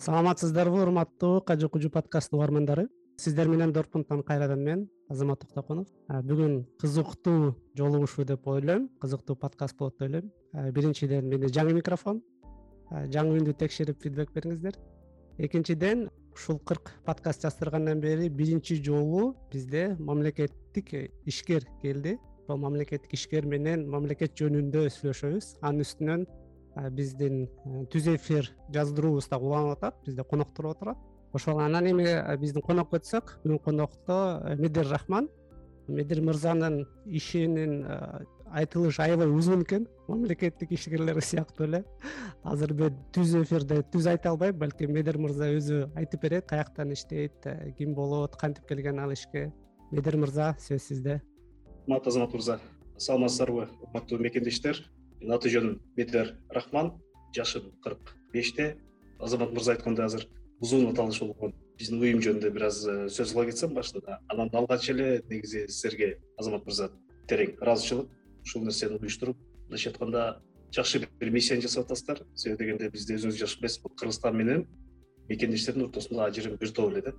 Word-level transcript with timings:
саламатсыздарбы 0.00 0.80
урматтуу 0.80 1.42
кажы 1.44 1.68
кужу 1.68 1.90
подкасттын 1.90 2.38
угармандары. 2.38 2.86
Сиздер 3.18 3.48
менен 3.48 3.72
доркунттан 3.72 4.22
кайрадан 4.22 4.62
мен 4.64 4.86
азамат 5.10 5.42
токтокунов 5.42 5.88
бүгүн 6.08 6.64
кызыктуу 6.80 7.54
жолугушуу 7.76 8.24
деп 8.24 8.48
ойлойм. 8.48 8.88
Кызыктуу 8.98 9.36
подкаст 9.36 9.76
болот 9.76 9.98
деп 9.98 10.08
ойлойм. 10.08 10.32
Биринчиден 10.72 11.28
менде 11.28 11.52
жаңы 11.52 11.74
микрофон. 11.76 12.22
Жаңы 12.90 13.42
үндү 13.42 13.52
текшерип 13.52 14.00
фидбек 14.00 14.32
бериңиздер. 14.32 14.80
Экинчиден 15.36 16.08
ушул 16.32 16.58
кырк 16.64 16.94
подкаст 17.04 17.44
жаздыргандан 17.44 18.00
бери 18.00 18.30
биринчи 18.30 18.80
жолу 18.82 19.36
бизде 19.52 19.96
мамлекеттик 19.98 20.94
ишкер 21.26 21.68
келди. 21.82 22.16
Ошол 22.48 22.56
мамлекеттик 22.56 23.12
ишкер 23.12 23.44
менен 23.44 23.84
мамлекет 23.90 24.32
жөнүндө 24.32 24.88
сүйлөшөбүз. 24.96 25.58
Анын 25.60 25.84
үстүнөн 25.84 26.24
биздин 26.90 27.48
түз 27.90 28.08
эфир 28.14 28.50
жаздыруубуз 28.72 29.28
дагы 29.28 29.46
уланып 29.46 29.78
атат 29.78 29.96
бизде 30.06 30.24
коноктор 30.24 30.66
отурат 30.66 30.98
ошол 31.32 31.60
анан 31.60 31.86
эми 31.86 32.06
биздин 32.38 32.62
конокко 32.62 32.98
өтсөк 32.98 33.38
бүгүнкү 33.44 33.64
конокто 33.64 34.56
медер 34.58 34.88
рахман. 34.88 35.28
Медер 35.88 36.20
мырзанын 36.22 36.84
ишинин 37.06 37.84
айтылышы 38.46 39.02
аябай 39.02 39.26
узун 39.26 39.62
экен 39.64 39.88
мамлекеттик 40.08 40.70
ишкерлер 40.72 41.20
сыяктуу 41.20 41.66
эле. 41.66 41.84
Азыр 42.44 42.74
мен 42.74 42.98
түз 43.12 43.34
эфирде 43.42 43.82
түз 43.90 44.06
айта 44.06 44.30
албайм 44.30 44.58
балким 44.58 44.92
медер 44.94 45.18
мырза 45.18 45.50
өзү 45.50 45.88
айтып 45.96 46.22
берет 46.22 46.46
каяктан 46.46 46.92
иштейт 46.92 47.46
ким 47.78 47.94
болот 47.94 48.36
кантип 48.36 48.68
келген 48.68 49.00
ал 49.00 49.10
ишке. 49.10 49.52
Медер 49.90 50.16
мырза 50.16 50.54
сөз 50.60 50.86
сизде. 50.92 51.22
Урматтуу 51.86 52.10
азамат 52.12 52.34
мырза 52.34 52.60
саламатсыздарбы 52.96 53.68
урматтуу 53.82 54.18
мекендештер 54.18 54.84
менин 55.20 55.34
аты 55.36 55.50
жөнүм 55.52 55.78
медер 55.96 56.36
рахман 56.50 56.92
жашым 57.36 57.70
кырк 57.84 58.16
беште. 58.32 58.76
Азамат 59.20 59.52
мырза 59.52 59.74
айткандай 59.74 60.06
азыр 60.06 60.26
узун 60.60 60.88
аталышы 60.90 61.24
болгон. 61.24 61.54
Биздин 61.78 62.00
уюм 62.00 62.20
жөнүндө 62.20 62.50
бир 62.50 62.66
аз 62.68 62.84
э, 62.86 63.08
сөз 63.08 63.32
кыла 63.32 63.46
кетсем 63.48 63.74
башында 63.74 64.20
анан 64.28 64.50
алгач 64.52 64.88
эле 64.90 65.22
негизи 65.28 65.66
силерге 65.68 66.18
азамат 66.38 66.64
мырза 66.66 66.90
терең 67.28 67.56
ыраазычылык. 67.60 68.08
Ушул 68.44 68.64
нерсени 68.64 68.98
уюштуруп 68.98 69.36
мындайча 69.68 69.90
айтканда 69.90 70.42
жакшы 70.72 71.06
бир 71.20 71.30
миссияны 71.30 71.62
жасап 71.62 71.84
атасыздар. 71.86 72.24
Себеби 72.34 72.64
дегенде 72.64 72.90
бизде 72.90 73.16
өзүңүз 73.16 73.40
жакшы 73.40 73.60
билесиз 73.60 73.82
кыргызстан 74.00 74.36
менен. 74.36 74.66
Мекендештердин 75.28 75.88
ортосунда 75.88 76.26
ажырым 76.28 76.56
бир 76.56 76.72
топ 76.72 76.92
эле 76.92 77.02
да. 77.02 77.14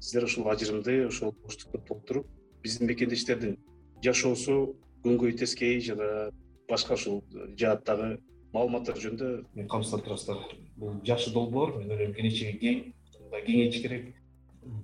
Сиздер 0.00 0.24
ушул 0.24 0.48
ажырымды 0.50 1.06
ошол 1.06 1.34
боштукту 1.42 1.82
толтуруп 1.88 2.26
биздин 2.62 2.88
мекендештердин 2.88 3.58
жашоосу 4.04 4.76
күнгөй 5.04 5.36
тескей 5.36 5.80
жана 5.80 6.30
башка 6.70 6.94
ушул 6.94 7.22
жааттагы 7.58 8.18
маалыматтар 8.54 8.98
жөнүндө 8.98 9.66
камсыздап 9.70 10.06
турасыздар. 10.06 10.40
Бул 10.76 10.96
жакшы 11.06 11.32
долбоор 11.34 11.76
мен 11.78 11.90
ойлойм 11.90 12.14
келечеги 12.14 12.58
кең. 12.62 12.80
Мындай 13.24 13.44
кеңейиш 13.46 13.82
керек. 13.82 14.08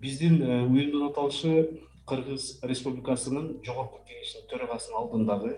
Биздин 0.02 0.40
э, 0.42 0.62
уюмдун 0.66 1.08
аталышы 1.10 1.80
кыргыз 2.08 2.60
республикасынын 2.62 3.56
жогорку 3.66 4.00
кеңешинин 4.08 4.46
төрагасынын 4.52 5.00
алдындагы 5.00 5.56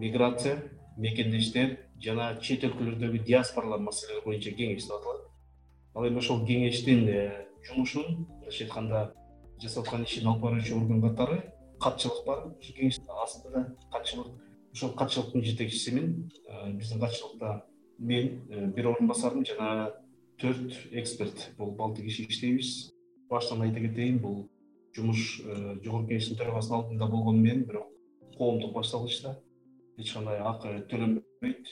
миграция 0.00 0.56
мекендештер 0.96 1.76
жана 2.02 2.32
чет 2.40 2.64
өлкөлөрдөгү 2.66 3.22
диаспоралар 3.28 3.82
маселелери 3.84 4.24
боюнча 4.24 4.54
кеңеш 4.56 4.88
деп 4.88 4.96
аталат 4.96 5.28
ал 5.94 6.08
эми 6.08 6.18
ошол 6.18 6.42
кеңештин 6.48 7.06
э, 7.08 7.46
жумушун 7.68 8.24
мындайча 8.30 8.64
айтканда 8.64 9.04
жасап 9.62 9.84
аткан 9.84 10.04
ишин 10.08 10.26
алып 10.26 10.42
баруучу 10.42 10.80
орган 10.80 11.02
катары 11.02 11.42
катчылык 11.80 12.24
бар. 12.26 12.46
Ушул 12.58 12.76
кеңештин 12.80 13.22
астында 13.22 13.66
катчылык 13.92 14.32
ошол 14.74 14.90
катчылыктын 14.98 15.44
жетекчисимин. 15.44 16.30
Биздин 16.74 17.00
катчылыкта 17.00 17.64
мен 17.98 18.42
э, 18.50 18.66
бир 18.66 18.88
орун 18.88 19.08
басарым 19.08 19.44
жана 19.46 19.94
төрт 20.38 20.74
эксперт. 20.90 21.52
Болуп 21.56 21.80
алты 21.80 22.02
киши 22.02 22.26
иштейбиз. 22.26 22.90
Баштан 23.30 23.62
айта 23.62 23.80
кетейин 23.80 24.18
бул 24.18 24.48
жумуш 24.96 25.40
э, 25.44 25.78
жогорку 25.84 26.08
кеңештин 26.10 26.38
төрагасынын 26.38 26.80
алдында 26.80 27.06
болгону 27.06 27.40
менен 27.40 27.64
бирок 27.68 27.86
коомдук 28.36 28.74
башталышта 28.74 29.38
эч 29.96 30.12
кандай 30.12 30.40
акы 30.42 30.80
төлөнбөйт. 30.90 31.70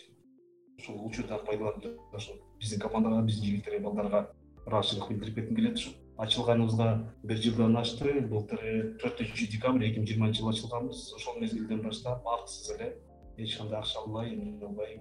Ушул 0.79 1.03
учурдан 1.07 1.45
пайдаланып 1.47 2.15
ошо 2.15 2.39
биздин 2.61 2.81
командага 2.81 3.23
биздин 3.27 3.51
жигиттерге 3.51 3.83
балдарга 3.83 4.29
ыраазычылык 4.67 5.11
билдирип 5.11 5.35
кетким 5.35 5.57
келет. 5.57 5.79
Ушу 5.79 5.91
ачылганыбызга 6.19 7.15
бир 7.23 7.37
жылдан 7.37 7.77
ашты 7.77 8.21
былтыр 8.31 8.61
төртүнчү 9.03 9.49
декабрь 9.53 9.87
эки 9.89 9.99
миң 9.99 10.09
жыйырманчы 10.09 10.41
жылы 10.43 10.53
ачылганбыз. 10.53 11.13
Ошол 11.17 11.39
мезгилден 11.41 11.83
баштап 11.83 12.27
акысыз 12.27 12.71
эле 12.77 12.97
эч 13.37 13.57
кандай 13.57 13.81
акча 13.81 13.99
албай 14.01 14.35
эмне 14.35 14.65
албай 14.67 15.01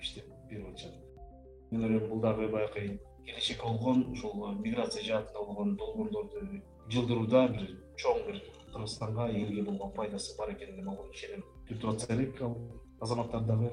иштеп 0.00 0.26
берип 0.50 0.68
атышат. 0.68 0.94
Мен 1.70 1.84
ойлойм 1.84 2.08
бул 2.08 2.20
дагы 2.20 2.48
баягы 2.48 3.00
келечекке 3.24 3.62
болгон 3.62 4.04
ушул 4.12 4.52
миграция 4.58 5.02
жаатында 5.04 5.44
болгон 5.46 5.76
долбоорлорду 5.76 6.62
жылдырууда 6.88 7.46
бир 7.48 7.76
чоң 7.96 8.26
бир 8.26 8.42
кыргызстанга 8.72 9.30
элге 9.30 9.62
болгон 9.62 9.92
пайдасы 9.92 10.36
бар 10.38 10.52
экенине 10.52 10.82
могу 10.82 11.08
ишенем. 11.12 11.44
Түртүп 11.68 11.94
атса 11.94 12.06
керек 12.06 12.42
ал 12.42 12.58
азаматтар 13.00 13.42
дагы 13.42 13.70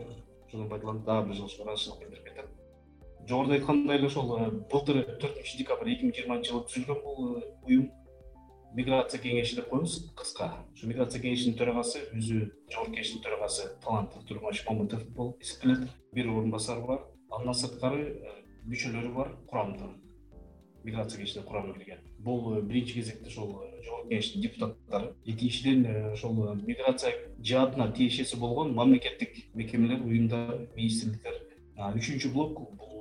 ошодон 0.48 0.70
пайдаланып 0.70 1.06
дагы 1.06 1.30
бир 1.30 1.36
жолу 1.36 1.50
ыраазычылык 1.64 2.00
билдирип 2.00 2.30
кетем 2.30 2.57
жогоруда 3.28 3.56
айткандай 3.56 3.98
эле 3.98 4.08
ошол 4.08 4.38
э, 4.38 4.50
былтыр 4.72 5.04
төртүнчү 5.22 5.58
декабрь 5.60 5.92
эки 5.94 6.08
миң 6.08 6.16
жыйырманчы 6.16 6.52
жылы 6.52 6.64
түзүлгөн 6.72 7.02
бул 7.04 7.38
э, 7.38 7.44
уюм 7.68 7.90
миграция 8.78 9.20
кеңеши 9.20 9.58
деп 9.60 9.70
коебуз 9.70 10.00
кыска. 10.16 10.50
Ушу 10.74 10.88
миграция 10.88 11.22
кеңешинин 11.22 11.58
төрагасы 11.60 12.06
өзү 12.16 12.40
жогорку 12.72 12.96
кеңештин 12.96 13.24
төрагасы 13.26 13.70
талант 13.84 14.16
турмаш 14.28 14.64
мамытов 14.70 15.08
болуп 15.16 15.44
эсептелет. 15.44 15.90
Бир 16.14 16.30
орун 16.30 16.52
басары 16.52 16.86
бар. 16.88 17.06
Андан 17.32 17.56
сырткары 17.56 18.04
э, 18.16 18.36
мүчөлөрү 18.66 19.14
бар 19.16 19.34
курамда 19.48 19.92
миграция 20.84 21.20
кеңешине 21.20 21.44
курамына 21.44 21.76
кирген 21.76 22.06
бул 22.20 22.62
биринчи 22.62 22.94
кезекте 22.94 23.28
ошол 23.28 23.52
жогорку 23.84 24.10
кеңештин 24.10 24.42
депутаттары. 24.42 25.14
Экинчиден 25.26 26.14
ошол 26.14 26.56
миграция 26.56 27.14
жаатына 27.40 27.92
тиешеси 27.92 28.40
болгон 28.40 28.74
мамлекеттик 28.74 29.36
мекемелер 29.54 30.02
уюмдар 30.02 30.68
министрликтер. 30.76 31.44
Үчүнчү 31.78 32.32
блок 32.34 32.58
бул 32.78 32.97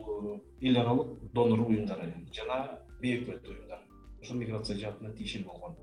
эл 0.60 0.78
аралык 0.82 1.16
донор 1.34 1.66
уюмдары 1.66 2.12
жана 2.32 2.78
бейөкмөттүү 3.02 3.54
уюмдар. 3.54 3.82
Ошол 4.22 4.40
миграция 4.40 4.76
жаатына 4.78 5.12
тиешелүү 5.14 5.50
болгон. 5.52 5.76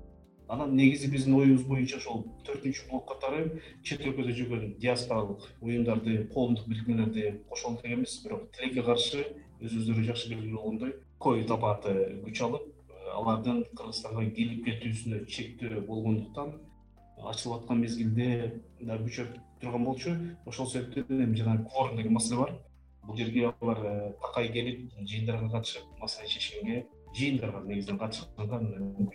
Анан 0.48 0.74
негизи 0.76 1.08
биздин 1.10 1.34
оюбуз 1.38 1.64
боюнча 1.64 1.96
ошол 1.96 2.24
төртүнчү 2.44 2.88
блок 2.90 3.06
катары 3.08 3.62
чет 3.82 4.02
өлкөдө 4.04 4.34
жүргөн 4.38 4.74
диаспоралык 4.82 5.46
уюмдарды 5.62 6.26
коомдук 6.34 6.68
бирикмелерди 6.68 7.40
кошолу 7.48 7.80
эмес 7.84 8.18
бирок 8.24 8.50
тилекке 8.52 8.82
каршы 8.82 9.24
өзүңүздөргө 9.62 10.04
жакшы 10.10 10.28
белгилүү 10.34 10.58
болгондой 10.58 10.92
ковид 11.18 11.50
апаты 11.56 11.94
күч 12.26 12.42
алып 12.44 12.68
алардын 13.14 13.64
кыргызстанга 13.78 14.26
келип 14.36 14.66
кетүүсүнө 14.68 15.24
чектөө 15.32 15.80
болгондуктан 15.88 16.52
ачылып 17.32 17.62
аткан 17.62 17.80
мезгилде 17.80 18.28
дагы 18.80 19.08
күчөп 19.08 19.36
турган 19.62 19.84
болчу. 19.84 20.14
Ошол 20.46 20.68
себептен 20.68 21.24
эми 21.24 21.36
жанагы 21.40 21.64
кворум 21.70 21.96
деген 21.96 22.12
маселе 22.12 22.40
бар 22.42 22.52
бул 23.06 23.16
жерге 23.16 23.48
алар 23.60 23.80
э, 23.86 24.12
такай 24.22 24.48
келип 24.52 24.92
жыйындарга 24.98 25.50
катышып 25.52 26.00
маселени 26.00 26.30
чечкенге 26.30 26.86
жыйындарга 27.16 27.62
негизинен 27.66 27.98
катышканга 27.98 28.60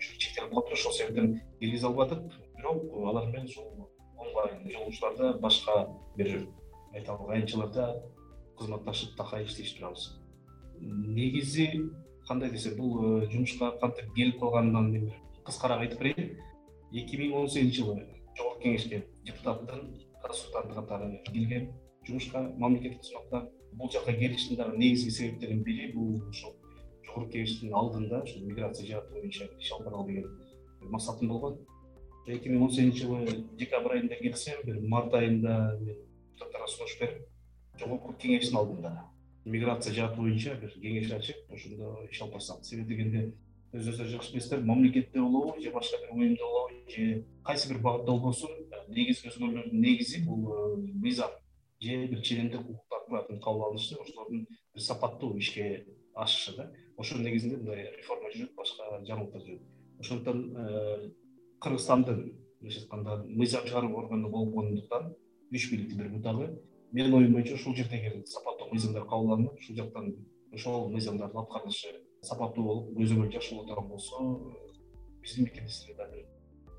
чектелип 0.00 0.50
калыптыр 0.50 0.74
ошол 0.74 0.92
себептен 0.92 1.40
киргизе 1.60 1.86
албадык. 1.86 2.22
Бирок 2.56 2.84
алар 3.06 3.26
менен 3.26 3.46
ушул 3.46 3.90
онлайн 4.16 4.70
жолугушууларда 4.70 5.38
башка 5.38 5.88
бир 6.16 6.46
айталы 6.94 7.32
аянтчаларда 7.34 8.02
кызматташып 8.58 9.16
такай 9.16 9.44
иштешип 9.44 9.78
турабыз. 9.78 10.20
Негизи 10.80 11.70
кандай 12.26 12.50
десем 12.50 12.76
бул 12.76 13.22
э, 13.22 13.30
жумушка 13.30 13.72
кантип 13.80 14.14
келип 14.14 14.40
калганынан 14.40 14.90
мен 14.92 15.12
кыскараак 15.44 15.86
айтып 15.86 16.00
берейин. 16.00 16.38
Эки 16.92 17.16
миң 17.16 17.36
он 17.38 17.48
сегизинчи 17.48 17.82
жылы 17.82 18.06
жогорку 18.36 18.62
кеңешке 18.62 19.04
депутаттын 19.24 19.94
консультанты 20.22 20.74
катары 20.74 21.22
келгем 21.26 21.72
жумушка 22.06 22.42
мамлекеттик 22.56 23.00
кызматта 23.00 23.48
бул 23.72 23.90
жака 23.90 24.12
келиштин 24.12 24.56
дагы 24.56 24.78
негизги 24.78 25.10
себептеринин 25.10 25.62
бири 25.62 25.92
бул 25.92 26.22
ошол 26.28 26.54
жогорку 27.06 27.30
кеңештин 27.32 27.74
алдында 27.74 28.22
ушул 28.22 28.46
миграция 28.46 28.86
жааты 28.86 29.12
боюнча 29.14 29.48
иш 29.58 29.72
алып 29.72 29.86
баралы 29.88 30.06
деген 30.08 30.90
максатым 30.90 31.28
болгон. 31.28 31.58
Эки 32.26 32.48
миң 32.48 32.62
он 32.62 32.70
сегизинчи 32.70 33.02
жылы 33.02 33.44
декабрь 33.58 33.96
айында 33.96 34.16
келсем 34.20 34.60
бир 34.64 34.80
март 34.80 35.14
айында 35.14 35.76
мен 35.80 35.96
депутаттарга 35.96 36.68
сунуш 36.68 36.98
берип 37.00 37.26
жогорку 37.80 38.14
кеңештин 38.22 38.58
алдында 38.60 38.92
миграция 39.44 39.94
жааты 39.94 40.20
боюнча 40.20 40.54
бир 40.60 40.74
кеңеш 40.76 41.12
ачып 41.16 41.54
ошондо 41.54 41.94
иш 42.10 42.20
алып 42.20 42.34
барсак 42.34 42.64
себеби 42.64 42.94
дегенде 42.94 43.24
өзүңүздөр 43.72 44.10
жакшы 44.12 44.32
билесиздер 44.34 44.62
мамлекетте 44.66 45.20
болобу 45.20 45.60
же 45.62 45.70
башка 45.72 45.98
бир 46.02 46.12
уюмда 46.12 46.44
болобу 46.44 46.90
же 46.90 47.24
кайсы 47.44 47.68
бир 47.68 47.78
багытта 47.78 48.12
болбосун 48.12 48.50
негизги 48.88 49.30
өзгөрүүлөрдүн 49.30 49.80
негизи 49.80 50.24
бул 50.26 50.50
э, 50.52 50.76
мыйзам 50.76 51.30
же 51.80 52.06
бир 52.06 52.22
ченемдик 52.22 52.60
укуктук 52.60 53.18
акттын 53.20 53.40
кабыл 53.40 53.64
алынышы 53.64 53.96
ошолордун 53.96 54.46
бир 54.74 54.82
сапаттуу 54.82 55.36
ишке 55.38 55.86
ашышы 56.14 56.56
да. 56.56 56.72
Ошонун 56.96 57.24
негизинде 57.24 57.56
мындай 57.56 57.90
реформа 57.96 58.30
жүрөт 58.34 58.54
башка 58.54 59.00
жаңылыктар 59.08 59.46
жүрөт. 59.46 59.62
Ошондуктан 60.00 60.56
э, 60.56 61.10
кыргызстандын 61.60 62.20
мындайча 62.60 62.80
айтканда 62.80 63.24
мыйзам 63.26 63.64
чыгаруу 63.66 63.96
органы 63.96 64.28
болгондуктан 64.28 65.14
үч 65.50 65.70
бийликтин 65.70 65.98
бир 65.98 66.08
бутагы 66.10 66.60
менин 66.92 67.14
оюм 67.14 67.32
боюнча 67.32 67.54
ушул 67.54 67.74
жердеги 67.74 68.22
сапаттуу 68.26 68.68
мыйзамдар 68.70 69.06
кабыл 69.06 69.32
алынып 69.32 69.58
ушул 69.58 69.76
жактан 69.76 70.14
ошол 70.52 70.90
мыйзамдардын 70.90 71.40
аткарылышы 71.40 71.94
сапаттуу 72.22 72.64
болуп 72.64 72.98
көзөмөл 72.98 73.32
жакшы 73.32 73.54
боло 73.54 73.66
турган 73.68 73.88
болсо 73.88 74.20
биздин 75.22 75.44
мекендештер 75.44 75.96
дагы 75.96 76.26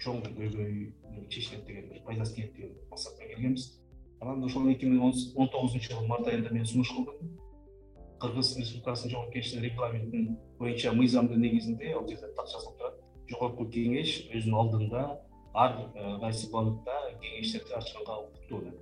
чоң 0.04 0.22
көйгөй 0.22 0.94
чечилет 1.30 1.66
деген 1.66 1.90
бир 1.90 2.04
пайдасы 2.06 2.36
тиет 2.36 2.54
деген 2.54 2.78
максат 2.90 3.18
менен 3.20 3.34
келгенбиз 3.34 3.81
анан 4.22 4.44
ошол 4.46 4.70
эки 4.70 4.86
миң 4.86 5.02
он 5.02 5.50
тогузунчу 5.50 5.96
жылы 5.96 6.08
март 6.08 6.28
айында 6.30 6.54
мен 6.54 6.66
сунуш 6.66 6.92
кылдым. 6.94 7.32
Кыргыз 8.22 8.54
республикасынын 8.60 9.16
жогорку 9.16 9.34
кеңешинин 9.34 9.66
регламентин 9.66 10.28
боюнча 10.60 10.94
мыйзамдын 10.94 11.42
негизинде 11.42 11.94
ал 11.98 12.06
жерде 12.08 12.30
так 12.38 12.52
жазылып 12.52 12.78
турат. 12.78 13.00
Жогорку 13.32 13.66
кеңеш 13.74 14.20
өзүнүн 14.30 14.60
алдында 14.62 15.04
ар 15.54 15.78
э, 15.96 16.20
кайсы 16.22 16.52
багытта 16.54 17.00
кеңештерди 17.24 17.74
ачканга 17.80 18.20
укуктуу 18.28 18.62
деп 18.68 18.78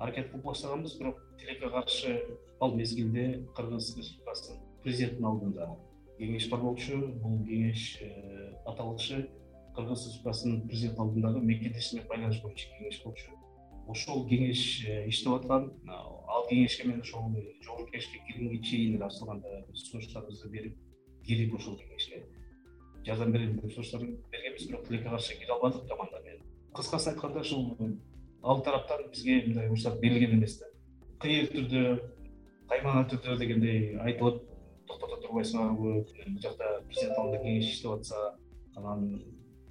аракет 0.00 0.30
кылып 0.32 0.50
баштаганбыз 0.50 0.98
бирок 0.98 1.22
тилекке 1.38 1.70
каршы 1.70 2.18
ал 2.60 2.74
мезгилде 2.74 3.46
кыргыз 3.54 3.94
республикасынын 3.96 4.60
президенттин 4.82 5.24
алдында 5.24 5.70
кеңеш 6.18 6.50
бар 6.50 6.66
болчу. 6.66 6.98
Бул 7.22 7.44
кеңеш 7.46 7.92
э, 8.02 8.54
аталышы 8.66 9.28
кыргыз 9.76 10.08
республикасынын 10.08 10.66
президенти 10.66 10.98
алдындагы 10.98 11.46
мекендештик 11.46 12.00
менен 12.00 12.08
байланыш 12.10 12.42
боюнча 12.42 12.74
кеңеш 12.74 13.04
болчу 13.04 13.37
ошол 13.88 14.26
кеңеш 14.28 14.62
э, 14.86 15.08
иштеп 15.08 15.32
аткан 15.38 15.70
ал 15.88 16.44
кеңешке 16.50 16.88
мен 16.88 17.00
ошол 17.00 17.30
жогорку 17.64 17.90
кеңешке 17.92 18.20
киргенге 18.26 18.60
чейин 18.62 18.96
эле 18.96 19.06
ачылганда 19.06 19.64
сунуштарыбызды 19.74 20.50
берип 20.52 20.76
кирип 21.26 21.54
ошол 21.54 21.78
кеңешке 21.80 22.22
жардам 23.06 23.32
берели 23.32 23.54
деп 23.54 23.72
сунуштар 23.72 24.04
бергенбиз 24.32 24.68
бирок 24.68 24.86
тилекке 24.86 25.08
каршы 25.08 25.38
кире 25.38 25.52
албадык 25.52 25.88
команда 25.88 26.20
менен 26.24 26.42
кыскасын 26.74 27.12
айтканда 27.14 27.40
ушул 27.40 27.76
ал 28.42 28.62
тараптан 28.62 29.08
бизге 29.10 29.42
мындай 29.46 29.66
уруксат 29.68 30.00
берилген 30.00 30.38
эмес 30.38 30.58
да. 30.58 30.66
Кыйыр 31.22 31.48
түрдө 31.54 31.82
каймана 32.68 33.06
түрдө 33.10 33.38
дегендей 33.40 33.96
айтылып 34.04 34.44
токтото 34.86 35.20
турбайсыңарбы 35.24 35.76
бул 35.80 36.38
жакта 36.44 36.70
президент 36.88 37.18
алдында 37.18 37.42
кеңеш 37.42 37.72
иштеп 37.72 37.96
атса 37.96 38.36
анан 38.76 39.08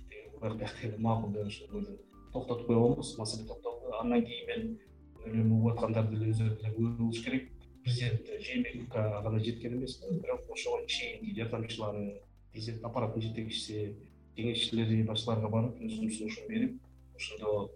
бияк 0.10 0.58
бияк 0.58 1.00
макул 1.00 1.31
деп 1.34 1.74
ойдон 1.74 1.98
токтотуп 2.34 2.69
албайбыз 2.69 3.18
маселе 3.18 3.48
токтолду 3.48 3.77
андан 4.02 4.26
кийин 4.26 4.48
мен 4.48 4.80
ойлойм 5.26 5.52
угуп 5.54 5.72
аткандар 5.74 6.08
деле 6.12 6.32
өздөрү 6.32 6.56
деле 6.58 6.74
күбө 6.76 6.98
болуш 6.98 7.24
керек 7.26 7.50
президент 7.84 8.28
жээнбековго 8.46 9.22
гана 9.24 9.40
жеткен 9.40 9.78
эмес 9.78 10.00
бирок 10.22 10.50
ошого 10.52 10.86
чейинки 10.88 11.36
жардамчылары 11.40 12.22
президент 12.52 12.86
аппараттын 12.86 13.22
жетекчиси 13.22 13.96
кеңешчилери 14.38 15.04
башкаларга 15.08 15.50
барып 15.50 15.82
өзүнүн 15.82 16.14
сунушун 16.18 16.48
берип 16.50 16.80
ошондо 17.16 17.72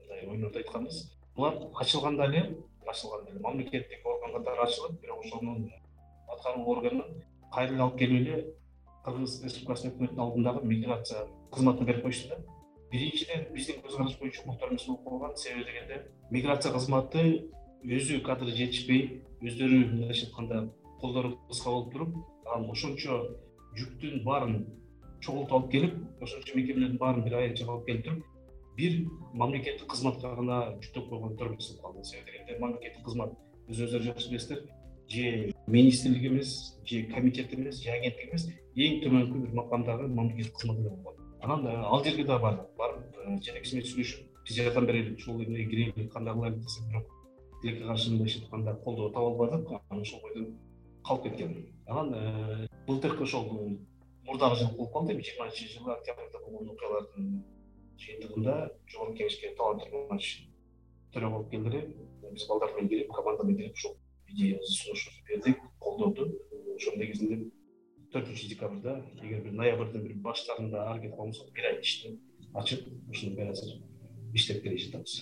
мындай 0.00 0.26
ойнорду 0.26 0.58
айтканбыз. 0.58 1.02
Булар 1.36 1.58
ачылганда 1.82 2.24
эле 2.30 2.42
ачылганда 2.86 3.30
эле 3.30 3.40
мамлекеттик 3.40 4.06
орган 4.06 4.36
катары 4.38 4.68
ачылып 4.68 5.00
бирок 5.02 5.24
ошонун 5.24 5.70
аткаруу 6.28 6.70
органын 6.76 7.22
кайра 7.52 7.74
эле 7.74 7.82
алып 7.82 7.98
келип 7.98 8.20
эле 8.22 8.54
кыргыз 9.04 9.42
республикасынын 9.44 9.94
өкмөтүнүн 9.94 10.24
алдындагы 10.26 10.66
миграция 10.66 11.26
кызматына 11.52 11.86
берип 11.90 12.02
коюшту 12.02 12.28
да 12.28 12.55
биринчиден 12.92 13.46
биздин 13.54 13.82
көз 13.84 13.96
караш 13.96 14.18
боюнча 14.20 14.42
эмес 14.70 14.86
болуп 14.86 15.04
калган 15.08 15.36
себеби 15.36 15.64
дегенде 15.70 16.02
миграция 16.30 16.72
кызматы 16.72 17.24
өзү 17.84 18.22
кадры 18.28 18.54
жетишпей 18.60 19.02
өздөрү 19.42 19.82
мындайча 19.92 20.26
айтканда 20.26 20.62
колдору 21.00 21.36
кыска 21.48 21.70
болуп 21.70 21.92
туруп 21.92 22.16
анан 22.46 22.70
ошончо 22.70 23.20
жүктүн 23.78 24.22
баарын 24.24 24.64
чогултуп 25.20 25.52
алып 25.58 25.70
келип 25.72 26.22
ошончо 26.22 26.56
мекемелердин 26.56 26.98
баарын 27.02 27.24
бир 27.24 27.38
айылчага 27.42 27.76
алып 27.76 27.86
келип 27.86 28.04
туруп 28.04 28.24
бир 28.76 28.96
мамлекеттик 29.32 29.88
кызматка 29.88 30.34
гана 30.36 30.76
жүктөп 30.84 31.08
койгон 31.08 31.36
эмес 31.36 31.68
болуп 31.70 31.82
калды. 31.82 32.04
Себеби 32.04 32.32
дегенде 32.32 32.58
мамлекеттик 32.60 33.04
кызмат 33.04 33.32
өзүңүздөр 33.68 34.02
жакшы 34.08 34.30
билесиздер. 34.30 34.62
Же 35.08 35.52
министрлик 35.66 36.24
эмес 36.24 36.78
же 36.84 37.02
комитет 37.04 37.54
эмес 37.54 37.80
же 37.82 37.90
агенттик 37.90 38.28
эмес 38.28 38.48
эң 38.76 39.00
төмөнкү 39.04 39.44
бир 39.44 39.54
макамдагы 39.60 40.08
мамлекеттик 40.08 40.58
кызмат 40.60 40.82
анан 41.40 41.66
э, 41.66 41.74
ал 41.76 42.04
жерге 42.04 42.24
да 42.24 42.38
бардык 42.38 42.76
барып 42.76 43.42
жетекчиси 43.42 43.76
менен 43.76 43.88
сүйлөшүп 43.90 44.44
биз 44.46 44.56
жардам 44.56 44.86
берели 44.86 45.14
ушул 45.14 45.42
эмеге 45.42 45.70
кирели 45.70 46.08
кандай 46.08 46.34
кылайлы 46.34 46.62
десек 46.62 46.88
бирок 46.88 47.10
тилекке 47.62 47.86
каршы 47.86 48.10
мындайча 48.10 48.40
айтканда 48.40 48.74
колдоо 48.84 49.10
таба 49.10 49.26
албадык 49.26 49.68
анан 49.90 50.00
ошол 50.02 50.20
бойдон 50.20 50.58
калып 51.06 51.22
кеткен 51.24 51.66
анан 51.86 52.14
э, 52.14 52.68
былтыркы 52.86 53.24
ошол 53.24 53.78
мурдагы 54.26 54.56
жылы 54.56 54.76
болуп 54.76 54.92
калды 54.92 55.12
эми 55.12 55.22
жыйырманчы 55.22 55.68
жылы 55.68 55.92
октябрда 55.92 56.38
болгон 56.44 56.70
окуялардын 56.74 57.44
жыйынтыгында 58.02 58.56
жогорку 58.92 59.18
кеңешке 59.20 59.54
талант 59.56 59.82
төрага 61.12 61.32
болуп 61.36 61.50
келди. 61.50 61.68
Эле 61.68 62.32
биз 62.32 62.46
балдар 62.48 62.74
менен 62.74 62.88
кирип 62.88 63.12
команда 63.12 63.44
менен 63.44 63.58
кирип 63.58 63.74
ушул 63.74 63.96
идеябызды 64.28 64.74
сунушубузду 64.74 65.26
бердик 65.28 65.62
колдоду. 65.78 66.26
Ошонун 66.76 67.00
негизинде 67.00 67.50
төртүнчү 68.16 68.48
декабрда 68.54 68.96
эгер 69.20 69.42
бир 69.44 69.52
ноябрдын 69.60 70.04
бир 70.06 70.16
баштарында 70.24 70.82
аракет 70.88 71.12
кылган 71.12 71.32
болсок 71.32 71.52
бир 71.52 71.68
ай 71.68 71.80
ичинде 71.82 72.18
ачып 72.56 72.86
ушуну 73.10 73.36
бир 73.36 73.50
азыр 73.52 73.74
иштеп 74.34 74.62
келе 74.64 74.78
жатабыз. 74.80 75.16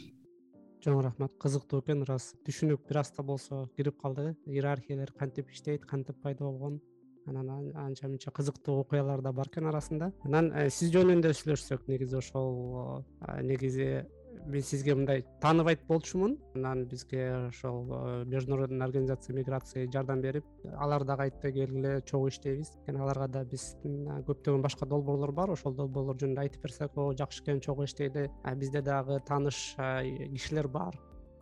Чоң 0.85 1.01
рахмат. 1.03 1.33
Кызыктуу 1.41 1.81
экен 1.83 2.05
ырас 2.05 2.35
түшүнүк 2.47 2.87
бир 2.89 3.01
аз 3.03 3.11
да 3.17 3.25
болсо 3.27 3.65
кирип 3.77 3.99
калды. 4.01 4.35
Иерархиялер 4.47 5.13
кантип 5.19 5.51
иштейт 5.51 5.87
кантип 5.91 6.21
пайда 6.23 6.45
болгон 6.45 6.81
анан 7.27 7.73
анча 7.75 8.09
мынча 8.09 8.31
кызыктуу 8.31 8.81
окуялар 8.83 9.23
да 9.23 9.33
бар 9.33 9.49
экен 9.49 9.67
арасында. 9.67 10.13
Анан 10.25 10.53
э, 10.53 10.69
сиз 10.71 10.93
жөнүндө 10.95 11.33
сүйлөшсөк 11.33 11.89
негизи 11.89 12.19
ошол 12.21 13.03
негизи 13.43 14.05
мен 14.47 14.63
сизге 14.63 14.95
мындай 14.95 15.25
тааныбайт 15.41 15.87
болчумун. 15.87 16.39
Анан 16.55 16.85
бизге 16.87 17.49
ошол 17.49 17.87
э, 17.91 18.25
международный 18.25 18.85
организация 18.85 19.35
миграции 19.35 19.89
жардам 19.93 20.21
берип 20.21 20.45
алар 20.77 21.05
дагы 21.05 21.23
айтты 21.23 21.53
келгиле 21.53 22.03
чогуу 22.03 22.29
иштейбиз. 22.29 22.71
Анткени 22.77 23.01
аларга 23.01 23.29
да 23.29 23.45
биздин 23.45 24.07
көптөгөн 24.27 24.63
башка 24.63 24.87
долбоорлор 24.87 25.33
бар. 25.33 25.51
Ошол 25.51 25.75
долбоорлор 25.75 26.17
жөнүндө 26.21 26.45
айтып 26.45 26.63
берсек 26.63 26.97
о 26.97 27.13
жакшы 27.13 27.43
экен 27.43 27.61
чогуу 27.61 27.85
иштейли 27.85 28.31
бизде 28.57 28.83
дагы 28.83 29.21
тааныш 29.27 29.75
кишилер 29.77 30.69
бар. 30.69 30.99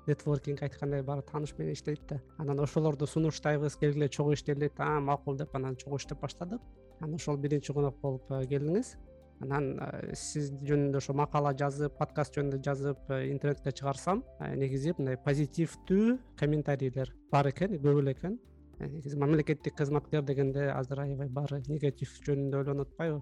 Нетворкинг 0.07 0.63
айткандай 0.63 1.03
баары 1.03 1.23
тааныш 1.23 1.55
менен 1.59 1.75
иштейт 1.75 2.07
да. 2.09 2.21
Анан 2.39 2.61
ошолорду 2.61 3.07
сунуштайбыз 3.07 3.77
келгиле 3.77 4.09
чогуу 4.09 4.35
иштейли 4.35 4.71
а 4.79 5.01
макул 5.01 5.37
деп 5.37 5.55
анан 5.55 5.77
чогуу 5.77 5.99
иштеп 5.99 6.21
баштадык. 6.21 6.61
Анан 7.01 7.15
ошол 7.15 7.37
биринчи 7.37 7.73
конок 7.73 8.01
болуп 8.01 8.31
э, 8.31 8.47
келдиңиз 8.47 8.97
анан 9.43 9.67
э, 9.81 10.15
сиз 10.19 10.51
жөнүндө 10.67 11.01
ошо 11.01 11.15
макала 11.19 11.53
жазып 11.59 11.97
подкаст 11.99 12.37
жөнүндө 12.39 12.61
жазып 12.67 13.11
э, 13.11 13.19
интернетке 13.33 13.73
чыгарсам 13.75 14.23
э, 14.39 14.55
негизи 14.59 14.95
мындай 14.99 15.19
позитивдүү 15.25 16.17
комментарийлер 16.39 17.13
бар 17.33 17.51
экен 17.51 17.77
көп 17.83 18.01
эле 18.03 18.15
экен. 18.17 18.39
Негизи 18.81 19.19
мамлекеттик 19.19 19.77
кызматкер 19.79 20.23
дегенде 20.27 20.69
азыр 20.73 21.05
аябай 21.05 21.29
баары 21.29 21.63
негатив 21.69 22.15
жөнүндө 22.27 22.63
ойлонуп 22.63 22.93
атпайбы. 22.93 23.21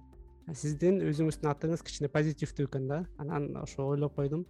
Сиздин 0.57 1.01
өзүңүздүн 1.09 1.51
атыңыз 1.53 1.85
кичине 1.87 2.09
позитивдүү 2.13 2.69
экен 2.69 2.89
да. 2.89 3.03
Анан 3.19 3.51
ошо 3.61 3.89
ойлоп 3.95 4.17
койдум. 4.17 4.47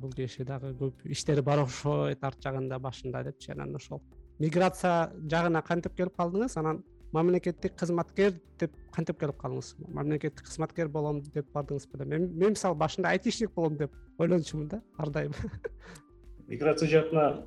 Бул 0.00 0.12
киши 0.14 0.44
дагы 0.44 0.74
көп 0.78 1.06
иштери 1.10 1.42
бар 1.42 1.64
окшойт 1.64 2.22
арт 2.24 2.44
жагында 2.44 2.78
башында 2.78 3.24
депчи. 3.26 3.50
Анан 3.56 3.74
ошол 3.74 4.02
миграция 4.38 5.10
жагына 5.30 5.62
кантип 5.62 5.96
келип 5.96 6.14
калдыңыз? 6.20 6.58
Анан 6.60 6.84
мамлекеттик 7.12 7.76
кызматкер 7.76 8.34
деп 8.58 8.72
кантип 8.92 9.20
келип 9.20 9.36
калдыңыз 9.40 9.74
мамлекеттик 9.88 10.46
кызматкер 10.46 10.88
болом 10.88 11.20
деп 11.22 11.52
бардыңыз 11.54 11.88
беле 11.92 12.18
мен 12.18 12.56
мисалы 12.56 12.74
башында 12.74 13.14
айтишник 13.14 13.54
болом 13.54 13.76
деп 13.76 13.92
ойлончумун 14.18 14.68
да 14.68 14.82
ар 14.98 15.10
дайым 15.10 15.32
миграция 16.46 16.88
жаатына 16.88 17.46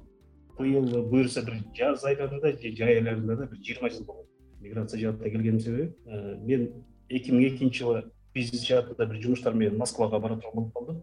быйыл 0.57 1.03
буюрса 1.07 1.41
бир 1.45 1.61
жаз 1.75 2.03
айларында 2.03 2.51
же 2.51 2.71
жай 2.75 2.97
айларында 2.99 3.35
да 3.35 3.47
бир 3.47 3.59
жыйырма 3.63 3.89
жыл 3.89 4.05
болот. 4.05 4.27
Миграция 4.59 4.99
жаатына 4.99 5.29
келгеним 5.29 5.59
себеби 5.59 5.93
э, 6.05 6.35
мен 6.43 6.67
эки 7.07 7.31
миң 7.31 7.55
экинчи 7.55 7.83
жылы 7.83 8.03
бизнес 8.33 8.65
жаатында 8.67 9.07
бир 9.07 9.21
жумуштар 9.23 9.53
менен 9.53 9.77
москвага 9.77 10.19
бара 10.19 10.35
турган 10.35 10.65
болуп 10.65 10.73
калдым. 10.73 11.01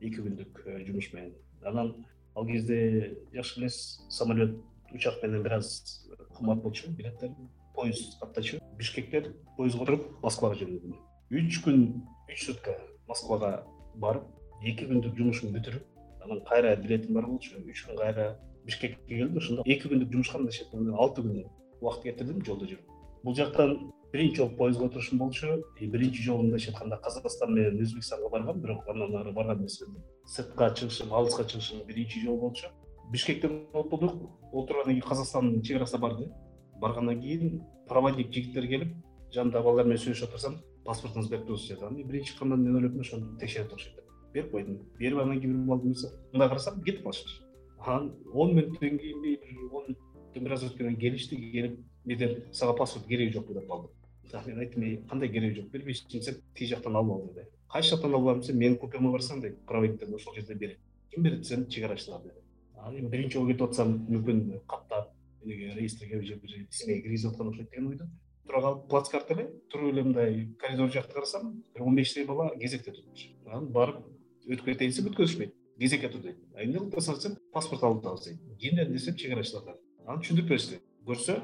Эки 0.00 0.20
күндүк 0.20 0.62
э, 0.66 0.84
жумуш 0.86 1.12
менен. 1.14 1.32
Анан 1.62 1.94
ал 2.34 2.46
кезде 2.46 3.16
жакшы 3.32 3.60
билесиз 3.60 4.04
самолет 4.10 4.58
учак 4.92 5.22
менен 5.22 5.42
бир 5.42 5.56
аз 5.58 6.06
кымбат 6.36 6.62
болчу 6.62 6.92
билеттер 6.92 7.32
поезд 7.78 8.18
каттачу 8.20 8.58
бишкектен 8.80 9.36
поездго 9.56 9.86
отуруп 9.86 10.10
москвага 10.22 10.58
жөнөдүм 10.58 10.98
үч 11.30 11.60
күн 11.64 11.86
үч 12.32 12.46
сутка 12.46 12.74
москвага 13.08 13.62
барып 14.00 14.24
эки 14.64 14.86
күндүк 14.88 15.16
жумушумду 15.18 15.58
бүтүрүп 15.58 15.98
анан 16.24 16.40
кайра 16.48 16.76
билетим 16.76 17.14
бар 17.14 17.26
болчу. 17.26 17.58
Үч 17.60 17.84
күн 17.86 17.98
кайра 17.98 18.38
бишкекке 18.64 19.04
келдим. 19.08 19.36
Ошондо 19.38 19.62
эки 19.66 19.88
күндүк 19.88 20.12
жумушка 20.12 20.38
мындайча 20.38 20.64
алты 20.96 21.22
күн 21.22 21.44
убакыт 21.80 22.02
кетирдим 22.02 22.42
жолдо 22.44 22.66
жүрүп. 22.70 22.96
Бул 23.24 23.36
жактан 23.36 23.92
биринчи 24.12 24.40
жолу 24.40 24.56
поездго 24.56 24.86
отурушум 24.86 25.18
болчу. 25.18 25.62
Биринчи 25.80 26.22
жолу 26.22 26.42
мындайча 26.42 26.72
айтканда 26.72 26.96
казакстан 27.04 27.54
менен 27.54 27.80
өзбекстанга 27.82 28.30
баргам 28.30 28.60
бирок 28.60 28.88
андан 28.88 29.14
ары 29.20 29.32
барган 29.32 29.60
эмес 29.60 29.80
эдим 29.82 30.02
сыртка 30.26 30.70
чыгышым 30.74 31.14
алыска 31.14 31.44
чыгышым 31.44 31.86
биринчи 31.86 32.24
жолу 32.24 32.40
болчу. 32.40 32.68
Бишкектен 33.12 33.66
отурдук. 33.72 34.30
Отургандан 34.52 34.94
кийин 34.94 35.08
казакстандын 35.08 35.62
чек 35.62 35.76
арасына 35.76 36.00
барды 36.00 36.30
баргандан 36.80 37.20
кийин 37.20 37.62
проводник 37.88 38.32
жигиттер 38.32 38.66
келип 38.66 38.94
жанымдагы 39.34 39.64
балдар 39.64 39.86
менен 39.86 40.02
сүйлөшүп 40.02 40.28
отурсам 40.28 40.58
паспортуңузду 40.86 41.34
берип 41.34 41.46
туруңуз 41.48 41.68
деді 41.68 41.84
анан 41.86 42.08
биринчи 42.08 42.32
чыккандан 42.32 42.62
мен 42.64 42.76
ойлоп 42.76 42.92
элем 42.92 43.00
ошону 43.00 43.36
текшере 43.38 43.68
турушат 43.68 43.96
деп. 43.96 44.04
Берип 44.32 44.50
койдум 44.52 44.78
берип 44.98 45.18
анан 45.18 45.40
кийин 45.40 45.58
бир 45.58 45.66
балдын 45.68 45.94
мындай 46.32 46.48
карасам 46.48 46.82
кетип 46.82 47.02
калышты 47.02 47.30
анан 47.78 48.12
он 48.32 48.54
мүнөттөн 48.56 48.98
кийинби 49.02 49.38
он 49.72 49.84
мүнөттөн 49.90 50.44
бир 50.44 50.52
аз 50.56 50.64
өткөндөн 50.68 50.96
кийин 50.96 51.00
келишти 51.00 51.36
келип 51.52 51.78
медер 52.04 52.42
сага 52.52 52.76
паспорт 52.76 53.06
кереги 53.06 53.32
жокпу 53.36 53.54
деп 53.54 53.68
калды 53.68 53.88
мен 54.46 54.58
айттым 54.58 55.06
кандай 55.08 55.28
кереги 55.28 55.60
жок? 55.60 55.70
бербейсиңби 55.72 56.18
десем 56.18 56.42
тиги 56.54 56.70
жактан 56.74 56.96
алып 56.96 57.12
ал 57.12 57.22
деди. 57.28 57.46
Кайсы 57.72 57.90
жактан 57.90 58.14
алып 58.14 58.28
алам? 58.28 58.40
десем 58.40 58.58
менин 58.58 58.78
купеме 58.78 59.12
барсаң 59.12 59.40
дейт 59.40 59.58
проводниктер 59.66 60.14
ошол 60.14 60.34
жерде 60.34 60.54
берет 60.54 60.78
ким 61.10 61.22
берет? 61.22 61.40
десем 61.40 61.66
чек 61.68 61.84
арачылар 61.84 62.22
деди. 62.22 62.34
Анан 62.76 62.98
эми 62.98 63.08
биринчи 63.08 63.38
жолу 63.38 63.48
кетип 63.48 63.62
атсам 63.62 64.06
мүмкүн 64.08 64.60
каттап 64.66 65.12
реестрге 65.44 66.22
же 66.22 66.36
бир 66.36 66.66
исиме 66.70 67.00
киргизип 67.02 67.32
аткан 67.32 67.48
окшойт 67.48 67.70
деген 67.70 67.88
ойдо 67.88 68.04
тура 68.46 68.60
калып 68.60 68.88
плацкартта 68.88 69.34
эле 69.34 69.50
туруп 69.70 69.92
эле 69.92 70.02
мындай 70.02 70.48
коридор 70.58 70.90
жакты 70.90 71.14
карасам 71.14 71.64
бир 71.74 71.82
он 71.82 71.96
бештей 71.96 72.24
бала 72.24 72.50
кезекте 72.58 72.92
турупчу 72.92 73.28
анан 73.46 73.68
барып 73.72 74.04
өтүп 74.48 74.64
кетейин 74.64 74.92
десем 74.92 75.08
өткөзүшпөйт. 75.10 75.54
Кезекке 75.78 76.08
тур 76.08 76.22
дейт 76.24 76.38
а 76.56 76.64
эмне 76.64 76.78
кылып 76.78 76.94
атасыңар 76.96 77.18
десем 77.18 77.34
паспорт 77.52 77.82
алып 77.84 78.00
атабыз 78.00 78.24
дейт 78.24 78.58
кимден 78.58 78.92
десем 78.92 79.16
чек 79.16 79.32
арачылардан 79.36 79.76
анан 80.06 80.22
түшүндүрүп 80.22 80.48
беришти. 80.48 80.80
Көрсө 81.06 81.36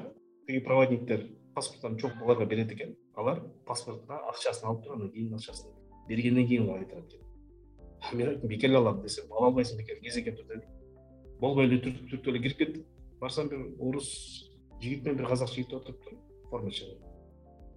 тиги 0.47 0.63
проводниктер 0.65 1.27
паспорттарын 1.55 1.99
чогуу 2.01 2.25
баларга 2.25 2.45
берет 2.45 2.71
экен. 2.73 2.95
Алар 3.15 3.43
паспортуна 3.67 4.17
акчасын 4.31 4.67
алып 4.67 4.83
туруп 4.83 4.97
анан 4.97 5.11
кийин 5.11 5.35
акчасын 5.37 5.71
бергенден 6.09 6.47
кийин 6.47 6.65
гана 6.65 6.83
кайтарат 6.83 7.13
экен. 7.13 8.17
Мен 8.17 8.29
айттым 8.33 8.49
бекер 8.49 8.69
эле 8.69 8.77
алам 8.81 9.01
десем 9.03 9.31
ала 9.31 9.51
албайсың 9.51 9.77
бекер 9.77 10.01
кезекке 10.01 10.31
тур 10.31 10.45
деди 10.49 10.65
болбой 11.39 11.69
эле 11.69 11.79
түртүп 11.85 12.27
эле 12.33 12.41
кирип 12.41 12.57
кеттим 12.57 12.83
барсам 13.19 13.49
бир 13.49 13.59
орус 13.79 14.49
жигит 14.81 15.03
менен 15.03 15.17
бир 15.17 15.27
казак 15.27 15.49
жигит 15.49 15.73
отуруптур 15.73 16.19
форма 16.49 16.71
чыгып 16.71 17.01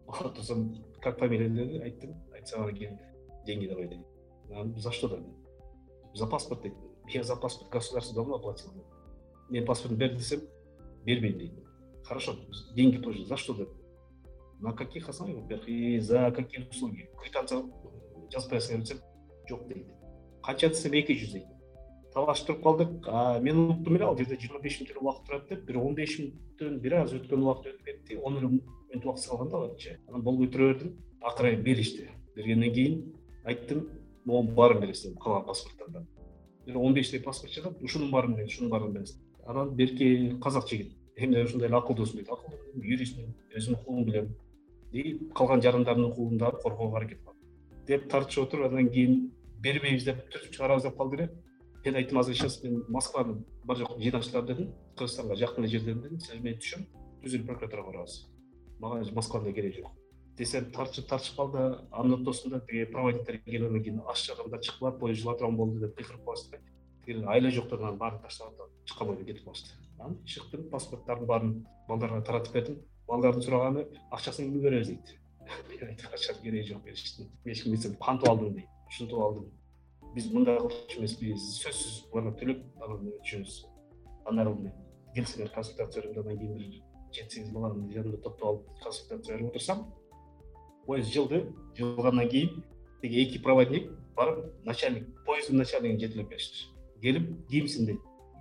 отурсам 0.06 0.84
как 1.00 1.18
фамилия 1.18 1.48
деди 1.48 1.78
айттым 1.78 2.16
анан 2.54 2.74
кийин 2.74 2.98
деньги 3.46 3.66
давай 3.66 3.88
дейт 3.88 4.80
за 4.80 4.92
что 4.92 5.08
дедим 5.08 5.34
за 6.14 6.26
паспорт 6.26 6.62
дейт 6.62 6.74
я 7.08 7.22
за 7.22 7.36
паспорт 7.36 7.70
государство 7.70 8.14
давно 8.14 8.36
оплатило 8.36 8.72
мен 9.50 9.66
паспортун 9.66 9.98
бер 9.98 10.14
десем 10.14 10.40
бербейм 11.04 11.38
дейт 11.38 11.52
хорошо 12.04 12.36
деньги 12.74 12.98
тоже 12.98 13.24
за 13.26 13.36
что 13.36 13.54
деп 13.54 13.68
на 14.60 14.72
каких 14.72 15.08
основаниях? 15.08 15.42
Во 15.42 15.48
первых 15.48 15.68
и 15.68 15.98
за 16.00 16.32
какие 16.32 16.66
услуги? 16.66 17.08
Квитанция 17.16 17.62
жазып 18.32 18.50
коесыңар 18.52 18.82
десем 18.82 18.98
жок 19.48 19.68
дейт 19.68 19.86
канча 20.42 20.68
десем 20.68 20.96
эки 20.98 21.14
жүз 21.14 21.32
дейт 21.32 21.46
талашып 22.18 22.46
туруп 22.46 22.62
калдык 22.62 23.42
мен 23.42 23.58
уктум 23.70 23.96
эле 23.96 24.04
ал 24.04 24.16
жерде 24.18 24.34
жыйырма 24.34 24.60
беш 24.62 24.80
мүнөт 24.80 24.90
эле 24.90 25.00
убакыт 25.00 25.26
турат 25.26 25.48
деп 25.48 25.64
бир 25.66 25.76
он 25.78 25.94
беш 25.94 26.16
мүнөттөн 26.18 26.78
бир 26.82 26.94
аз 26.98 27.12
өткөн 27.14 27.44
убакыт 27.44 27.66
өтүп 27.72 27.84
кетти. 27.86 28.16
Он 28.18 28.38
эле 28.38 28.48
мүнөт 28.50 29.04
убактысы 29.04 29.30
калган 29.30 29.48
да 29.48 29.56
аларчы 29.56 29.98
анан 30.08 30.22
болбой 30.22 30.48
тура 30.48 30.72
бердим. 30.72 30.96
Акыры 31.22 31.56
беришти. 31.56 32.08
Бергенден 32.34 32.72
кийин 32.74 33.14
айттым 33.44 33.88
могу 34.24 34.52
баарын 34.52 34.80
бересиз 34.80 35.04
дедим 35.04 35.18
калган 35.18 35.46
паспорттардан 35.46 36.06
бир 36.66 36.76
он 36.76 36.94
бештей 36.94 37.20
паспорт 37.20 37.52
чыгып 37.52 37.82
ушунун 37.82 38.10
баарын 38.10 38.44
ушунун 38.44 38.70
баарын 38.70 38.92
бересиз 38.92 39.20
анан 39.46 39.74
берки 39.74 40.36
казак 40.42 40.68
жигит. 40.68 40.92
Эмне 41.16 41.44
ушундай 41.44 41.68
эле 41.68 41.76
акылдуусуң 41.76 42.20
дейт 42.20 42.30
акылдуу 42.30 42.82
юристмин 42.82 43.34
өзүмдүн 43.56 43.80
укугумду 43.80 44.10
билем 44.10 44.34
и 44.92 45.18
калган 45.34 45.62
жарандарымдын 45.62 46.12
укугун 46.12 46.38
дагы 46.38 46.62
коргоого 46.62 46.96
аракет 46.96 47.20
кылам. 47.22 47.36
Деп 47.86 48.10
тартышып 48.10 48.44
отуруп 48.44 48.72
анан 48.72 48.88
кийин 48.90 49.32
бербейбиз 49.62 50.04
деп 50.04 50.20
түртүп 50.30 50.54
чыгарабыз 50.54 50.84
деп 50.86 50.96
калды 50.96 51.16
эле 51.16 51.28
мен 51.84 51.96
айттым 51.96 52.18
азыр 52.18 52.34
сейчас 52.34 52.62
мен 52.62 52.84
москванын 52.88 53.44
бар 53.64 53.76
жок 53.76 53.98
жыйнакчылары 53.98 54.46
дедим 54.46 54.72
кыргызстанга 54.96 55.36
жакын 55.36 55.64
эле 55.64 55.70
жерден 55.78 56.02
дедим. 56.02 56.20
Сиз 56.20 56.40
менен 56.40 56.58
түшөм 56.58 56.86
түз 57.22 57.34
эле 57.34 57.44
прокуратурага 57.44 57.92
барабыз. 57.92 58.26
Мага 58.78 59.04
москванын 59.14 59.54
кереги 59.54 59.80
жок. 59.80 59.92
Десем 60.38 60.70
тартышып 60.72 61.08
тартышып 61.08 61.36
калды 61.36 61.62
анын 61.90 62.20
ортосунда 62.20 62.60
тиги 62.60 62.84
проводниктер 62.92 63.38
келгенден 63.44 63.82
кийин 63.82 64.02
аш 64.06 64.28
адамдар 64.30 64.60
чыгып 64.60 64.80
барып 64.80 65.00
поезд 65.00 65.22
жыла 65.22 65.36
турган 65.38 65.56
болду 65.56 65.80
деп 65.80 65.96
кыйкырып 65.96 66.24
калышты 66.24 66.60
тигилер 67.04 67.28
айла 67.28 67.50
жоктор 67.50 67.78
баарын 67.96 68.20
таштап 68.22 68.54
чыккан 68.84 69.08
бойдон 69.08 69.26
кетип 69.26 69.44
калышты 69.44 69.70
анан 69.98 70.18
чыктым 70.24 70.68
паспорттардын 70.70 71.26
баарын 71.26 71.66
балдарга 71.88 72.22
таратып 72.22 72.54
бердим. 72.54 72.78
Балдардын 73.08 73.42
сураганы 73.42 73.86
акчасын 74.10 74.44
кимге 74.44 74.68
беребиз 74.68 74.88
дейт. 74.88 75.18
Мен 75.70 75.88
айттым 75.88 76.12
акчанын 76.12 76.42
кереги 76.42 76.68
жок 76.68 76.84
беришти 76.84 77.22
мен 77.44 77.54
эч 77.54 77.62
кимге 77.62 77.76
десем 77.76 77.96
кантип 77.96 78.28
алдың 78.28 78.54
дейт 78.54 78.68
ушинтип 78.88 79.18
алдым 79.18 79.50
биз 80.14 80.30
мындай 80.32 80.58
кылчу 80.58 81.00
эмеспиз 81.00 81.46
сөзсүз 81.62 82.10
буларга 82.12 82.34
төлөп 82.40 82.62
анан 82.84 83.10
андан 84.24 84.46
ары 84.46 84.72
келсеңер 85.14 85.52
консультация 85.54 86.02
берем 86.02 86.20
андан 86.22 86.38
кийин 86.38 86.58
бир 86.58 86.82
жети 87.12 87.34
сегиз 87.34 87.52
баланы 87.52 87.92
жанымда 87.92 88.22
топтоп 88.22 88.48
алып 88.48 88.82
консультация 88.82 89.36
берип 89.36 89.50
отурсам 89.50 89.86
поезд 90.86 91.12
жылды. 91.12 91.46
Жылгандан 91.76 92.28
кийин 92.28 92.64
тиги 93.02 93.22
эки 93.22 93.38
проводник 93.38 93.90
барып 94.16 94.64
начальник 94.64 95.06
поезддин 95.26 95.58
начальнигин 95.58 96.00
жетелеп 96.00 96.30
келишти 96.30 96.68
келип 97.02 97.28
кимсиң? 97.50 97.86
дейт 97.86 98.00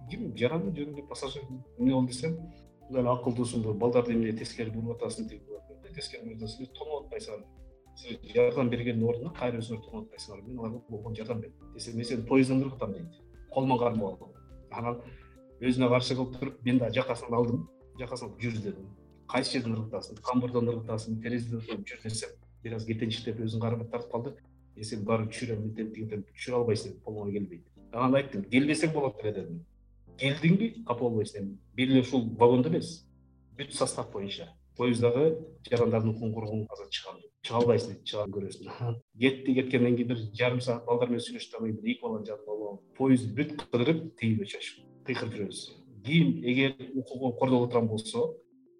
ким? 0.09 0.31
Жарандын 0.37 0.75
жөнүндө 0.75 1.07
пассажир 1.09 1.43
эмне 1.77 1.93
болду 1.93 2.07
десем 2.07 2.37
мындай 2.87 3.01
эле 3.03 3.11
акылдуусуңбу 3.11 3.73
балдарды 3.73 4.15
эмне 4.15 4.33
тескери 4.37 4.71
буруп 4.71 4.97
атасың 4.97 5.29
тиги 5.29 5.93
тескери 5.93 6.23
буруп 6.23 6.43
атасың 6.43 6.71
тонуп 6.79 7.05
атпайсыңарбы 7.05 7.66
жардам 8.33 8.69
бергендин 8.69 9.07
ордуна 9.07 9.33
кайра 9.37 9.61
өзүңөр 9.61 9.83
тонуп 9.85 10.07
атпайсыңарбы 10.07 10.47
мен 10.47 10.59
аларга 10.59 10.81
болгон 10.89 11.15
жардам 11.15 11.41
бердим 11.41 11.73
десем 11.73 11.97
мен 11.97 12.05
сени 12.05 12.25
поезддон 12.25 12.63
ыргытам 12.63 12.93
дейт. 12.93 13.21
Колуман 13.51 13.79
кармап 13.79 14.21
алып 14.21 14.37
анан 14.71 15.01
өзүнө 15.61 15.89
каршы 15.89 16.15
кылып 16.15 16.39
туруп 16.39 16.65
мен 16.65 16.79
дагы 16.79 16.99
жакасынан 16.99 17.39
алдым. 17.39 17.69
Жакасын 17.99 18.27
алып 18.27 18.41
жүр 18.41 18.59
дедим. 18.61 18.91
Кайсы 19.27 19.57
жерден 19.57 19.77
ыргытасың 19.77 20.21
камбурдон 20.21 20.69
ыргытасың 20.73 21.21
терезеден 21.23 21.85
жүр 21.87 22.03
десем 22.03 22.35
бир 22.63 22.75
аз 22.75 22.85
кетенчиктеп 22.85 23.41
өзүн 23.41 23.61
кармап 23.61 23.89
тартып 23.91 24.11
калды. 24.11 24.35
Мен 24.75 24.85
сени 24.85 25.05
барып 25.05 25.33
түшүрөм 25.33 25.65
мынтип 25.65 25.93
тигинтип 25.95 26.29
түшүрө 26.35 26.61
албайсың 26.61 26.99
колуңан 27.03 27.33
келбейт 27.33 27.65
анан 27.91 28.17
айттым 28.19 28.43
келбесең 28.51 28.93
болот 28.93 29.23
эле 29.23 29.33
дедим. 29.33 29.65
Келдиңби 30.21 30.69
капа 30.85 31.05
болбойсуң 31.05 31.41
эми 31.41 31.57
бир 31.77 31.91
эле 31.93 32.01
ушул 32.01 32.27
вагондо 32.39 32.69
эмес. 32.69 33.05
Бүт 33.57 33.73
состав 33.73 34.11
боюнча. 34.11 34.49
Поезддагы 34.77 35.37
жарандардын 35.69 36.11
укугун 36.11 36.33
коргогонго 36.33 36.73
азыр 36.73 36.89
чыгам 36.89 37.21
чыга 37.45 37.59
албайсың 37.61 37.93
дейт 37.93 38.03
чыгам 38.09 38.31
көрөсүң 38.35 38.97
кетти 39.21 39.55
кеткенден 39.59 39.95
кийин 39.95 40.09
бир 40.11 40.23
жарым 40.39 40.61
саат 40.61 40.85
балдар 40.85 41.11
менен 41.11 41.23
сүйлөшүп 41.25 41.57
кийин 41.59 41.77
бир 41.77 41.91
эки 41.93 42.01
баланы 42.03 42.25
жаныма 42.27 42.53
алып 42.53 42.67
алып 42.69 42.97
поезд 42.97 43.33
бүт 43.37 43.53
кыдырып 43.71 44.03
чачып 44.19 44.83
кыйкырып 45.07 45.33
жүрөбүз. 45.37 45.61
Ким 46.03 46.43
эгер 46.43 46.75
укугу 46.95 47.33
кордоло 47.39 47.67
турган 47.67 47.87
болсо 47.87 48.35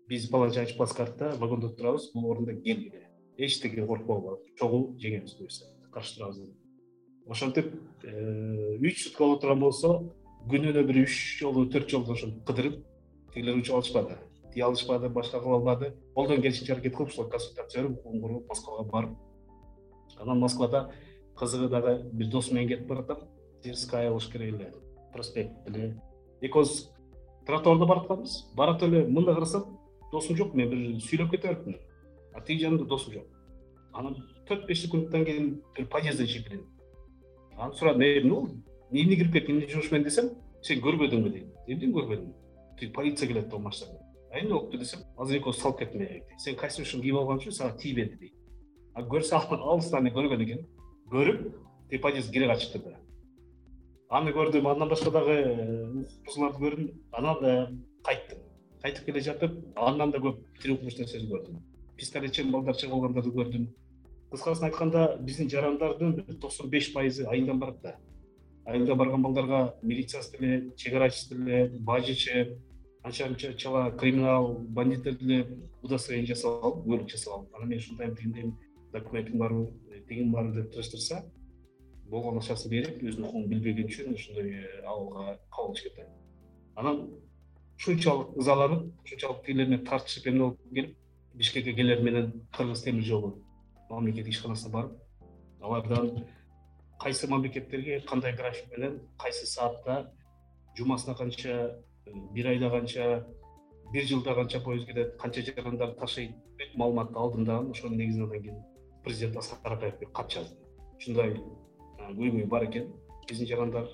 биз 0.09 0.29
паланча 0.29 0.65
плацкартта 0.77 1.35
вагондо 1.39 1.69
турабыз 1.69 2.11
бул 2.13 2.31
орунда 2.31 2.53
келгиле 2.53 3.07
эчтеке 3.37 3.85
коркпогула 3.85 4.39
чогуу 4.59 4.97
жеңебиз 4.99 5.37
буюрса 5.37 5.65
каршы 5.93 6.17
турабыз 6.17 6.37
деп. 6.39 6.55
Ошентип 7.27 7.73
э, 8.03 8.77
үч 8.81 9.03
сутка 9.03 9.23
боло 9.23 9.39
турган 9.39 9.59
болсо 9.59 10.13
күнүнө 10.47 10.83
бир 10.87 11.03
үч 11.05 11.39
жолу 11.41 11.67
төрт 11.71 11.89
жолу 11.89 12.11
ошентип 12.13 12.45
кыдырып 12.47 12.81
тигилер 13.33 13.59
учуп 13.59 13.75
алышпады 13.75 14.17
тие 14.57 14.65
алышпады 14.65 15.09
башка 15.09 15.39
кыла 15.39 15.57
албады 15.59 15.93
колдон 16.15 16.41
келишинче 16.41 16.73
аракет 16.73 16.95
кылып 16.95 17.11
ушулар 17.11 17.29
консультация 17.29 17.83
берип 17.83 17.99
укугун 17.99 18.21
коргоп 18.21 18.47
москвага 18.49 18.89
барып. 18.89 19.11
Анан 20.17 20.39
москвада 20.39 20.91
кызыгы 21.37 21.69
дагы 21.69 22.09
бир 22.11 22.31
досум 22.31 22.55
менен 22.55 22.69
кетип 22.69 22.87
баратам 22.87 23.19
тверская 23.61 24.09
болуш 24.09 24.25
керек 24.31 24.55
эле 24.55 24.73
проспект 25.13 25.51
эле 25.67 26.01
экөөбүз 26.41 26.89
тротуарда 27.45 27.85
баратканбыз 27.85 28.33
баратып 28.55 28.89
эле 28.89 29.03
мында 29.05 29.35
карасам 29.35 29.77
досум 30.11 30.35
жок 30.35 30.55
мен 30.55 30.71
бир 30.71 30.97
сүйлөп 31.05 31.29
кете 31.35 31.53
берипмин 31.53 31.77
а 32.33 32.41
тиги 32.41 32.63
жанымда 32.63 32.85
досум 32.85 33.13
жок. 33.13 33.27
Анан 33.93 34.17
төрт 34.47 34.65
беш 34.65 34.81
секундтан 34.81 35.25
кийин 35.25 35.61
бир 35.77 35.85
подъездден 35.85 36.25
чыгып 36.25 36.49
келет 36.49 36.65
анан 37.57 37.73
сурадым 37.73 38.01
эмне 38.01 38.33
болду 38.33 38.57
эмне 38.89 39.15
кирип 39.21 39.33
кеттиң 39.33 39.55
эмне 39.59 39.69
жумуш 39.69 39.91
менен 39.91 40.09
десем 40.09 40.33
сен 40.63 40.81
көрбөдүңбү 40.81 41.29
дейт 41.29 41.47
эмнени 41.67 41.93
көрбөдүм 41.93 42.33
тиги 42.79 42.91
полиция 42.91 43.27
келет 43.27 43.53
алмаштан 43.53 44.06
эмне 44.39 44.53
болупту 44.53 44.77
десем 44.77 45.03
азыр 45.17 45.39
экөөбүз 45.39 45.61
салып 45.61 45.79
кеттим 45.79 46.05
сен 46.37 46.55
костюмшуңду 46.55 47.03
кийип 47.03 47.19
алган 47.21 47.41
үчүн 47.41 47.57
сага 47.59 47.77
тийбеди 47.77 48.17
дейт 48.21 48.33
а 48.93 49.03
көрсө 49.03 49.37
алыстан 49.37 50.07
эле 50.07 50.15
көргөн 50.15 50.43
экен. 50.45 50.63
Көрүп 51.11 51.43
тиги 51.89 52.01
подъездди 52.01 52.33
кире 52.33 52.49
ачыптыр 52.51 52.81
да 52.81 52.97
аны 54.09 54.31
көрдүм 54.31 54.67
андан 54.71 54.89
башка 54.89 55.11
дагы 55.11 55.35
укук 55.43 56.25
бузууларды 56.25 56.61
көрдүм. 56.63 56.91
Анан 57.11 57.41
да 57.41 57.53
кайттым. 58.03 58.39
Кайтып 58.81 59.05
келе 59.05 59.21
жатып 59.21 59.57
андан 59.75 60.11
да 60.11 60.21
көп 60.23 60.39
тревожный 60.61 61.03
нерселерди 61.03 61.31
көрдүм. 61.33 61.59
Пистолетчен 61.97 62.51
балдар 62.51 62.75
чыгып 62.75 62.95
алгандарды 62.95 63.33
көрдүм. 63.35 63.67
Кыскасын 64.31 64.69
айтканда 64.69 65.17
биздин 65.19 65.49
жарандардын 65.49 66.15
бир 66.15 66.39
токсон 66.39 66.69
беш 66.69 66.93
пайызы 66.93 67.25
айылдан 67.27 67.59
барат 67.59 67.81
да. 67.81 67.95
Айылда 68.65 68.95
барган 68.95 69.21
балдарга 69.21 69.75
милициясы 69.81 70.37
деле 70.37 70.71
чек 70.75 70.93
арачысы 70.93 71.35
деле 71.35 71.69
бажичи 71.79 72.57
анча 73.07 73.27
мынча 73.27 73.53
чала 73.53 73.91
криминал 73.91 74.53
бандиттер 74.59 75.15
деле 75.17 75.47
удостоверение 75.81 76.33
жасап 76.33 76.63
алып 76.63 76.83
куөлүк 76.85 77.09
жасап 77.09 77.33
алып 77.33 77.55
анан 77.55 77.69
мен 77.69 77.79
ушундаймын 77.79 78.17
тигиндеймин 78.17 78.55
документиң 78.93 79.37
барбы 79.41 79.65
тигиң 80.09 80.31
барбы 80.31 80.55
деп 80.61 80.71
тырыштырса 80.73 81.23
болгон 82.11 82.39
акчасын 82.41 82.71
берип 82.71 83.01
өзүнүн 83.03 83.29
укугун 83.29 83.49
билбегени 83.51 83.87
үчүн 83.87 84.13
ошондой 84.13 84.53
абалга 84.83 85.39
кабыл 85.55 85.71
алышып 85.71 85.95
кетет 85.95 86.09
анан 86.75 87.01
ушунчалык 87.79 88.37
ызаланып 88.41 88.85
ушунчалык 89.05 89.43
тигилер 89.45 89.67
менен 89.71 89.85
тартышып 89.85 90.27
эмне 90.27 90.43
болуп 90.43 90.73
келип 90.73 90.95
бишкекке 91.33 91.73
келер 91.73 92.01
менен 92.01 92.31
кыргыз 92.57 92.83
темир 92.83 93.03
жолу 93.03 93.33
мамлекеттик 93.89 94.33
ишканасына 94.33 94.73
барып 94.73 94.93
алардан 95.61 96.25
кайсы 96.99 97.27
мамлекеттерге 97.27 97.99
кандай 98.01 98.35
график 98.35 98.71
менен 98.77 99.01
кайсы 99.17 99.45
саатта 99.45 100.13
жумасына 100.77 101.15
канча 101.15 101.49
э, 101.49 101.81
бир 102.33 102.47
айда 102.47 102.69
канча 102.69 103.27
бир 103.93 104.03
жылда 104.03 104.35
канча 104.35 104.59
поезд 104.59 104.87
кетет 104.87 105.15
канча 105.17 105.41
жарандар 105.41 105.93
ташыйт 105.95 106.31
бүт 106.57 106.75
маалыматты 106.75 107.15
алдым 107.15 107.45
дагы 107.45 107.71
ошонун 107.71 107.97
негизинен 107.97 108.25
андан 108.25 108.41
кийин 108.41 108.63
президент 109.03 109.37
аскар 109.37 109.73
акаевге 109.73 110.07
кат 110.13 110.31
жаздым 110.31 110.57
ушундай 110.97 111.35
көйгөй 112.15 112.45
бар 112.45 112.65
экен. 112.65 112.91
Биздин 113.29 113.47
жарандар 113.47 113.87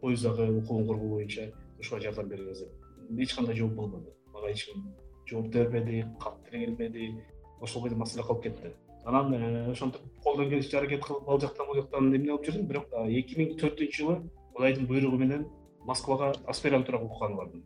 поезддагы 0.00 0.58
укугун 0.58 0.86
коргоо 0.86 1.08
боюнча 1.16 1.52
ушуга 1.78 2.00
жардам 2.00 2.28
бериңиз 2.28 2.64
деп. 2.64 2.72
Эч 3.18 3.34
кандай 3.34 3.56
жооп 3.56 3.74
болбоду 3.74 4.14
мага 4.32 4.50
эч 4.50 4.64
ким 4.66 4.94
жооп 5.26 5.46
бербеди 5.54 6.04
кат 6.20 6.34
деле 6.50 6.66
келбеди 6.66 7.14
ошол 7.60 7.82
бойдон 7.82 7.98
маселе 7.98 8.22
калып 8.22 8.42
кетти. 8.42 8.74
Анан 9.04 9.34
э, 9.34 9.70
ошентип 9.70 10.00
колдон 10.22 10.48
келишинче 10.50 10.78
аракет 10.78 11.04
кылып 11.04 11.28
ал 11.28 11.40
жактан 11.40 11.66
бул 11.66 11.76
жактан 11.76 12.14
эмне 12.14 12.36
кылып 12.36 12.46
жүрдүм 12.48 12.66
бирок 12.66 12.86
эки 13.08 13.38
миң 13.38 13.56
төртүнчү 13.58 13.96
жылы 14.02 14.18
кудайдын 14.54 14.86
буйругу 14.86 15.18
менен 15.18 15.46
москвага 15.84 16.32
аспирантурага 16.46 17.04
окуганга 17.04 17.44
бардым. 17.44 17.64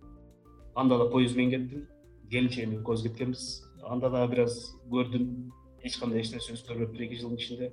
Анда 0.74 0.98
да 0.98 1.10
поезд 1.10 1.36
менен 1.36 1.68
кеттим. 1.68 1.86
Келинчегим 2.30 2.80
экөөбүз 2.80 3.02
кеткенбиз. 3.06 3.44
Анда 3.82 4.10
дагы 4.10 4.30
бир 4.34 4.44
аз 4.44 4.76
көрдүм. 4.90 5.50
Эч 5.82 5.98
кандай 6.00 6.20
эч 6.20 6.32
нерсе 6.32 6.56
өзгөрбөптүр 6.56 7.04
эки 7.06 7.20
жылдын 7.20 7.38
ичинде 7.38 7.72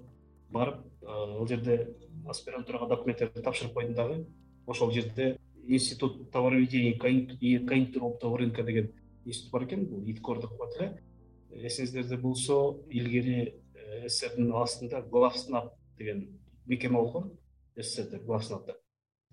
барып 0.52 0.84
ал 1.08 1.48
жерде 1.48 1.96
аспирантурага 2.30 2.88
документтерди 2.96 3.42
тапшырып 3.42 3.74
койдум 3.74 3.96
дагы. 3.96 4.26
Ошол 4.68 4.92
жерде 4.92 5.38
институт 5.68 6.32
товароведения 6.32 6.94
и 6.94 7.66
конъюнктура 7.66 8.06
оптового 8.06 8.38
рынка 8.40 8.64
деген 8.64 8.92
институт 9.26 9.52
бар 9.52 9.64
экен 9.64 9.86
бул 9.86 10.04
иткор 10.06 10.42
деп 10.42 10.58
коет 10.58 11.00
эле 11.52 11.68
эсиңиздерде 11.68 12.18
болсо 12.18 12.80
илгери 12.90 13.56
э, 13.76 14.10
сссрдин 14.10 14.54
астында 14.54 15.02
главснаб 15.02 15.74
деген 15.98 16.40
мекеме 16.66 16.98
болгон. 16.98 17.32
Сссрде 17.80 18.20
главснаб 18.20 18.66
деп 18.66 18.83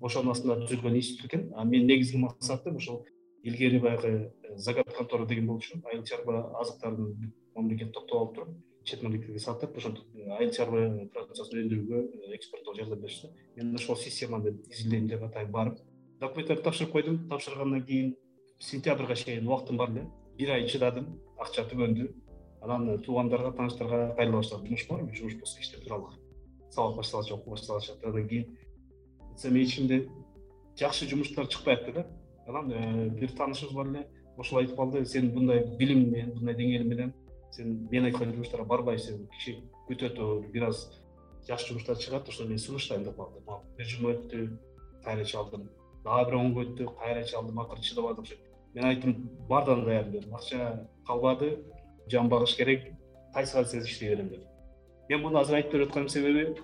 ошонун 0.00 0.32
астында 0.34 0.56
түзүлгөн 0.64 0.96
институт 0.96 1.30
экен. 1.30 1.48
Менин 1.64 1.86
негизги 1.88 2.18
максатым 2.18 2.76
ошол 2.76 3.04
илгери 3.42 3.78
баягы 3.78 4.32
э, 4.42 4.56
загад 4.56 4.92
контора 4.94 5.26
деген 5.26 5.46
болчу 5.46 5.80
айыл 5.84 6.04
чарба 6.04 6.50
азыктарын 6.60 7.32
мамлекет 7.54 7.92
топтоп 7.92 8.20
алып 8.20 8.34
туруп 8.34 8.56
чет 8.84 9.02
мамлекетке 9.02 9.38
сатып 9.38 9.76
ошентип 9.76 10.04
э, 10.14 10.28
айыл 10.38 10.52
чарба 10.52 11.06
продукциясын 11.14 11.62
өндүрүүгө 11.64 12.00
э, 12.00 12.34
экспорттоого 12.36 12.76
жардам 12.76 13.00
беришти. 13.00 13.28
Мен 13.56 13.74
ошол 13.74 13.96
системаны 13.96 14.56
изилдейм 14.70 15.08
деп 15.08 15.22
атайын 15.22 15.52
барып 15.52 15.78
документтерди 16.20 16.62
тапшырып 16.62 16.92
койдум. 16.92 17.20
Тапшыргандан 17.28 17.84
кийин 17.84 18.16
сентябрга 18.58 19.14
чейин 19.14 19.46
убактым 19.46 19.76
бар 19.76 19.90
эле 19.90 20.06
бир 20.38 20.56
ай 20.56 20.68
чыдадым 20.68 21.06
акча 21.38 21.64
түгөндү. 21.68 22.10
Анан 22.60 22.98
туугандарга 23.00 23.52
тааныштарга 23.56 24.14
кайрыла 24.16 24.42
баштадым 24.42 24.66
жумуш 24.66 24.88
барбы 24.88 25.14
жумуш 25.16 25.38
болсо 25.40 25.60
иштеп 25.60 25.84
туралык 25.84 26.18
сабак 26.70 26.96
башталачы 26.96 27.34
окуу 27.34 27.54
башталачы 27.54 27.92
андан 28.04 28.28
кийин 28.28 28.56
ичимде 29.36 30.08
жакшы 30.78 31.08
жумуштар 31.08 31.46
чыкпай 31.46 31.74
атты 31.74 31.92
да? 31.92 32.06
Анан 32.46 32.72
э, 32.72 33.08
бир 33.08 33.32
таанышыбыз 33.32 33.74
бар 33.74 33.86
эле 33.88 34.06
ошол 34.36 34.58
айтып 34.58 34.76
калды 34.76 35.04
сен 35.04 35.32
мындай 35.34 35.64
билим 35.78 36.10
менен 36.10 36.34
мындай 36.34 36.54
деңгээлиң 36.54 36.88
менен 36.88 37.12
сен 37.50 37.88
мен 37.90 38.04
айткан 38.04 38.32
жумуштарга 38.32 38.66
барбайсың 38.66 39.26
киши 39.36 39.56
күтөт 39.88 40.20
бир 40.52 40.68
аз 40.68 40.86
жакшы 41.48 41.72
жумуштар 41.72 41.96
чыгат 41.96 42.28
ошону 42.28 42.48
мен 42.50 42.58
сунуштайм 42.58 43.04
деп 43.04 43.16
калды 43.16 43.40
бир 43.76 43.86
жума 43.86 44.14
өттү 44.14 44.46
кайра 45.04 45.24
чалдым 45.24 45.68
дагы 46.04 46.30
бир 46.30 46.38
он 46.38 46.54
күн 46.54 46.72
өттү 46.72 46.94
кайра 46.98 47.24
чалдым 47.24 47.60
акыры 47.60 47.82
чыдабадым 47.82 48.24
мен 48.74 48.84
айттым 48.84 49.14
баардыгына 49.48 49.84
даярмын 49.84 50.12
дедим. 50.12 50.34
Акча 50.34 50.88
калбады 51.06 51.58
жан 52.08 52.28
багыш 52.28 52.56
керек 52.56 52.92
кайсы 53.34 53.52
кайсы 53.52 53.80
иштей 53.80 54.10
берем 54.10 54.28
дедим. 54.28 54.46
Мен 55.08 55.20
муну 55.22 55.38
азыр 55.40 55.56
айтып 55.56 55.72
берип 55.72 55.88
атканымдын 55.88 56.12
себеби 56.12 56.62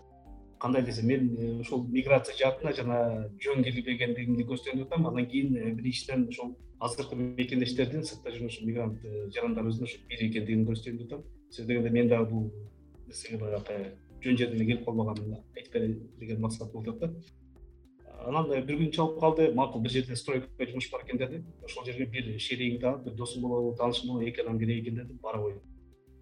кандай 0.58 0.82
десем 0.82 1.06
мен 1.06 1.36
э, 1.38 1.60
ошол 1.60 1.86
миграция 1.88 2.36
жаатына 2.36 2.72
жана 2.72 3.28
жөн 3.42 3.62
келбегендигимди 3.64 4.44
көрсөтөм 4.48 4.82
атам 4.86 5.06
андан 5.06 5.26
кийин 5.26 5.56
э, 5.56 5.70
биринчиден 5.72 6.28
ошол 6.28 6.56
азыркы 6.80 7.16
мекендештердин 7.16 8.04
сыртта 8.04 8.30
ушул 8.30 8.66
мигрант 8.66 9.04
э, 9.04 9.28
жарандарыбыздын 9.34 9.84
ошо 9.84 9.98
бир 10.08 10.26
экендигин 10.28 10.66
көрсөтөйүн 10.66 10.98
деп 10.98 11.12
атам 11.12 11.24
себеби 11.50 11.72
дегенде 11.72 11.90
мен 11.90 12.08
дагы 12.08 12.30
бул 12.30 12.52
нерсеге 13.06 13.38
баягы 13.38 13.96
жөн 14.24 14.36
жерден 14.36 14.56
эле 14.56 14.66
келип 14.70 14.84
калбаганымды 14.84 15.42
айтып 15.56 15.72
берейин 15.74 16.00
деген 16.20 16.40
максат 16.40 16.72
болуп 16.72 16.96
атат 16.96 17.12
анан 18.26 18.48
бир 18.66 18.78
күн 18.80 18.90
чалып 18.92 19.20
калды. 19.20 19.52
Макул 19.54 19.82
бир 19.82 19.90
жерде 19.90 20.16
стройка 20.16 20.48
жумуш 20.66 20.90
бар 20.90 21.04
экен 21.04 21.18
деди 21.18 21.42
ошол 21.64 21.84
жерге 21.84 22.06
бир 22.06 22.38
шеригиңди 22.40 22.92
бир 23.04 23.14
досуң 23.14 23.42
болобу 23.42 23.76
таанышың 23.78 24.08
болобу 24.08 24.26
эки 24.26 24.40
адам 24.40 24.58
кирейин 24.58 24.84
экен 24.84 24.96
деди 25.02 25.18
бара 25.22 25.38
коюн 25.38 25.60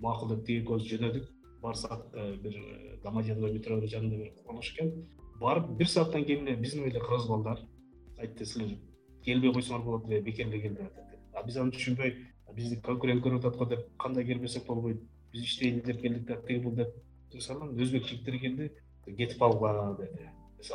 макул 0.00 0.28
деп 0.28 0.44
тиги 0.46 0.64
экөөбүз 0.64 0.90
жөнөдүк 0.90 1.30
барсак 1.64 2.06
бир 2.44 2.58
домодедово 3.04 3.52
метро 3.52 3.80
жанында 3.80 4.16
бир 4.22 4.32
курулуш 4.44 4.72
экен. 4.74 4.92
Барып 5.40 5.70
бир 5.78 5.88
сааттан 5.88 6.24
кийин 6.24 6.46
эле 6.46 6.56
биздин 6.56 6.84
эле 6.90 7.00
кыргыз 7.00 7.26
балдар 7.28 7.64
айтты 8.18 8.46
силер 8.46 8.76
келбей 9.24 9.52
койсоңор 9.52 9.84
болот 9.84 10.06
эле 10.08 10.20
бекер 10.20 10.46
эле 10.46 10.60
келип 10.60 10.80
атат 10.80 11.18
а 11.34 11.42
биз 11.46 11.56
аны 11.56 11.74
түшүнбөй 11.74 12.14
бизди 12.54 12.80
конкурент 12.82 13.24
көрүп 13.24 13.42
атат 13.42 13.58
го 13.58 13.66
деп 13.72 13.88
кандай 13.98 14.24
келбесек 14.28 14.66
болбойт 14.66 15.00
биз 15.32 15.42
иштейли 15.48 15.82
деп 15.82 16.00
келдик 16.02 16.26
да 16.28 16.40
тиги 16.46 16.62
бул 16.62 16.76
деп 16.78 16.94
анан 17.50 17.74
өзбек 17.80 18.06
жигиттери 18.06 18.38
келди 18.38 18.70
кетип 19.16 19.38
калгыла 19.38 19.96
деди. 19.98 20.30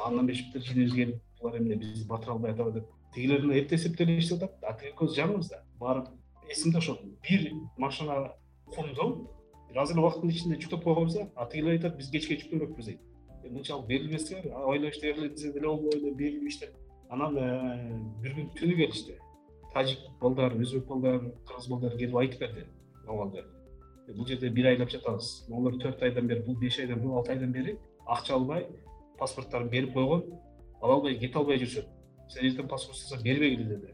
Андан 0.05 0.27
бешиптер 0.27 0.61
жинибиз 0.61 0.93
келип 0.93 1.21
булар 1.41 1.57
эмне 1.57 1.75
бизди 1.75 2.07
батыра 2.07 2.33
албай 2.33 2.51
атабы 2.51 2.71
деп. 2.71 2.85
Тигилер 3.13 3.49
эрте 3.55 3.75
эсептеп 3.75 4.07
эле 4.07 4.19
иштеп 4.19 4.43
атат. 4.43 4.63
А 4.63 4.73
тиги 4.77 4.91
экөөбүз 4.91 5.15
жаңыбыз 5.17 5.49
да 5.49 5.63
барып 5.79 6.07
эсимде 6.51 6.77
ошол 6.77 6.99
бир 7.23 7.51
машина 7.77 8.33
кумду 8.65 9.29
бир 9.69 9.81
аз 9.83 9.91
эле 9.91 10.01
убакыттын 10.01 10.29
ичинде 10.29 10.57
жүктөп 10.57 10.83
койгонбуз 10.83 11.15
да 11.15 11.29
а 11.35 11.47
тигилер 11.49 11.77
айтат 11.77 11.97
биз 11.97 12.09
кечке 12.09 12.37
жүктөмөкпүз 12.41 12.85
дейт. 12.85 13.01
Мынчалык 13.49 13.87
берилбесеңер 13.87 14.51
аябай 14.51 14.89
иштегиле 14.89 15.29
десе 15.29 15.53
деле 15.53 16.13
берилбейт 16.15 16.59
деп 16.59 16.75
анан 17.09 17.37
э, 17.37 17.99
бир 18.21 18.35
күн 18.37 18.49
түнү 18.57 18.75
келишти 18.77 19.15
тажик 19.73 20.01
балдар 20.21 20.53
өзбек 20.57 20.85
балдар 20.89 21.23
кыргыз 21.47 21.69
балдар 21.71 21.95
келип 21.97 22.17
айтып 22.21 22.43
берди 22.43 22.65
абалды 23.07 23.43
«Э, 24.07 24.13
бул 24.13 24.27
жерде 24.27 24.49
бир 24.49 24.67
айлап 24.71 24.89
жатабыз. 24.89 25.45
Могулар 25.49 25.79
төрт 25.81 26.03
айдан 26.03 26.27
бери 26.27 26.43
бул 26.45 26.57
беш 26.57 26.79
айдан 26.79 27.01
бул 27.01 27.17
алты 27.17 27.33
айдан 27.33 27.51
бери 27.51 27.77
акча 28.05 28.33
албай 28.35 28.67
паспортторун 29.17 29.69
берип 29.69 29.93
койгон 29.93 30.23
ала 30.81 30.95
албай 30.95 31.17
кете 31.17 31.37
албай 31.37 31.57
жүрүшөт 31.61 31.87
сен 32.29 32.45
эртең 32.45 32.67
паспорт 32.69 33.23
бербегиле 33.23 33.65
деди. 33.75 33.93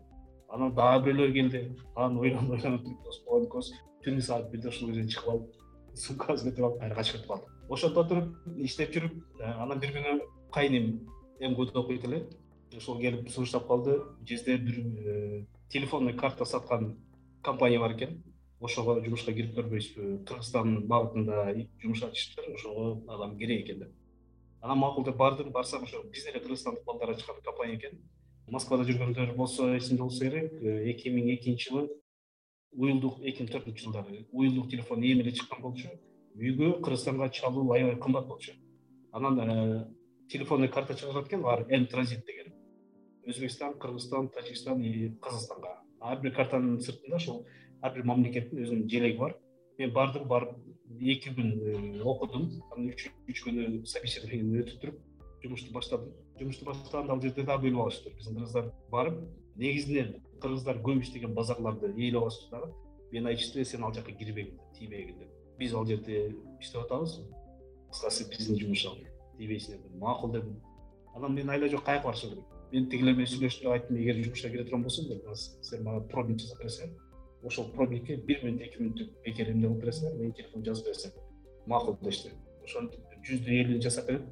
Анан 0.49 0.75
дагы 0.75 1.09
бирөөлөр 1.09 1.33
келди. 1.33 1.63
Анан 1.95 2.19
ойлонуп 2.19 2.51
ойлонуп 2.57 2.83
туруп 2.83 3.03
дос 3.03 3.21
болгон 3.25 3.47
экөөбүз 3.47 3.71
түнү 4.05 4.21
саат 4.21 4.51
бирде 4.51 4.69
ошол 4.69 4.91
жерден 4.91 5.07
чыгып 5.07 5.29
алып 5.33 5.64
сумкабызды 5.95 6.51
бүтүп 6.51 6.65
алып 6.65 6.79
кайра 6.79 6.95
качып 6.95 7.15
кетип 7.15 7.29
калдык 7.29 7.55
ошентип 7.69 7.97
отуруп 7.97 8.57
иштеп 8.67 8.93
жүрүп 8.93 9.13
э, 9.39 9.51
анан 9.63 9.79
бир 9.79 9.93
күнү 9.95 10.19
кайынем 10.53 10.89
мгуда 11.41 11.79
окуйт 11.79 12.05
эле 12.05 12.25
ошол 12.75 12.99
келип 12.99 13.29
сунуштап 13.29 13.67
калды. 13.67 14.01
Жезде 14.27 14.57
бир 14.57 14.79
э, 14.79 15.45
телефонный 15.69 16.13
карта 16.13 16.45
саткан 16.45 16.97
компания 17.43 17.79
бар 17.79 17.95
экен. 17.95 18.23
Ошого 18.59 19.03
жумушка 19.03 19.33
кирип 19.33 19.55
көрбөйсүзбү 19.57 20.25
кыргызстан 20.25 20.87
багытында 20.87 21.53
жумуш 21.81 22.03
ачышыптыр 22.03 22.53
ошого 22.55 23.01
адам 23.07 23.37
керек 23.37 23.65
экен 23.65 23.79
деп. 23.79 23.91
Анан 24.61 24.79
макул 24.79 25.03
деп 25.03 25.17
бардым 25.17 25.51
барсам 25.51 25.83
ошо 25.83 26.03
биздин 26.03 26.33
эле 26.33 26.39
кыргызстандык 26.39 26.85
балдар 26.85 27.11
ачкан 27.11 27.41
компания 27.43 27.77
экен. 27.77 27.99
Москвада 28.47 28.83
жүргөндөр 28.83 29.35
болсо 29.35 29.75
эсинде 29.77 30.03
болсо 30.03 30.23
керек. 30.25 30.53
Э, 30.61 30.89
эки 30.91 31.09
миң 31.09 31.35
экинчи 31.35 31.69
жылы 31.69 31.89
уюлдук 32.71 33.21
эки 33.21 33.43
миң 33.43 33.53
төртүнчү 33.53 33.85
жылдары 33.85 34.25
уюлдук 34.31 34.69
телефон 34.71 35.03
эми 35.03 35.21
эле 35.23 35.31
чыккан 35.31 35.61
болчу 35.61 35.89
үйгө 36.35 36.81
кыргызстанга 36.83 37.29
чалуу 37.29 37.71
аябай 37.73 37.95
кымбат 37.95 38.27
болчу. 38.27 38.51
Анан 39.11 39.39
э, 39.39 39.85
телефонный 40.29 40.67
карта 40.67 40.93
чыгарат 40.93 41.27
экен 41.27 41.41
баары 41.41 41.65
м 41.69 41.87
транзит 41.87 42.25
деген. 42.25 42.53
Өзбекстан 43.25 43.77
кыргызстан 43.79 44.29
тажикстан 44.29 44.81
и 44.81 45.15
казакстанга 45.21 45.79
ар 46.01 46.19
бир 46.19 46.33
картанын 46.35 46.81
сыртында 46.81 47.15
ошол 47.15 47.45
ар 47.81 47.93
бир 47.93 48.03
мамлекеттин 48.03 48.59
өзүнүн 48.63 48.89
желеги 48.89 49.17
бар. 49.17 49.37
Мен 49.77 49.93
бардым 49.93 50.27
барып 50.27 50.57
эки 50.99 51.29
күн 51.29 51.53
э, 51.55 52.01
окудум. 52.03 52.51
Анан 52.71 52.91
үч 52.91 53.43
күнү 53.45 53.85
собеседованиеден 53.85 54.61
өтүп 54.63 54.81
туруп 54.81 54.99
жумушту 55.41 55.71
баштадым. 55.71 56.11
Жумушту 56.39 56.65
баштаганда 56.65 57.13
ал 57.13 57.21
жерде 57.21 57.43
дагы 57.43 57.69
бөлүп 57.69 57.85
алышыптыр 57.85 58.17
биздин 58.17 58.35
кыргыздар 58.35 58.71
барып 58.91 59.23
негизинен 59.55 60.21
кыргыздар 60.41 60.81
көп 60.83 61.01
иштеген 61.01 61.33
базарларды 61.33 61.93
ээлеп 61.95 62.21
алышты 62.21 62.49
дагы 62.51 62.73
мени 63.11 63.31
айтышты 63.31 63.65
сен 63.65 63.83
ал 63.83 63.93
жака 63.93 64.11
кирбегин 64.11 64.59
тийбегин 64.77 65.19
деп 65.19 65.29
биз 65.57 65.73
ал 65.73 65.85
жерде 65.85 66.35
иштеп 66.59 66.83
атабыз. 66.83 67.21
Кыскасы 67.91 68.29
биздин 68.29 68.59
жумуш 68.59 68.85
ал. 68.85 68.97
Тийбейсиң 69.37 69.77
дедим 69.77 69.99
макул 69.99 70.31
дедим 70.31 70.61
анан 71.15 71.33
мен 71.33 71.49
айла 71.49 71.69
жок 71.69 71.83
каяка 71.85 72.07
барышым 72.07 72.31
керек? 72.31 72.45
Мен 72.71 72.89
тигилер 72.89 73.15
менен 73.15 73.31
сүйлөштүм 73.31 73.71
айттым 73.71 73.97
эгер 73.97 74.21
жумушка 74.23 74.49
кире 74.49 74.63
турган 74.63 74.83
болсоң 74.83 75.35
сен 75.61 75.83
мага 75.83 76.01
пробник 76.11 76.39
жасап 76.39 76.59
бересиңер. 76.63 76.95
Ошол 77.43 77.69
пробникке 77.75 78.17
бир 78.17 78.41
мүнөт 78.43 78.63
эки 78.67 78.81
мүнөттүк 78.81 79.11
бекер 79.25 79.51
эмне 79.51 79.67
кылып 79.67 79.83
бересиңер 79.83 80.17
менин 80.17 80.33
телефондумду 80.33 80.71
жазып 80.71 80.85
бересиңер. 80.89 81.23
Макул 81.67 81.97
дешти 82.01 82.31
ошентип 82.63 82.99
жүздү 83.27 83.59
элүүнү 83.61 83.81
жасап 83.83 84.07
берип 84.07 84.25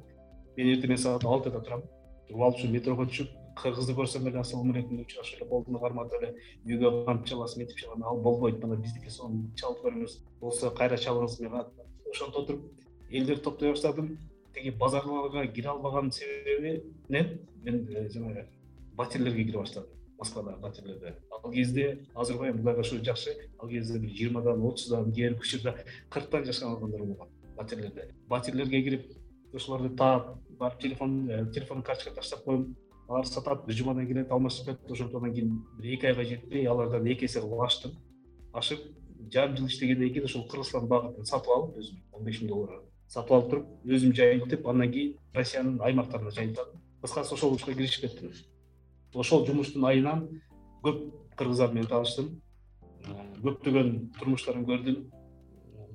мен 0.56 0.72
эртең 0.74 0.90
менен 0.90 1.02
саат 1.04 1.24
алтыда 1.24 1.60
турам. 1.60 1.84
Туруп 2.28 2.42
алып 2.48 2.58
ушу 2.58 2.70
метрого 2.72 3.06
түшүп 3.06 3.43
кыргызды 3.60 3.94
көрсөм 3.94 4.28
эле 4.28 4.38
ассалому 4.40 4.72
алейкум 4.72 5.00
учурашып 5.02 5.40
эле 5.40 5.48
колдуну 5.48 5.80
карматып 5.80 6.22
эле 6.22 6.30
үйгө 6.66 6.90
камап 7.06 7.26
чаласың 7.28 7.66
чалам 7.80 8.04
ал 8.04 8.20
болбойт 8.22 8.62
мына 8.62 8.76
биздики 8.76 9.10
сонун 9.10 9.50
чалып 9.56 9.84
көрүңүз. 9.84 10.18
Болсо 10.40 10.70
кайра 10.70 10.96
чалыңыз 10.96 11.40
мен 11.42 11.56
ошентип 12.10 12.38
отуруп 12.42 12.62
элдерди 13.10 13.42
топтой 13.42 13.70
баштадым. 13.70 14.18
Тиги 14.54 14.70
базарларга 14.70 15.46
кире 15.46 15.68
албаган 15.68 16.10
себебинен 16.12 17.40
мен 17.62 17.88
э, 17.88 18.08
жанагы 18.10 18.46
батирлерге 18.96 19.44
кире 19.44 19.58
баштадым. 19.58 19.90
Москвадагы 20.18 20.60
батирлерде 20.60 21.16
ал 21.30 21.50
кезде 21.50 22.06
азыркы 22.14 22.50
эми 22.50 22.58
кудайга 22.58 22.82
шүгүр 22.82 23.04
жакшы. 23.04 23.34
Ал 23.58 23.68
кезде 23.68 23.98
бир 23.98 24.10
жыйырмадан 24.10 24.62
отуздан 24.62 25.12
кээ 25.12 25.30
бир 25.30 25.40
учурда 25.40 25.76
кырктан 26.10 26.44
жашаган 26.44 26.76
адамдар 26.76 27.02
болгон 27.02 27.28
батирлерде 27.56 28.14
батирлерге 28.28 28.82
кирип 28.82 29.12
ошолорду 29.54 29.94
таап 29.96 30.36
барып 30.58 30.80
телефон 30.80 31.30
э, 31.30 31.46
телефондун 31.52 31.84
карточкага 31.84 32.16
таштап 32.16 32.44
коем 32.44 32.76
алар 33.14 33.30
сатат 33.30 33.66
бир 33.66 33.78
жумадан 33.78 34.06
келет 34.06 34.30
алмашып 34.30 34.66
кетет 34.66 34.90
ошондон 34.90 35.32
кийин 35.32 35.58
бир 35.78 35.94
эки 35.94 36.06
айга 36.06 36.24
жетпей 36.24 36.66
алардан 36.66 37.06
эки 37.06 37.24
эсе 37.24 37.40
кылып 37.40 37.64
аштым 37.66 37.92
ашып 38.52 38.80
жарым 39.32 39.56
жыл 39.56 39.66
иштегенден 39.66 40.12
кийин 40.12 40.24
ошол 40.24 40.48
кыргызстан 40.48 40.88
багытын 40.88 41.24
сатып 41.24 41.52
алып 41.56 41.78
өзүм 41.78 42.00
он 42.12 42.24
беш 42.24 42.40
миң 42.42 42.48
долларга 42.48 42.82
сатып 43.08 43.32
алып 43.32 43.50
туруп 43.50 43.92
өзүм 43.98 44.16
жайылтып 44.20 44.66
андан 44.68 44.92
кийин 44.92 45.14
россиянын 45.34 45.80
аймактарына 45.80 46.30
жайылтадым 46.30 46.84
кыскасы 47.04 47.34
ошол 47.34 47.56
ишке 47.56 47.74
киришип 47.74 48.00
кеттим. 48.00 48.32
Ошол 49.14 49.44
жумуштун 49.46 49.84
айынан 49.84 50.24
көп 50.82 51.02
кыргыздар 51.36 51.74
менен 51.74 51.90
тааныштым 51.90 52.30
көптөгөн 53.44 53.90
турмуштарын 54.18 54.64
көрдүм. 54.64 55.02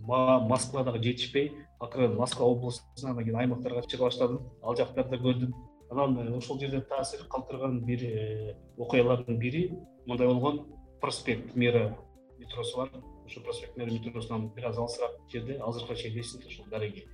Мага 0.06 0.38
москва 0.46 0.84
дагы 0.84 1.02
жетишпей 1.04 1.52
акырын 1.80 2.14
москва 2.16 2.46
областына 2.46 3.12
анан 3.12 3.24
кийин 3.24 3.40
аймактарга 3.42 3.82
чыга 3.90 4.06
баштадым 4.06 4.46
ал 4.62 4.78
жактарды 4.78 5.18
көрдүм 5.18 5.54
анан 5.90 6.18
э, 6.18 6.38
ошол 6.38 6.60
жерде 6.60 6.82
таасир 6.82 7.26
калтырган 7.28 7.82
бир 7.86 8.04
э, 8.04 8.56
окуялардын 8.78 9.38
бири 9.38 9.74
мындай 10.06 10.28
болгон 10.28 10.68
проспект 11.02 11.56
мира 11.56 11.98
метросу 12.38 12.78
бар. 12.78 12.90
Ошо 13.26 13.42
проспект 13.42 13.78
мира 13.78 13.92
метросунан 13.92 14.50
бир 14.50 14.66
аз 14.68 14.78
алысыраак 14.78 15.12
жерде 15.32 15.60
азыркыга 15.60 15.96
чейин 15.96 16.20
эсимде 16.20 16.48
ушул 16.48 16.66
дареги. 16.70 17.08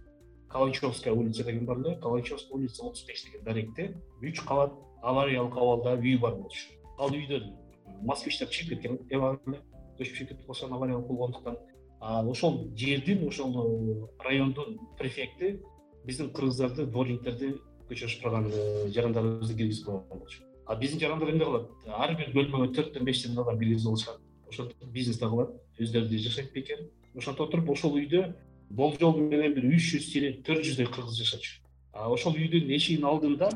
Каланчевская 0.49 1.13
улица 1.13 1.43
деген 1.43 1.65
бар 1.65 1.77
эле 1.77 1.95
каланчевская 1.97 2.57
улица 2.57 2.85
отуз 2.85 3.05
беш 3.05 3.23
деген 3.23 3.43
даректе 3.43 3.95
үч 4.21 4.41
кабат 4.41 4.73
авариялык 5.01 5.55
абалда 5.55 5.95
үй 5.95 6.17
бар 6.17 6.35
болчу 6.35 6.75
ал 6.97 7.11
үйдөн 7.11 7.53
москвичтер 8.01 8.47
чыгып 8.47 8.81
кеткен 8.81 8.99
эле 9.09 9.61
көчүп 9.99 10.15
чыгып 10.15 10.29
кетип 10.29 10.45
калышкан 10.45 10.73
авариялык 10.73 11.07
болгондуктан. 11.07 11.57
Ошол 11.99 12.69
жердин 12.75 13.27
ошол 13.27 13.51
э, 13.55 14.07
райондун 14.19 14.79
префекти 14.97 15.61
биздин 16.05 16.31
кыргыздарды 16.31 16.85
дворниктерди 16.85 17.55
э, 17.89 18.89
жарандарыбызды 18.89 19.55
киргизип 19.55 19.85
койгон 19.85 20.19
болчу 20.19 20.43
а 20.65 20.75
биздин 20.75 20.99
жарандар 20.99 21.29
эмне 21.29 21.45
кылат? 21.45 21.69
Ар 21.87 22.15
бир 22.17 22.31
бөлмөгө 22.33 22.73
төрттөн 22.73 23.05
бештен 23.05 23.37
адам 23.37 23.59
киргизип 23.59 23.89
алышат 23.89 24.19
ошентип 24.49 24.89
бизнес 24.91 25.19
да 25.19 25.29
кылат 25.29 25.51
өздөрү 25.79 26.17
жашайт 26.17 26.51
бекер 26.53 26.87
ошентип 27.15 27.41
отуруп 27.41 27.69
ошол 27.69 27.99
үйдө 27.99 28.33
болжол 28.69 29.19
менен 29.19 29.53
бир 29.53 29.69
үч 29.69 29.91
жүз 29.93 30.09
тире 30.13 30.33
төрт 30.41 30.65
жүздөй 30.65 30.87
кыргыз 30.87 31.19
жашачу. 31.21 31.61
Ошол 31.93 32.33
үйдүн 32.33 32.73
эшигинин 32.75 33.05
алдында 33.05 33.51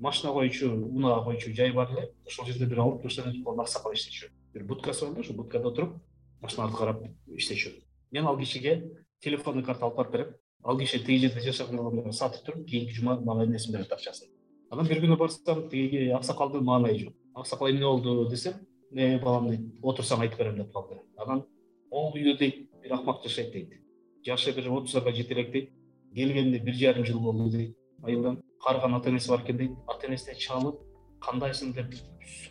машина 0.00 0.32
коючу 0.32 0.72
унаа 0.72 1.22
коючу 1.24 1.52
жай 1.52 1.72
бар 1.72 1.92
эле. 1.92 2.08
Ошол 2.26 2.46
жерде 2.46 2.66
бир 2.66 2.80
алып 2.80 3.04
кылган 3.04 3.60
аксакал 3.60 3.92
иштечү 3.92 4.32
бир 4.54 4.64
будкасы 4.64 5.04
бар 5.04 5.14
да 5.14 5.20
ошол 5.20 5.36
будкада 5.36 5.68
отуруп 5.68 5.94
машиналарды 6.40 6.76
карап 6.78 7.02
иштечү 7.36 7.72
мен 8.12 8.26
ал 8.26 8.38
кишиге 8.38 8.74
телефонный 9.20 9.64
карта 9.64 9.86
алып 9.86 9.96
барып 9.96 10.12
берем 10.12 10.34
ал 10.64 10.78
киши 10.78 10.98
тиги 10.98 11.26
жерде 11.26 11.40
жашаган 11.40 11.80
адамдарга 11.80 12.12
сатып 12.12 12.46
туруп 12.46 12.66
кийинки 12.68 12.94
жума 12.94 13.20
мага 13.20 13.44
эмнесин 13.44 13.72
берет 13.72 13.92
акчасын 13.92 14.28
анан 14.74 14.88
бир 14.88 15.00
күнү 15.02 15.16
барсам 15.18 15.68
тиги 15.70 16.08
аксакалдын 16.16 16.64
маанайы 16.64 16.98
жок. 16.98 17.14
Аксакал 17.34 17.70
эмне 17.70 17.84
болду 17.84 18.28
десем 18.30 18.54
э 18.92 19.18
балам 19.22 19.48
дейт 19.50 19.60
отурсаң 19.82 20.22
айтып 20.22 20.38
берем 20.38 20.56
деп 20.56 20.72
калды. 20.72 20.98
Анан 21.16 21.44
могул 21.90 22.18
үйдө 22.18 22.38
дейт 22.38 22.70
бир 22.82 22.94
акмак 22.94 23.22
жашайт 23.22 23.52
дейт. 23.52 23.80
Жашы 24.26 24.52
бир 24.52 24.70
отуздарга 24.70 25.12
жете 25.12 25.34
элек 25.34 25.52
дейт 25.52 25.70
келгенине 26.14 26.58
бир 26.58 26.74
жарым 26.74 27.04
жыл 27.04 27.20
болду 27.20 27.50
дейт 27.50 27.76
айылдан 28.02 28.42
карыган 28.64 28.94
ата 28.94 29.10
энеси 29.10 29.28
бар 29.28 29.42
экен 29.42 29.56
дейт 29.56 29.72
ата 29.86 30.06
энесине 30.06 30.34
чалып 30.34 30.80
кандайсың? 31.20 31.72
деп 31.74 31.94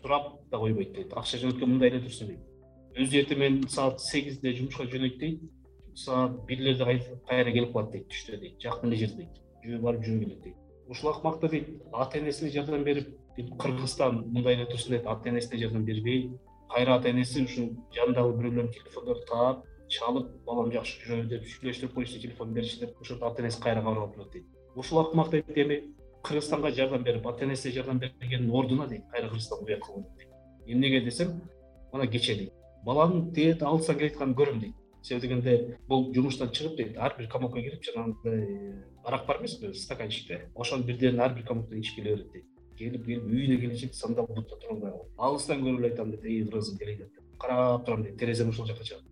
сурап 0.02 0.39
да 0.52 0.58
койбойт 0.58 0.93
дейт 0.93 1.13
акча 1.13 1.38
жөнөткөн 1.38 1.69
мындай 1.69 1.89
эле 1.89 2.02
турсун 2.02 2.28
дейт 2.28 2.39
өзү 2.97 3.19
эртең 3.21 3.39
менен 3.39 3.67
саат 3.69 3.99
сегизде 4.02 4.54
жумушка 4.54 4.86
жөнөйт 4.86 5.17
дейт 5.19 5.41
саат 5.95 6.45
бирлерде 6.47 7.19
кайра 7.27 7.51
келип 7.51 7.73
калат 7.73 7.91
дейт 7.91 8.08
түштө 8.10 8.39
дейт 8.39 8.62
жакын 8.62 8.89
эле 8.89 8.97
жер 9.06 9.15
дейт. 9.17 9.41
Жөө 9.65 9.82
барып 9.82 10.03
жөө 10.06 10.19
келет 10.19 10.41
дейт. 10.43 10.56
Ушул 10.89 11.10
акмак 11.10 11.39
да 11.41 11.47
дейт 11.47 11.69
ата 11.93 12.19
энесине 12.19 12.51
жардам 12.51 12.84
берип 12.84 13.08
кыргызстан 13.60 14.23
мындай 14.32 14.56
эле 14.56 14.65
турсун 14.65 14.95
дейт 14.95 15.08
ата 15.08 15.29
энесине 15.29 15.62
жардам 15.62 15.86
бербей 15.86 16.32
кайра 16.73 16.95
ата 16.95 17.10
энеси 17.10 17.43
ушул 17.45 17.69
жанындагы 17.95 18.36
бирөөлөрдүн 18.38 18.73
телефондорун 18.73 19.25
таап 19.29 19.63
чалып 19.89 20.29
балам 20.45 20.71
жакшы 20.73 20.99
жүрө 21.06 21.27
деп 21.29 21.45
сүйлөштүрүп 21.45 21.93
коюшты 21.93 22.21
телефон 22.21 22.53
беришти 22.53 22.86
деп 22.86 23.01
ошентип 23.01 23.23
ата 23.23 23.41
энеси 23.43 23.62
кайра 23.62 23.82
кабыл 23.82 24.03
алып 24.03 24.15
турат 24.15 24.32
дейт. 24.34 24.45
Ушул 24.75 24.99
акмак 24.99 25.29
дейт 25.32 25.58
эми 25.58 25.82
кыргызстанга 26.23 26.71
жардам 26.71 27.03
берип 27.03 27.27
ата 27.27 27.45
энесине 27.45 27.73
жардам 27.73 27.99
бергендин 27.99 28.51
ордуна 28.51 28.88
дейт 28.88 29.03
кайра 29.12 29.29
кыргызстанга 29.29 29.65
уят 29.65 29.82
кылып 29.86 30.06
атат 30.06 30.17
дейт 30.17 30.29
эмнеге 30.67 31.01
десем 31.01 31.41
мына 31.93 32.08
кечээ 32.08 32.38
дейт. 32.38 32.53
Баланын 32.86 33.32
тигерде 33.34 33.65
алыстан 33.65 33.97
келатканын 33.97 34.36
көрөм 34.36 34.60
дейт 34.60 34.75
себеби 35.04 35.28
дегенде 35.28 35.78
бул 35.88 36.13
жумуштан 36.16 36.50
чыгып 36.50 36.78
дейт 36.78 36.98
ар 36.98 37.16
бир 37.18 37.28
комокко 37.28 37.62
кирип 37.62 37.84
жанагындай 37.84 38.39
э, 38.39 38.84
арак 39.04 39.26
бар 39.28 39.42
эмеспи 39.42 39.74
стаканчикте 39.74 40.50
ошонун 40.56 40.86
бирдерин 40.86 41.20
ар 41.20 41.34
бир 41.34 41.46
комоктон 41.46 41.80
ичип 41.80 41.96
келе 41.96 42.16
берет 42.16 42.32
дейт. 42.32 42.46
Келип 42.78 43.06
келип 43.06 43.24
үйүнө 43.24 43.60
келечек 43.62 43.94
сандал 43.94 44.28
бутта 44.28 44.56
тура 44.56 44.74
албай 44.74 44.92
калат 44.92 45.12
алыстан 45.18 45.62
көрүп 45.62 45.80
эле 45.80 45.89
айтам 45.92 46.12
дейт 46.12 46.24
эй 46.26 46.46
кыргызым 46.46 46.78
келейин 46.78 47.00
деп. 47.00 47.20
Карап 47.39 47.86
турам 47.86 48.04
дейт. 48.04 48.18
Терезем 48.18 48.50
ушул 48.50 48.66
жака 48.66 48.84
чыгат 48.84 49.04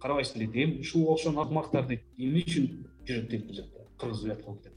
карабайсың 0.00 0.38
дейт. 0.38 0.54
Эми 0.54 0.80
ушуга 0.80 1.12
окшогон 1.12 1.42
акмактар 1.42 1.86
дейт. 1.86 2.04
Эмне 2.16 2.44
үчүн 2.46 2.70
жүрөт 3.08 3.28
дейт 3.28 3.46
бул 3.46 3.56
жакта 3.56 3.86
кыргыз 3.98 4.22
уят 4.24 4.44
кылып 4.44 4.62
деп. 4.62 4.72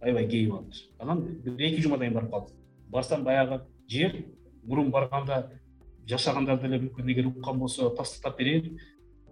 Аябай 0.00 0.28
кейип 0.28 0.52
алыптыр 0.52 0.88
анан 0.98 1.22
бир 1.44 1.66
эки 1.68 1.82
жумадан 1.82 2.08
кийин 2.08 2.14
барып 2.14 2.30
калдым. 2.30 2.56
Барсам 2.88 3.24
баягы 3.24 3.60
жер 3.88 4.24
мурун 4.64 4.90
барганда 4.90 5.52
жашагандар 6.06 6.60
деле 6.60 6.80
мүмкүн. 6.80 7.12
Эгер 7.12 7.26
уккан 7.28 7.58
болсо 7.58 7.90
тастыктап 7.90 8.38
берейин 8.38 8.80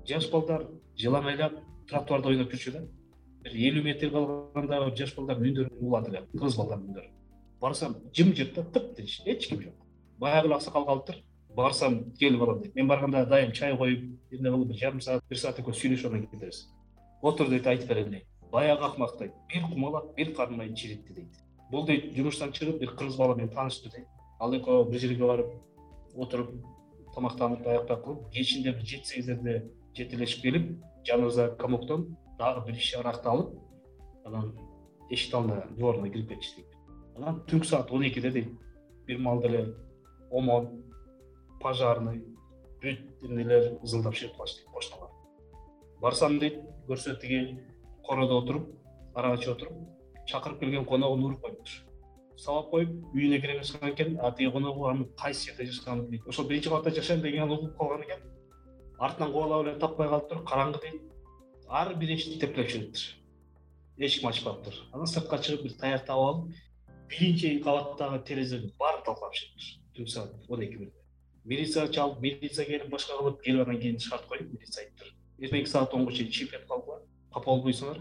жаш 0.09 0.31
балдар 0.31 0.67
жыламайлап 0.99 1.59
тротуарда 1.89 2.29
ойноп 2.29 2.53
жүрчү 2.53 2.73
да. 2.77 2.85
Бир 3.43 3.53
элүү 3.53 3.85
метр 3.85 4.11
калганда 4.11 4.85
жаш 4.97 5.15
балдардын 5.17 5.51
үндөрүн 5.51 5.77
угулат 5.81 6.09
эле 6.09 6.25
кыргыз 6.33 6.57
балдардын 6.57 6.89
үндөрү 6.93 7.11
барсам 7.63 7.97
жымжырт 8.15 8.55
да 8.55 8.63
тыптынч 8.65 9.23
эч 9.25 9.49
ким 9.49 9.63
жок. 9.63 9.75
Баягы 10.19 10.49
эле 10.49 10.57
аксакал 10.57 10.85
калыптыр 10.85 11.23
барсам 11.55 12.13
кел 12.19 12.39
балам 12.39 12.61
дейт 12.63 12.75
мен 12.75 12.89
барганда 12.89 13.25
дайым 13.27 13.53
чай 13.53 13.77
коюп 13.77 14.01
эмне 14.31 14.51
кылып 14.51 14.69
бир 14.69 14.77
жарым 14.77 15.01
саат 15.01 15.23
бир 15.29 15.39
саат 15.39 15.61
экөөбүз 15.61 15.79
сүйлөшүп 15.81 16.11
анан 16.11 16.27
кетебиз 16.27 16.67
отур 17.23 17.49
дейт 17.49 17.67
айтып 17.67 17.89
берем 17.89 18.11
дейт 18.11 18.27
баягы 18.51 18.85
акмак 18.85 19.19
дейт 19.19 19.33
бир 19.53 19.63
кумалак 19.69 20.15
бир 20.17 20.35
карын 20.35 20.57
майын 20.57 20.75
чиритти 20.75 21.13
дейт. 21.13 21.35
Бул 21.71 21.87
дейт 21.87 22.15
жумуштан 22.17 22.53
чыгып 22.53 22.79
бир 22.81 22.95
кыргыз 22.97 23.17
бала 23.17 23.35
менен 23.35 23.51
таанышты 23.51 23.91
дейт 23.91 24.07
ал 24.41 24.55
экөө 24.55 24.91
бир 24.91 25.01
жерге 25.01 25.27
барып 25.27 25.53
отуруп 26.17 26.51
тамактанып 27.15 27.67
аяктап 27.67 28.05
кылып 28.05 28.31
кечинде 28.33 28.73
бир 28.73 28.87
жети 28.87 29.09
сегиздерде 29.09 29.63
жетелешип 29.97 30.43
келип 30.43 30.69
жаныбызда 31.07 31.57
комоктон 31.59 32.17
дагы 32.39 32.67
бир 32.67 32.77
иш 32.77 32.95
аракты 32.97 33.29
алып 33.29 33.55
анан 34.25 34.53
эшиктин 35.11 35.39
алдына 35.39 35.67
дворуна 35.77 36.11
кирип 36.11 36.29
кетишти. 36.29 36.65
Анан 37.17 37.43
түнкү 37.49 37.67
саат 37.67 37.91
он 37.93 38.07
экиде 38.09 38.31
дейт 38.31 38.49
бир 39.07 39.19
маалда 39.19 39.49
эле 39.49 39.75
омон 40.31 40.83
пожарный 41.61 42.23
бүт 42.83 43.01
эмнелер 43.23 43.79
ызылдап 43.83 44.15
чыгып 44.15 44.37
калышты 44.37 44.65
кошуналар 44.73 45.11
барсам 46.01 46.39
дейт 46.39 46.59
көрсө 46.89 47.19
тиги 47.21 47.59
короодо 48.07 48.39
отуруп 48.43 48.69
арак 49.15 49.41
ичип 49.41 49.57
отуруп 49.57 50.27
чакырып 50.27 50.61
келген 50.61 50.85
коногун 50.85 51.25
уруп 51.25 51.41
коюптур. 51.43 51.73
Сабап 52.37 52.71
коюп 52.71 52.91
үйүнө 53.15 53.41
кире 53.41 53.59
башлаган 53.59 53.93
экен 53.93 54.19
а 54.21 54.33
тиги 54.33 54.51
коногу 54.51 54.87
анын 54.89 55.09
кайсы 55.19 55.51
жерде 55.51 55.67
жашаганын 55.71 56.07
билбейт 56.07 56.29
ошол 56.29 56.49
биринчи 56.49 56.69
кабатта 56.69 56.91
жашайм 56.91 57.23
дегенин 57.23 57.51
угуп 57.51 57.77
калган 57.79 58.03
экен 58.03 58.32
артынан 59.09 59.33
кубалап 59.33 59.67
эле 59.67 59.79
таппай 59.79 60.09
калыптыр 60.09 60.45
караңгы 60.47 60.83
дейт. 60.85 61.03
Ар 61.69 61.95
бир 61.97 62.15
эшикти 62.15 62.39
тепкилеп 62.41 62.71
жүрүптүр 62.71 63.23
эч 63.99 64.19
ким 64.19 64.29
ачпаптыр 64.29 64.75
анан 64.93 65.07
сыртка 65.07 65.39
чыгып 65.39 65.63
бир 65.67 65.75
таяк 65.81 66.07
таап 66.07 66.21
алып 66.21 66.55
биринчи 67.09 67.59
кабаттагы 67.65 68.23
терезенин 68.27 68.73
баарын 68.79 69.05
талкалап 69.07 69.35
чыгыптыр 69.35 69.83
түнкү 69.97 70.11
саат 70.11 70.33
он 70.49 70.63
эки 70.63 70.77
бирде. 70.77 70.99
Милиция 71.45 71.89
чалып 71.89 72.21
милиция 72.21 72.67
келип 72.67 72.91
башка 72.91 73.17
кылып 73.19 73.43
келип 73.43 73.67
анан 73.67 73.81
кийин 73.81 73.99
шарт 73.99 74.27
коюп 74.29 74.53
милиция 74.53 74.85
айтыптыр 74.85 75.13
эртеңки 75.39 75.69
саат 75.69 75.95
онго 75.95 76.13
чейин 76.13 76.31
чыгып 76.31 76.53
кетип 76.53 76.69
калгыла. 76.69 77.03
Капа 77.33 77.51
болбойсуңар 77.51 78.01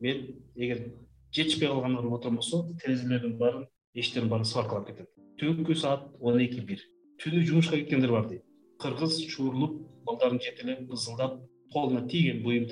мен 0.00 0.42
эгер 0.56 0.84
жетишпей 1.32 1.68
калгандарым 1.68 2.14
отурган 2.14 2.36
болсо 2.36 2.64
терезелердин 2.82 3.36
баарын 3.38 3.66
эшиктердин 3.94 4.30
баарын 4.30 4.44
сваркалап 4.44 4.86
кетем. 4.86 5.06
Түнкү 5.40 5.74
саат 5.74 6.08
он 6.20 6.40
эки 6.40 6.60
бир. 6.60 6.80
Түнү 7.22 7.44
жумушка 7.44 7.76
кеткендер 7.76 8.12
бар 8.12 8.28
дейт. 8.28 8.44
Кыргыз 8.80 9.20
балдарын 10.06 10.40
жетелеп 10.40 10.92
ызылдап 10.92 11.40
колуна 11.72 12.06
тийген 12.08 12.42
буюм 12.42 12.66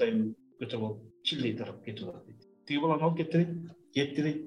көтөрүп 0.59 0.85
алып 0.85 1.03
чилдей 1.25 1.57
тарап 1.57 1.85
кетип 1.85 2.09
атат 2.09 2.27
дейт. 2.27 2.47
Тиги 2.67 2.81
баланы 2.83 3.03
алып 3.03 3.19
кетти 3.19 3.39
дейт 3.39 3.51
кетти 3.95 4.23
дейт 4.23 4.41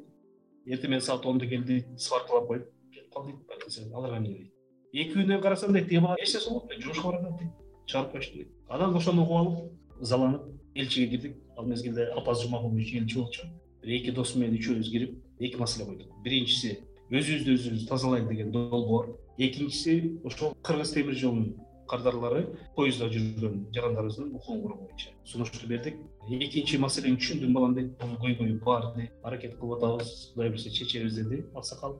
эртең 0.67 0.89
менен 0.91 1.01
саат 1.05 1.25
ондо 1.25 1.47
келди 1.47 1.79
дейт 1.79 1.99
сваркалап 1.99 2.47
коюп 2.47 2.67
кетип 2.93 3.13
калды 3.13 3.31
дейт 3.77 3.93
аларга 3.93 4.17
эмне 4.17 4.33
дейт. 4.33 4.51
Эки 4.93 5.13
күнүнөн 5.13 5.41
карасам 5.41 5.73
дейт 5.73 5.87
тиги 5.89 6.03
бала 6.03 6.17
эч 6.19 6.33
нерсе 6.33 6.49
болбопту 6.49 6.75
дейт 6.75 6.83
жумушка 6.83 7.07
барат 7.07 7.39
дейт 7.39 7.51
чыгарып 7.87 8.11
коюшту 8.11 8.37
дейт. 8.37 8.51
Анан 8.67 8.95
ошону 8.95 9.23
угуп 9.23 9.37
алып 9.37 10.01
ызаланып 10.01 10.43
элчиге 10.75 11.09
кирдик. 11.15 11.37
Ал 11.57 11.65
мезгилде 11.65 12.09
алпаз 12.11 12.43
жумагулович 12.43 12.93
элчи 12.93 13.17
болчу. 13.17 13.47
Эки 13.83 14.11
досум 14.11 14.41
менен 14.41 14.59
үчөөбүз 14.59 14.91
кирип 14.91 15.17
эки 15.39 15.57
маселе 15.57 15.85
койдук. 15.85 16.11
Биринчиси 16.23 16.79
өзүбүздү 17.11 17.55
өзүбүз 17.57 17.87
тазалайлы 17.89 18.29
деген 18.29 18.51
долбоор. 18.51 19.17
Экинчиси 19.37 20.19
ошол 20.23 20.53
кыргыз 20.63 20.93
темир 20.93 21.15
жолунун 21.15 21.55
кардарлары 21.91 22.45
поездда 22.75 23.09
жүргөн 23.11 23.65
жарандарыбыздын 23.75 24.31
укугу 24.37 24.69
боюнча 24.73 25.11
сунушту 25.25 25.67
бердик. 25.67 25.99
Экинчи 26.29 26.79
маселени 26.79 27.19
түшүндүм. 27.19 27.51
Балам 27.53 27.75
дейт 27.75 27.97
бул 27.99 28.15
көйгөй 28.23 28.55
бар 28.63 28.93
дейт 28.95 29.11
аракет 29.23 29.57
кылып 29.59 29.77
атабыз. 29.77 30.31
Кудай 30.33 30.49
буюрса 30.49 30.71
чечебиз 30.71 31.19
деди. 31.19 31.43
Аксакал 31.53 31.99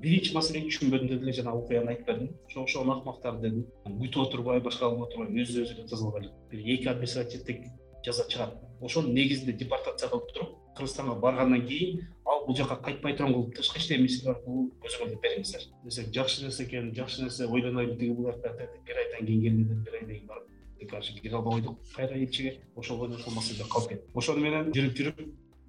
биринчи 0.00 0.34
маселени 0.34 0.70
түшүнбөдүм 0.70 1.08
деди. 1.12 1.22
Эле 1.26 1.32
жана 1.36 1.54
окуяны 1.54 1.92
айтып 1.94 2.06
бердим 2.06 2.30
ошо 2.48 2.64
ошого 2.64 2.98
акмактар 2.98 3.40
дедим 3.42 3.66
күтүп 3.86 4.28
отурбай 4.28 4.60
башка 4.60 4.88
кылып 4.88 5.08
отурбай 5.08 5.42
өз 5.42 5.56
өзүнө 5.62 5.88
тызылып 5.90 6.20
эле 6.20 6.30
бир 6.50 6.60
эки 6.74 6.88
административдик 6.88 7.64
жаза 8.04 8.28
чыгат. 8.30 8.54
Ошону 8.80 9.12
негизинде 9.12 9.52
депортация 9.52 10.08
кылып 10.08 10.32
туруп 10.32 10.54
кыргызстанга 10.76 11.14
баргандан 11.20 11.66
кийин 11.66 12.06
ал 12.26 12.44
бул 12.46 12.56
жака 12.56 12.76
кайтпай 12.76 13.16
турган 13.16 13.50
тышкы 13.52 13.78
иштер 13.78 13.98
министрлиги 13.98 14.34
аркылуу 14.34 14.66
көзөмөлдөп 14.82 15.22
бериңиздер 15.22 15.68
десек 15.84 16.12
жакшы 16.14 16.44
нерсе 16.44 16.64
экен 16.64 16.92
жакшы 16.94 17.22
нерсе 17.22 17.46
ойлонойлу 17.46 17.96
тиги 17.96 18.12
бул 18.18 18.30
жака 18.32 18.54
бир 18.58 19.02
айдан 19.04 19.26
кийин 19.26 19.42
келдим 19.42 19.68
деп 19.68 19.84
бир 19.86 19.94
айдан 20.00 20.14
кийин 20.14 20.26
барып 20.26 20.46
короче 20.90 21.12
кире 21.14 21.34
албай 21.34 21.60
койдук 21.60 21.78
кайра 21.94 22.14
элчиге 22.14 22.60
ошол 22.76 22.98
бойдон 22.98 23.16
ошол 23.16 23.34
маселе 23.34 23.64
калып 23.64 23.88
кетти. 23.88 24.10
Ошону 24.14 24.40
менен 24.40 24.72
жүрүп 24.72 24.94
жүрүп 24.98 25.22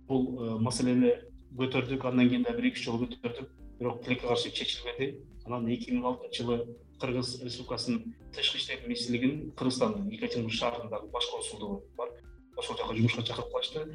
бул 0.07 0.27
э, 0.41 0.59
маселени 0.59 1.13
көтөрдүк. 1.57 2.05
Андан 2.05 2.29
кийин 2.29 2.43
дагы 2.43 2.61
бир 2.61 2.69
эки 2.71 2.79
үч 2.79 2.85
жолу 2.85 3.05
көтөрдүк. 3.05 3.49
Бирок 3.79 4.03
тилекке 4.03 4.27
каршы 4.27 4.51
чечилбеди 4.51 5.23
анан 5.45 5.67
эки 5.71 5.91
миң 5.91 6.05
алтынчы 6.05 6.43
жылы 6.43 6.57
кыргыз 7.01 7.41
республикасынын 7.43 8.15
тышкы 8.35 8.57
иштер 8.57 8.81
министрлигинин 8.85 9.51
кыргызстандын 9.51 10.09
екатеринбург 10.11 10.55
шаарындагы 10.55 11.09
баш 11.13 11.29
консулдугу 11.31 11.83
бар 11.97 12.09
ошол 12.57 12.77
жака 12.77 12.95
жумушка 12.95 13.23
чакырып 13.23 13.51
калышты 13.53 13.85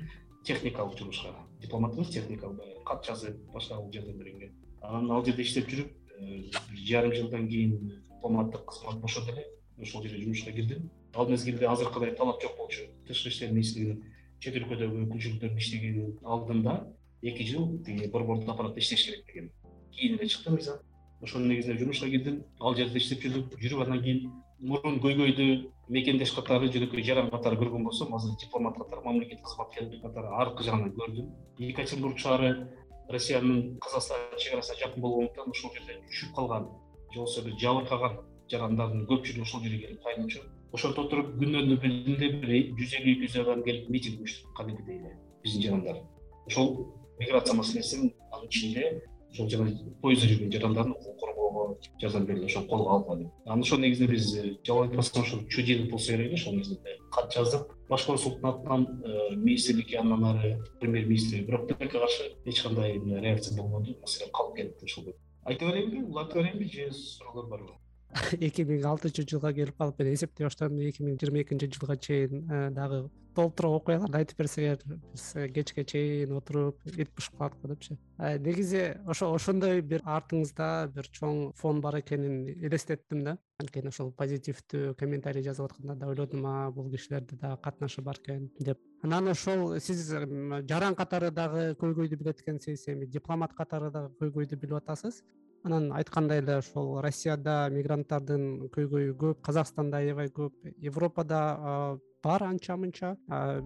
техникалык 0.44 0.98
жумушка. 0.98 1.34
Дипломат 1.60 1.94
эмес 1.94 2.10
техникалык 2.10 2.84
кат 2.86 3.06
жазып 3.06 3.36
башка 3.52 3.78
жардам 3.92 4.18
бергенге 4.18 4.52
анан 4.82 5.10
ал 5.10 5.24
жерде 5.24 5.42
иштеп 5.42 5.68
жүрүп 5.70 5.90
э, 6.18 6.50
бир 6.70 6.86
жарым 6.88 7.14
жылдан 7.14 7.48
кийин 7.48 8.02
дипломаттык 8.10 8.64
кызмат 8.66 9.00
бошоду 9.00 9.32
эле. 9.32 9.46
Ошол 9.78 10.02
жерге 10.02 10.22
жумушка 10.24 10.52
кирдим. 10.52 10.90
Ал 11.14 11.28
мезгилде 11.28 11.66
азыркыдай 11.66 12.14
талап 12.16 12.42
жок 12.42 12.56
болчу. 12.56 12.82
Тышкы 13.06 13.28
иштер 13.28 13.52
министрлигинин 13.52 14.02
чет 14.40 14.56
өлкөдөгү 14.58 15.04
өкүлчүлүктөрүндө 15.06 15.62
иштегенин 15.62 16.16
алдында 16.24 16.76
эки 17.22 17.46
жыл 17.46 17.78
тиги 17.86 18.08
борбордук 18.10 18.48
аппаратта 18.48 18.80
иштеш 18.80 19.06
керек 19.06 19.26
деген. 19.26 19.50
Кийин 19.92 20.18
эле 20.18 20.28
чыкты 20.28 20.50
мыйзам. 20.50 20.78
Ошонун 21.20 21.48
негизинде 21.48 21.78
жумушка 21.78 22.10
кирдим. 22.10 22.42
Ал 22.60 22.74
жерде 22.74 22.98
иштеп 22.98 23.22
жүрдүк. 23.22 23.58
Жүрүп 23.62 23.84
андан 23.86 24.02
кийин 24.02 24.32
мурун 24.58 24.98
көйгөйдү 25.02 25.46
мекендеш 25.92 26.32
катары 26.36 26.70
жөнөкөй 26.72 27.04
жаран 27.04 27.30
катары 27.30 27.58
көргөн 27.60 27.84
болсом 27.84 28.14
азыр 28.16 28.36
дипломат 28.40 28.78
катары 28.78 29.04
мамлекеттик 29.04 29.44
кызматкер 29.44 29.90
катары 30.02 30.32
аркы 30.42 30.64
жагынан 30.64 30.94
көрдүм. 30.96 31.28
Екатеринбург 31.58 32.18
шаары 32.18 32.68
россиянын 33.10 33.78
казакстан 33.84 34.38
чек 34.38 34.54
арасына 34.54 34.78
жакын 34.80 35.02
болгондуктан 35.02 35.50
ошол 35.52 35.74
жерде 35.76 36.00
түшүп 36.08 36.34
калган 36.36 36.68
же 37.12 37.18
болбосо 37.18 37.44
бир 37.44 37.58
жабыркаган 37.60 38.18
жарандардын 38.50 39.06
көпчүлүгү 39.10 39.48
ошол 39.48 39.64
жерге 39.66 39.86
келип 39.86 40.02
кайночу 40.06 40.40
ошентип 40.72 41.04
отуруп 41.04 41.34
биринде 41.36 42.28
бир 42.40 42.52
жүз 42.78 42.96
элүү 42.98 43.14
эки 43.14 43.28
жүз 43.28 43.40
адам 43.44 43.62
келип 43.66 43.90
митинг 43.92 44.20
уюштурду 44.20 44.54
кадимкидей 44.56 44.98
эле 44.98 45.16
биздин 45.44 45.62
жарандар. 45.62 45.98
Ошол 46.46 46.70
миграция 47.18 47.54
маселесин 47.54 48.12
анын 48.32 48.48
ичинде 48.48 49.02
ошол 49.32 49.48
жана 49.48 49.72
поезддо 50.02 50.28
жүргөн 50.28 50.52
жарандардын 50.52 50.92
укугун 50.92 51.18
коргоого 51.18 51.78
жардам 52.00 52.26
берели 52.26 52.46
ошону 52.46 52.68
колго 52.68 52.90
алгыла 52.90 53.16
деп 53.18 53.30
анан 53.46 53.60
ошол 53.60 53.78
негизинде 53.78 54.12
биз 54.12 54.36
э, 54.36 54.56
жалал 54.64 54.84
айтпастан 54.84 55.22
ошол 55.22 55.46
чудилов 55.48 55.90
болсо 55.90 56.12
керек 56.12 56.26
эле 56.26 56.34
ошол 56.34 56.54
негизинде 56.54 56.98
кат 57.10 57.32
жаздык. 57.34 57.76
Баш 57.88 58.04
консулдуктун 58.04 59.02
э, 59.04 59.34
министрликке 59.36 59.98
андан 59.98 60.24
ары 60.24 60.58
премьер 60.80 61.06
министрге 61.06 61.44
бирок 61.44 61.68
тилекке 61.68 61.98
каршы 61.98 62.32
эч 62.44 62.62
кандай 62.62 62.98
реакция 62.98 63.56
болбоду 63.56 63.96
маселе 64.00 64.30
калып 64.32 64.56
кетти 64.56 64.84
ошол 64.84 65.14
айта 65.44 65.66
берейинби 65.66 66.02
уланта 66.02 66.38
берейинби 66.38 66.64
же 66.64 66.92
суроолор 66.92 67.46
барбы 67.48 67.72
эки 68.46 68.64
миң 68.68 68.84
алтынчы 68.88 69.24
жылга 69.28 69.52
келип 69.56 69.78
калып 69.78 70.00
мен 70.02 70.12
эсептей 70.12 70.46
баштадым 70.46 70.80
эки 70.84 71.04
миң 71.04 71.18
жыйырма 71.20 71.42
экинчи 71.42 71.70
жылга 71.72 71.96
чейин 71.96 72.44
э, 72.50 72.70
дагы 72.76 73.06
толтура 73.36 73.70
окуяларды 73.78 74.18
айтып 74.18 74.42
берсеңер 74.42 74.82
биз 74.84 75.24
кечке 75.54 75.84
чейин 75.88 76.34
отуруп 76.36 76.82
эт 76.92 77.12
бышып 77.16 77.38
калат 77.38 77.56
го 77.62 77.70
депчи 77.72 77.96
э, 78.18 78.38
негизи 78.38 78.82
ошо 79.06 79.32
ошондой 79.34 79.80
бир 79.80 80.04
артыңызда 80.04 80.68
бир 80.92 81.08
чоң 81.18 81.52
фон 81.56 81.80
бар 81.80 82.00
экенин 82.02 82.44
элестеттим 82.52 83.24
да. 83.24 83.38
Анткени 83.62 83.92
ошол 83.92 84.10
позитивдүү 84.18 84.96
комментарий 84.98 85.44
жазып 85.44 85.70
атканда 85.70 85.94
да 85.94 86.08
ойлодум 86.10 86.46
а 86.46 86.70
бул 86.70 86.90
кишилерде 86.90 87.36
дагы 87.36 87.60
катнашы 87.62 88.02
бар 88.02 88.18
экен 88.18 88.50
деп. 88.58 88.80
Анан 89.02 89.28
ошол 89.28 89.78
сиз 89.80 90.08
жаран 90.10 90.96
катары 90.98 91.30
дагы 91.30 91.76
көйгөйдү 91.80 92.18
билет 92.18 92.42
экенсиз 92.42 92.88
эми 92.88 93.06
дипломат 93.06 93.54
катары 93.54 93.90
дагы 93.90 94.12
көйгөйдү 94.20 94.56
билип 94.56 94.82
атасыз 94.82 95.22
анан 95.64 95.90
айткандай 95.94 96.42
эле 96.42 96.58
ошол 96.58 97.00
россияда 97.04 97.68
мигранттардын 97.72 98.68
көйгөйү 98.74 99.16
көп 99.20 99.42
казакстанда 99.46 100.02
аябай 100.02 100.30
көп 100.34 100.52
европада 100.82 101.98
бар 102.22 102.44
анча 102.46 102.76
мынча. 102.76 103.16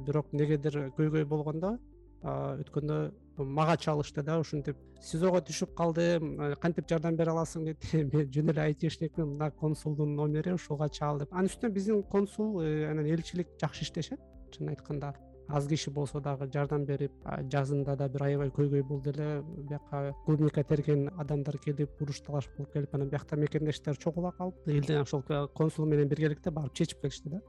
Бирок 0.06 0.32
эмнегедир 0.32 0.90
көйгөй 0.96 1.24
болгондо 1.24 1.76
өткөндө 2.24 2.98
мага 3.38 3.76
чалышты 3.76 4.22
да 4.22 4.38
ушинтип. 4.40 4.76
Сизого 5.02 5.40
түшүп 5.44 5.74
калдым 5.76 6.56
кантип 6.62 6.88
жардам 6.88 7.16
бере 7.16 7.30
аласың 7.30 7.68
дейт 7.68 7.84
мен 8.12 8.32
жөн 8.32 8.54
эле 8.54 8.64
айтишникмин 8.70 9.34
мына 9.34 9.50
консулдун 9.50 10.16
номери 10.16 10.56
ушуга 10.56 10.88
чал 10.88 11.20
деп. 11.20 11.32
Анын 11.32 11.52
үстүнө 11.52 11.72
биздин 11.72 12.02
консул 12.02 12.62
э, 12.62 12.90
анан 12.90 13.06
элчилик 13.06 13.52
жакшы 13.60 13.84
иштешет. 13.84 14.20
Чынын 14.52 14.74
айтканда 14.74 15.12
аз 15.48 15.66
киши 15.68 15.90
болсо 15.90 16.20
дагы 16.20 16.48
жардам 16.52 16.84
берип 16.84 17.12
жазында 17.52 17.96
да 17.96 18.08
бир 18.08 18.22
аябай 18.22 18.50
көйгөй 18.50 18.82
болду 18.82 19.10
эле. 19.10 19.42
Бияка 19.68 20.14
клубника 20.24 20.64
терген 20.64 21.08
адамдар 21.18 21.58
келип 21.58 22.00
уруш 22.00 22.20
талаш 22.20 22.48
болуп 22.56 22.72
келип 22.72 22.94
анан 22.94 23.08
биякта 23.08 23.36
мекендештер 23.36 23.96
чогула 23.96 24.32
калып 24.32 24.68
элден 24.68 25.02
ошол 25.02 25.22
консул 25.54 25.86
менен 25.86 26.08
биргеликте 26.08 26.50
барып 26.50 26.74
чечип 26.74 27.00
келишти 27.00 27.30
да. 27.30 27.40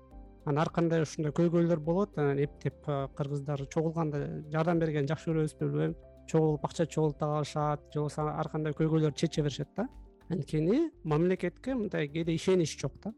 Анан 0.45 0.61
ар 0.61 0.69
кандай 0.69 1.01
ушундай 1.01 1.31
көйгөйлөр 1.31 1.79
болот 1.79 2.17
анан 2.17 2.39
эптеп 2.39 2.85
кыргыздар 3.17 3.65
чогулганда 3.67 4.43
жардам 4.51 4.79
бергенди 4.79 5.13
жакшы 5.13 5.31
көрөбүзбү 5.31 5.65
билбейм 5.65 5.95
чогулуп 6.27 6.65
акча 6.65 6.85
чогулта 6.85 7.25
алышат 7.37 7.81
же 7.93 7.99
болбосо 7.99 8.29
ар 8.29 8.49
кандай 8.49 8.73
көйгөйлөрдү 8.73 9.15
чече 9.15 9.41
беришет 9.41 9.69
да. 9.75 9.87
Анткени 10.29 10.91
мамлекетке 11.03 11.73
мындай 11.73 12.07
кээде 12.07 12.35
ишенич 12.35 12.79
жок 12.79 12.93
да 13.03 13.13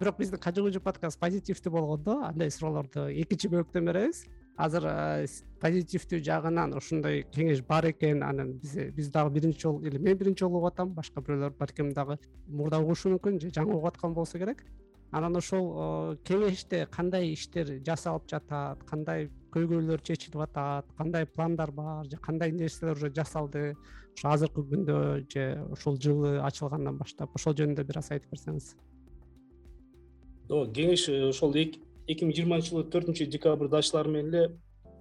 бирок 0.00 0.18
биздин 0.18 0.40
кажы 0.42 0.62
кужу 0.62 0.80
подкаст 0.82 1.20
позитивдүү 1.20 1.70
болгондо 1.70 2.16
андай 2.26 2.50
суроолорду 2.50 3.06
экинчи 3.22 3.46
бөлүктөн 3.52 3.86
беребиз 3.86 4.24
азыр 4.58 4.86
позитивдүү 5.62 6.18
жагынан 6.26 6.74
ушундай 6.74 7.22
кеңеш 7.34 7.62
бар 7.68 7.86
экен. 7.92 8.22
Анан 8.22 8.56
биз 8.58 8.74
биз 8.94 9.10
дагы 9.14 9.30
биринчи 9.34 9.62
жолу 9.62 9.84
или 9.86 9.98
мен 9.98 10.16
биринчи 10.18 10.42
жолу 10.42 10.58
угуп 10.58 10.72
атам. 10.72 10.90
Башка 10.94 11.20
бирөөлөр 11.20 11.54
балким 11.58 11.92
дагы 11.94 12.18
мурда 12.48 12.80
угушу 12.82 13.14
мүмкүн 13.14 13.38
же 13.40 13.50
жаңы 13.54 13.74
угуп 13.74 13.92
аткан 13.92 14.14
болсо 14.14 14.38
керек. 14.38 14.64
Анан 15.12 15.36
ошол 15.36 16.16
кеңеште 16.26 16.88
кандай 16.90 17.32
иштер 17.32 17.76
жасалып 17.86 18.26
жатат 18.30 18.82
кандай 18.88 19.28
көйгөйлөр 19.54 20.02
чечилип 20.02 20.42
атат 20.42 20.90
кандай 20.98 21.26
пландар 21.26 21.70
бар 21.70 22.10
же 22.10 22.16
кандай 22.16 22.50
нерселер 22.50 22.96
уже 22.96 23.12
жасалды 23.14 23.76
ошо 24.16 24.32
азыркы 24.32 24.66
күндө 24.72 24.96
же 25.30 25.46
ушул 25.70 26.00
жылы 26.00 26.40
ачылгандан 26.42 26.98
баштап 26.98 27.30
ошол 27.38 27.54
жөнүндө 27.54 27.86
бир 27.86 27.98
аз 28.02 28.10
айтып 28.10 28.34
берсеңиз 28.34 28.74
кеңеш 30.48 31.08
э, 31.08 31.28
ошол 31.28 31.54
эки 31.54 32.24
миң 32.24 32.34
жыйырманчы 32.36 32.72
жылы 32.72 32.84
төртүнчү 32.92 33.26
декабрда 33.32 33.78
ачылаары 33.78 34.10
менен 34.10 34.34
эле 34.34 34.58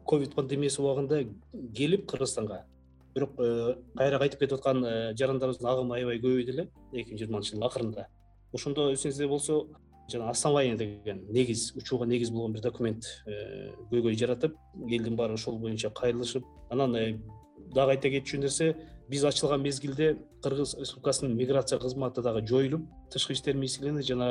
ковид 0.07 0.35
пандемиясы 0.35 0.81
убагында 0.81 1.23
келип 1.75 2.07
кыргызстанга. 2.09 2.63
Бирок 3.13 3.39
э, 3.39 3.75
кайра 3.97 4.19
кайтып 4.19 4.39
кетип 4.39 4.57
аткан 4.59 4.83
э, 4.85 5.13
жарандарыбыздын 5.19 5.69
агымы 5.69 5.97
аябай 5.97 6.21
көбөйдү 6.23 6.53
эле 6.55 6.69
эки 6.93 7.11
миң 7.11 7.19
жыйырманчы 7.19 7.51
жылдын 7.51 7.67
акырында 7.67 8.07
ошондо 8.53 8.87
эсиңизде 8.93 9.27
болсо 9.27 9.65
жана 10.09 10.29
основание 10.29 10.77
деген 10.77 11.25
негиз 11.29 11.73
учууга 11.75 12.05
негиз 12.05 12.31
болгон 12.31 12.53
бир 12.53 12.61
документ 12.61 13.05
көйгөй 13.91 14.17
жаратып 14.19 14.55
элдин 14.87 15.15
баары 15.15 15.33
ошол 15.33 15.59
боюнча 15.59 15.89
кайрылышып 15.89 16.43
анан 16.69 16.95
дагы 17.73 17.95
айта 17.95 18.09
кетчү 18.09 18.39
нерсе 18.39 18.75
биз 19.09 19.23
ачылган 19.25 19.61
мезгилде 19.61 20.17
кыргыз 20.43 20.75
республикасынын 20.79 21.35
миграция 21.37 21.79
кызматы 21.79 22.21
дагы 22.21 22.45
жоюлуп 22.47 22.85
тышкы 23.11 23.33
иштер 23.33 23.55
министрлигине 23.55 24.01
жана 24.01 24.29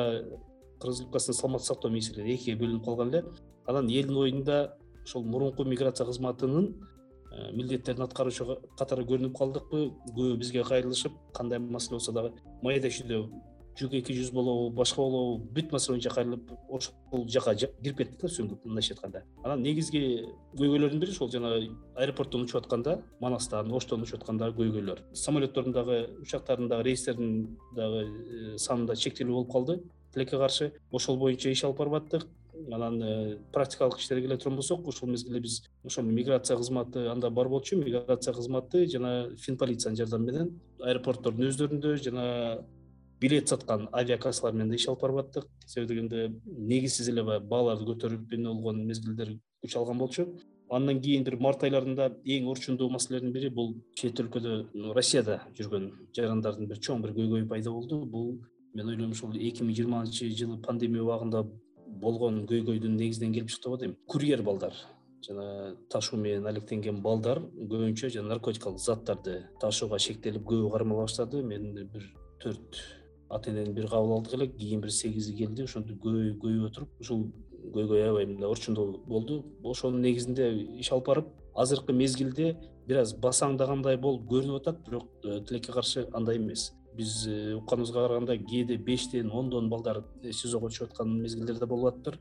кыргыз 0.82 1.00
республикасынын 1.00 1.38
саламаттык 1.38 1.68
сактоо 1.68 1.90
министрлиги 1.90 2.34
экиге 2.34 2.58
бөлүнүп 2.60 2.84
калган 2.84 3.14
эле 3.14 3.24
анан 3.66 3.88
элдин 3.88 4.16
оюнда 4.16 4.76
ошол 5.04 5.24
мурунку 5.24 5.64
миграция 5.64 6.06
кызматынын 6.06 6.74
э, 7.32 7.52
милдеттерин 7.52 8.02
аткаруучу 8.02 8.58
катары 8.78 9.06
көрүнүп 9.06 9.36
калдыкпы? 9.38 9.86
Көбү 10.10 10.36
бизге 10.36 10.64
кайрылышып 10.64 11.16
кандай 11.34 11.58
маселе 11.58 11.98
болсо 11.98 12.12
дагы 12.12 12.34
майда 12.62 12.90
чүйдө 12.90 13.24
жүк 13.78 13.94
эки 13.96 14.14
жүз 14.14 14.32
болобу 14.34 14.70
башка 14.76 15.00
болобу 15.00 15.46
бүт 15.56 15.72
маселе 15.72 15.94
боюнча 15.94 16.10
кайрылып 16.12 16.50
ошол 16.68 17.24
жака 17.28 17.54
кирип 17.56 17.96
кеттик 17.96 18.20
да 18.20 18.28
сүңгүп 18.28 18.66
мындайча 18.66 18.94
айтканда. 18.94 19.22
Анан 19.44 19.62
негизги 19.64 20.02
көйгөйлөрдүн 20.58 21.00
бири 21.00 21.14
ошол 21.14 21.30
жана 21.32 21.54
аэропорттон 21.96 22.44
учуп 22.44 22.60
атканда 22.60 22.98
манастан 23.20 23.72
оштон 23.72 24.04
учуп 24.04 24.20
аткандагы 24.20 24.58
көйгөйлөр. 24.60 25.00
Самолеттордун 25.14 25.72
дагы 25.72 25.98
учактардын 26.20 26.68
дагы 26.68 26.90
рейстердин 26.90 27.56
дагы 27.74 28.04
э, 28.04 28.58
санында 28.58 28.96
чектелүү 28.96 29.40
болуп 29.40 29.52
калды 29.52 29.80
тилекке 30.14 30.38
каршы 30.38 30.72
ошол 30.90 31.18
боюнча 31.18 31.50
иш 31.50 31.64
алып 31.64 31.78
барып 31.78 32.28
анан 32.70 33.02
э, 33.02 33.38
практикалык 33.52 33.98
иштерге 33.98 34.26
келе 34.26 34.36
турган 34.36 34.56
болсок 34.56 34.86
ушул 34.86 35.08
мезгилде 35.08 35.40
биз 35.40 35.62
ошол 35.84 36.04
миграция 36.04 36.56
кызматы 36.56 37.06
анда 37.08 37.30
бар 37.30 37.48
болчу 37.48 37.76
миграция 37.76 38.34
кызматы 38.34 38.86
жана 38.86 39.30
фин 39.38 39.56
полициянын 39.56 39.96
жардамы 39.96 40.30
менен 40.30 40.60
аэропорттордун 40.80 41.48
өздөрүндө 41.48 41.96
жана 42.04 42.64
билет 43.20 43.48
саткан 43.48 43.88
авиакассалар 43.92 44.54
менен 44.54 44.70
да 44.70 44.76
иш 44.76 44.88
алып 44.88 45.02
барып 45.02 45.20
аттык 45.24 45.48
себеби 45.66 45.94
дегенде 45.94 46.32
негизсиз 46.46 47.08
эле 47.08 47.24
баягы 47.24 47.46
бааларды 47.48 47.88
көтөрүп 47.90 48.34
эмне 48.34 48.48
болгон 48.48 48.84
мезгилдер 48.86 49.36
күч 49.64 49.76
алган 49.78 49.98
болчу. 49.98 50.26
Андан 50.70 51.00
кийин 51.00 51.24
бир 51.24 51.36
март 51.36 51.62
айларында 51.64 52.08
эң 52.24 52.48
орчундуу 52.48 52.88
маселелердин 52.90 53.32
бири 53.32 53.50
бул 53.50 53.74
чет 53.94 54.18
өлкөдө 54.22 54.92
россияда 54.96 55.42
жүргөн 55.58 55.90
жарандардын 56.16 56.70
бир 56.70 56.80
чоң 56.80 57.02
бир 57.04 57.12
көйгөйү 57.18 57.48
пайда 57.48 57.70
болду. 57.70 58.00
Бул 58.06 58.38
мен 58.74 58.88
ойлойм 58.88 59.12
ушул 59.12 59.34
эки 59.36 59.64
миң 59.64 59.76
жыйырманчы 59.76 60.30
жылы 60.36 60.58
пандемия 60.64 61.02
убагында 61.04 61.44
болгон 62.02 62.42
көйгөйдүн 62.48 62.96
негизинен 62.96 63.34
келип 63.34 63.50
чыкты 63.52 63.68
го 63.68 63.76
дейм. 63.76 63.96
Курьер 64.06 64.42
балдар 64.42 64.74
жана 65.26 65.76
ташуу 65.90 66.18
менен 66.18 66.46
алектенген 66.46 67.02
балдар 67.02 67.42
көбүнчө 67.58 68.10
жана 68.16 68.34
наркотикалык 68.34 68.80
заттарды 68.80 69.42
ташууга 69.60 69.98
шектелип 69.98 70.46
көбү 70.48 70.72
кармала 70.72 71.06
баштады. 71.06 71.42
Мен 71.42 71.74
бир 71.92 72.08
төрт 72.42 72.80
ата 73.30 73.50
энени 73.50 73.72
бир 73.76 73.88
кабыл 73.88 74.16
алдык 74.16 74.34
эле 74.34 74.48
кийин 74.48 74.80
бир 74.80 74.90
сегизи 74.90 75.36
келди 75.36 75.68
ошентип 75.68 76.02
көбөйүп 76.02 76.40
көбөйүп 76.42 76.66
отуруп 76.70 77.00
ушул 77.00 77.26
көйгөй 77.76 78.02
аябай 78.02 78.26
мындай 78.26 78.48
орчундуу 78.48 79.04
болду. 79.06 79.44
Ошонун 79.62 80.02
негизинде 80.02 80.50
иш 80.80 80.92
алып 80.92 81.06
барып 81.06 81.32
азыркы 81.54 81.92
мезгилде 81.92 82.56
бир 82.88 83.02
аз 83.04 83.14
басаңдагандай 83.14 84.00
болуп 84.00 84.26
көрүнүп 84.30 84.60
атат 84.60 84.80
бирок 84.88 85.08
э, 85.24 85.40
тилекке 85.46 85.72
каршы 85.72 86.08
андай 86.12 86.38
эмес 86.38 86.72
биз 86.96 87.26
э, 87.26 87.54
укканыбызга 87.54 88.06
караганда 88.06 88.36
кээде 88.38 88.76
бештен 88.76 89.30
ондон 89.30 89.68
балдар 89.70 90.02
сизого 90.30 90.68
түшүп 90.68 90.90
аткан 90.90 91.20
мезгилдер 91.22 91.58
да 91.58 91.66
болуп 91.66 91.92
атыптыр 91.92 92.18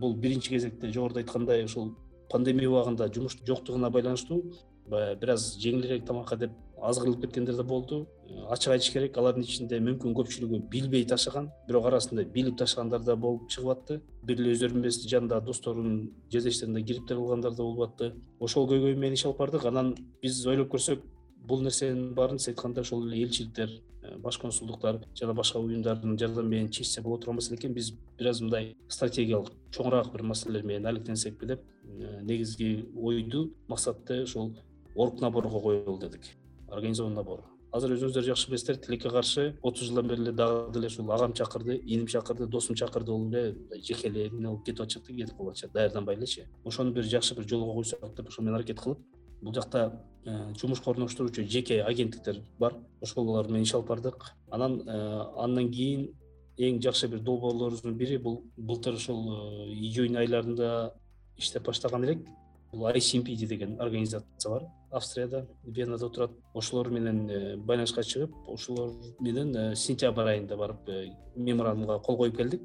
бул 0.00 0.16
биринчи 0.16 0.50
кезекте 0.50 0.92
жогоруда 0.92 1.20
айткандай 1.20 1.64
ушул 1.64 1.94
пандемия 2.30 2.70
убагында 2.70 3.10
жумуш 3.12 3.38
жоктугуна 3.46 3.90
байланыштуу 3.90 4.42
баягы 4.88 5.20
бир 5.20 5.34
аз 5.34 5.54
жеңилирээк 5.60 6.06
тамакка 6.06 6.36
деп 6.36 6.52
аз 6.84 6.98
кырылып 7.00 7.22
кеткендер 7.24 7.56
да 7.56 7.64
болду. 7.64 8.06
Ачык 8.50 8.74
айтыш 8.74 8.90
керек 8.92 9.16
алардын 9.16 9.44
ичинде 9.44 9.78
мүмкүн 9.80 10.14
көпчүлүгү 10.18 10.60
билбей 10.68 11.06
ташыган 11.08 11.48
бирок 11.68 11.86
арасында 11.88 12.24
билип 12.34 12.58
ташыгандар 12.60 13.00
да 13.04 13.16
болуп 13.16 13.48
чыгып 13.48 13.70
атты. 13.72 14.00
Бир 14.22 14.40
эле 14.40 14.52
өздөрү 14.52 14.76
эмес 14.76 15.00
жанындагы 15.08 15.46
досторунун 15.46 16.10
жердештерин 16.32 16.74
да 16.74 16.82
кириптире 16.82 17.18
калгандар 17.20 17.54
да 17.54 17.62
болуп 17.62 17.88
атты 17.88 18.12
ошол 18.40 18.68
көйгөй 18.68 18.96
менен 18.96 19.16
иш 19.16 19.24
алып 19.24 19.38
бардык. 19.38 19.64
Анан 19.64 19.94
биз 20.22 20.44
ойлоп 20.46 20.72
көрсөк 20.74 21.00
бул 21.44 21.62
нерсенин 21.62 22.14
баарын 22.16 22.38
сиз 22.38 22.52
айткандай 22.52 22.84
ошол 22.84 23.06
эле 23.06 23.22
элчиликтер 23.24 23.70
э, 24.02 24.16
баш 24.18 24.38
консулдуктар 24.38 25.00
жана 25.18 25.34
башка 25.34 25.60
уюмдардын 25.60 26.18
жардамы 26.18 26.48
менен 26.48 26.70
чечсе 26.70 27.02
боло 27.02 27.18
турган 27.18 27.36
маселе 27.36 27.58
экен. 27.58 27.74
Биз 27.74 27.92
бир 28.18 28.28
аз 28.30 28.40
мындай 28.40 28.74
стратегиялык 28.88 29.52
чоңураак 29.70 30.12
бир 30.12 30.22
маселелер 30.22 30.64
менен 30.64 30.86
алектенсекпи 30.86 31.46
деп 31.46 31.64
э, 31.84 32.20
негизги 32.22 32.88
ойду 32.96 33.50
максатты 33.68 34.22
ушул 34.22 34.54
орг 34.94 35.20
наборго 35.20 35.60
коелу 35.60 35.98
дедик. 35.98 36.22
Организованный 36.68 37.16
набор. 37.16 37.44
Азыр 37.74 37.96
өзүңүздөр 37.96 38.22
жакшы 38.22 38.48
билесиздер 38.48 38.76
тилекке 38.78 39.10
каршы 39.10 39.56
отуз 39.60 39.88
жылдан 39.88 40.06
бери 40.06 40.22
эле 40.22 40.32
дагы 40.32 40.72
деле 40.72 40.86
ушул 40.86 41.10
агам 41.12 41.32
чакырды 41.34 41.76
иним 41.76 42.06
чакырды 42.06 42.46
досум 42.46 42.76
чакырды 42.76 43.10
болуп 43.10 43.34
эле 43.34 43.82
жеке 43.82 44.08
эле 44.08 44.28
эмне 44.28 44.46
болуп 44.46 44.64
кетип 44.64 44.84
атышат 44.84 45.08
да 45.08 45.12
кетип 45.12 45.36
калып 45.36 45.50
атышат 45.50 45.72
даярданбай 45.72 46.14
элечи 46.14 46.46
ошону 46.64 46.92
бир 46.92 47.02
жакшы 47.02 47.34
бир 47.34 47.48
жолго 47.48 47.74
койсок 47.74 48.14
деп 48.14 48.28
ошол 48.28 48.44
менен 48.44 48.60
аракет 48.60 48.78
кылып 48.78 49.00
бул 49.44 49.54
жакта 49.54 50.00
э, 50.24 50.54
жумушка 50.58 50.90
орноштуруучу 50.90 51.44
жеке 51.44 51.82
агенттиктер 51.82 52.40
бар. 52.58 52.74
Ошолор 53.02 53.48
менен 53.48 53.64
иш 53.64 53.74
алып 53.74 53.88
бардык. 53.88 54.30
Анан 54.50 54.80
э, 54.88 55.24
андан 55.36 55.70
кийин 55.70 56.08
эң 56.56 56.80
жакшы 56.82 57.08
бир 57.08 57.20
долбоорлорубуздун 57.20 57.96
бири 57.98 58.16
бул 58.18 58.42
былтыр 58.56 58.94
ушул 58.94 59.20
э, 59.34 59.66
июнь 59.68 60.16
айларында 60.16 60.94
иштеп 61.36 61.66
баштаган 61.66 62.04
элек. 62.04 62.26
Бул 62.72 62.88
icmpd 62.88 63.46
деген 63.46 63.80
организация 63.80 64.50
бар. 64.50 64.68
Австрияда 64.90 65.46
венада 65.62 66.08
турат. 66.08 66.30
Ошолор 66.54 66.88
менен 66.88 67.60
байланышка 67.66 68.00
чыгып 68.00 68.32
ошолор 68.48 68.94
менен 69.20 69.76
сентябрь 69.76 70.36
айында 70.36 70.56
барып 70.56 70.88
меморандумга 71.36 71.98
кол 71.98 72.16
коюп 72.16 72.36
келдик 72.36 72.62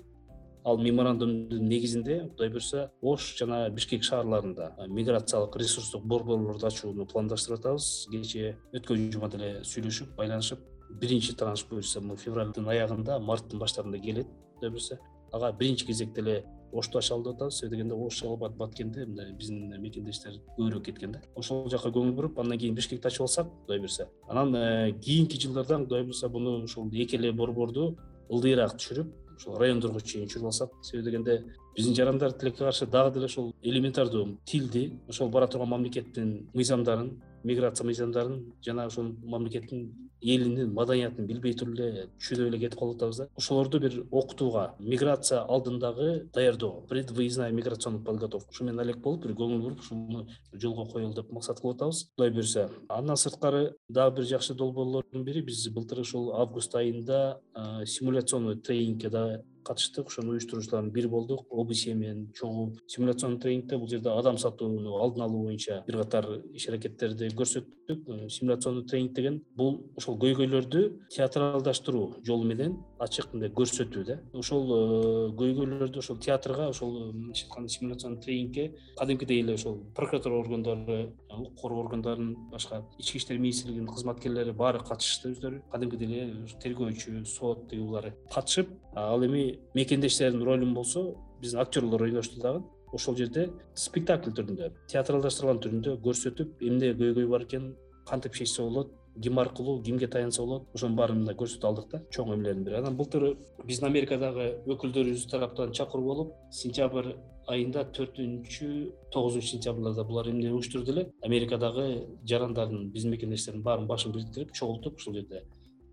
ал 0.66 0.78
меморандумдун 0.78 1.68
негизинде 1.68 2.30
кудай 2.30 2.50
буюрса 2.50 2.92
ош 3.02 3.36
жана 3.38 3.70
бишкек 3.70 4.04
шаарларында 4.04 4.88
миграциялык 4.88 5.56
ресурстук 5.58 6.04
борборлорду 6.04 6.68
ачууну 6.68 7.06
пландаштырып 7.06 7.60
атабыз 7.60 8.08
кечээ 8.12 8.56
өткөн 8.80 9.12
жума 9.14 9.30
деле 9.30 9.62
сүйлөшүп 9.64 10.16
байланышып 10.18 10.60
биринчи 11.02 11.36
транш 11.36 11.66
буюрса 11.70 12.02
февралдын 12.02 12.68
аягында 12.68 13.20
марттын 13.20 13.60
баштарында 13.60 14.00
келет 14.00 14.28
кудай 14.56 14.70
буюрса 14.70 15.00
ага 15.32 15.52
биринчи 15.52 15.86
кезекте 15.86 16.22
эле 16.22 16.44
ошту 16.72 17.00
ачалы 17.00 17.24
деп 17.24 17.36
атабыз 17.36 17.60
себеби 17.60 17.78
дегенде 17.78 17.96
ош 17.96 18.24
албат 18.24 18.56
баткенде 18.58 19.06
мындай 19.06 19.32
биздин 19.34 19.74
мекендештер 19.82 20.40
көбүрөөк 20.58 20.86
кеткен 20.86 21.14
да 21.14 21.22
ошол 21.36 21.70
жака 21.70 21.90
көңүл 21.90 22.14
буруп 22.18 22.40
андан 22.40 22.60
кийин 22.60 22.76
бишкекти 22.76 23.08
ачып 23.08 23.22
алсак 23.22 23.50
кудай 23.64 23.80
буюрса 23.80 24.08
анан 24.28 24.56
э, 24.56 24.92
кийинки 25.02 25.40
жылдардан 25.42 25.86
кудай 25.88 26.04
буюрса 26.04 26.30
буну 26.30 26.64
ушул 26.64 26.90
эки 26.94 27.16
эле 27.16 27.32
борборду 27.32 27.96
ылдыйраак 28.30 28.78
түшүрүп 28.78 29.29
ушул 29.40 29.58
райондорго 29.58 30.02
чейин 30.04 30.28
түшүрүп 30.28 30.52
алсак 30.52 30.76
себеби 30.84 31.06
дегенде 31.10 31.38
биздин 31.76 31.96
жарандар 31.96 32.34
тилекке 32.34 32.66
каршы 32.66 32.86
дагы 32.86 33.14
деле 33.16 33.26
ушул 33.32 33.54
элементардуу 33.62 34.38
тилди 34.46 34.84
ошол 35.08 35.30
бара 35.30 35.48
турган 35.48 35.70
мамлекеттин 35.70 36.50
мыйзамдарын 36.54 37.12
миграция 37.44 37.86
мыйзамдарын 37.86 38.54
жана 38.66 38.86
ошол 38.88 39.14
мамлекеттин 39.24 40.10
элинин 40.22 40.74
маданиятын 40.74 41.28
билбей 41.28 41.54
туруп 41.54 41.80
эле 41.80 42.08
түшүнбөй 42.20 42.50
эле 42.50 42.60
кетип 42.60 42.80
калып 42.80 42.98
атабыз 42.98 43.18
да. 43.22 43.28
Ошолорду 43.38 43.80
бир 43.80 44.06
окутууга 44.12 44.76
миграция 44.80 45.42
алдындагы 45.42 46.30
даярдоо 46.34 46.82
предвыездная 46.90 47.52
миграционная 47.52 48.04
подготовка. 48.04 48.50
Ушу 48.52 48.66
менен 48.66 48.80
алек 48.80 48.98
болуп 48.98 49.24
бир 49.26 49.36
көңүл 49.36 49.62
буруп 49.64 49.80
ушуну 49.80 50.28
жолго 50.54 50.86
коелу 50.92 51.14
деп 51.14 51.32
максат 51.32 51.62
кылып 51.62 51.78
атабыз. 51.78 52.10
Кудай 52.18 52.32
буюрса 52.32 52.70
андан 52.90 53.16
сырткары 53.16 53.76
дагы 53.88 54.18
бир 54.18 54.26
жакшы 54.34 54.56
долбоорлордун 54.56 55.24
бири 55.24 55.42
биз 55.42 55.68
былтыр 55.70 56.02
ушул 56.02 56.34
август 56.36 56.76
айында 56.76 57.40
симуляционный 57.86 58.60
тренингке 58.60 59.10
да 59.10 59.42
катыштык 59.70 60.10
ошону 60.10 60.34
уюштуруучулардын 60.34 60.92
бири 60.94 61.08
болдук 61.08 61.46
обсе 61.50 61.94
менен 61.94 62.32
чогуу 62.34 62.76
симуляционный 62.88 63.40
тренингде 63.40 63.78
бул 63.78 63.88
жерде 63.88 64.10
адам 64.10 64.38
сатууну 64.38 64.98
алдын 65.04 65.28
алуу 65.28 65.44
боюнча 65.46 65.84
бир 65.88 66.02
катар 66.02 66.30
иш 66.54 66.70
аракеттерди 66.70 67.30
көрсөттүк. 67.38 67.76
Э, 67.90 68.30
симуляционный 68.30 68.86
тренинг 68.86 69.14
деген 69.14 69.40
бул 69.58 69.80
ошол 69.98 70.18
көйгөйлөрдү 70.22 70.82
театралдаштыруу 71.16 72.20
жолу 72.26 72.46
менен 72.46 72.76
ачык 73.02 73.34
мындай 73.34 73.50
көрсөтүү 73.50 74.04
да. 74.06 74.20
Ошол 74.34 74.70
э, 74.76 75.32
көйгөйлөрдү 75.40 75.98
ошол 75.98 76.20
театрга 76.22 76.70
ошол 76.70 77.12
былайча 77.14 77.48
айтканда 77.48 77.70
симуляционный 77.70 78.22
тренингке 78.22 78.76
кадимкидей 78.98 79.42
эле 79.42 79.54
ошол 79.54 79.80
прокуратура 79.96 80.38
органдары 80.40 81.16
укук 81.30 81.62
коргоо 81.62 81.86
органдарынын 81.86 82.36
башка 82.52 82.84
ички 83.00 83.18
иштер 83.18 83.40
министрлигинин 83.40 83.88
кызматкерлери 83.88 84.52
баары 84.52 84.80
катышышты 84.86 85.34
өздөрү. 85.34 85.64
Кадимкидей 85.72 86.08
эле 86.08 86.46
тергөөчү 86.62 87.26
сот 87.26 87.70
тигилары 87.70 88.14
катышып 88.34 88.70
ал 88.96 89.26
эми 89.26 89.59
мекендештердин 89.76 90.44
ролун 90.44 90.74
болсо 90.74 91.16
биздин 91.42 91.60
актерлор 91.60 92.04
ойношту 92.04 92.42
дагы 92.42 92.64
ошол 92.94 93.18
жерде 93.18 93.50
спектакль 93.76 94.34
түрүндө 94.38 94.72
театралдаштырылган 94.92 95.62
түрүндө 95.66 95.98
көрсөтүп 96.06 96.64
эмне 96.70 96.94
көйгөй 97.02 97.28
бар 97.30 97.46
экенин 97.46 97.76
кантип 98.10 98.36
чечсе 98.40 98.64
болот 98.64 98.96
ким 99.22 99.40
аркылуу 99.40 99.82
кимге 99.84 100.08
таянса 100.08 100.42
болот 100.44 100.68
ошонун 100.74 100.96
баарын 100.96 101.20
мындай 101.22 101.36
көрсөтүп 101.36 101.66
алдык 101.70 101.90
да 101.92 102.02
чоң 102.16 102.34
эмелердин 102.36 102.64
бири. 102.64 102.78
Анан 102.80 102.96
былтыр 102.98 103.36
биздин 103.66 103.90
америкадагы 103.90 104.48
өкүлдөрүбүз 104.76 105.26
тараптан 105.32 105.74
чакыруу 105.74 106.06
болуп 106.06 106.34
сентябрь 106.62 107.14
айында 107.50 107.84
төртүнчү 107.98 108.70
тогузунчу 109.14 109.56
сентябрларда 109.56 110.06
булар 110.06 110.30
эмне 110.30 110.52
уюштурду 110.54 110.94
эле 110.94 111.08
америкадагы 111.26 111.86
жарандардын 112.30 112.90
биздин 112.94 113.12
мекендештердин 113.16 113.64
баарынын 113.66 113.90
башын 113.90 114.14
бириктирип 114.14 114.54
чогултуп 114.54 115.02
ушул 115.02 115.18
жерде 115.18 115.44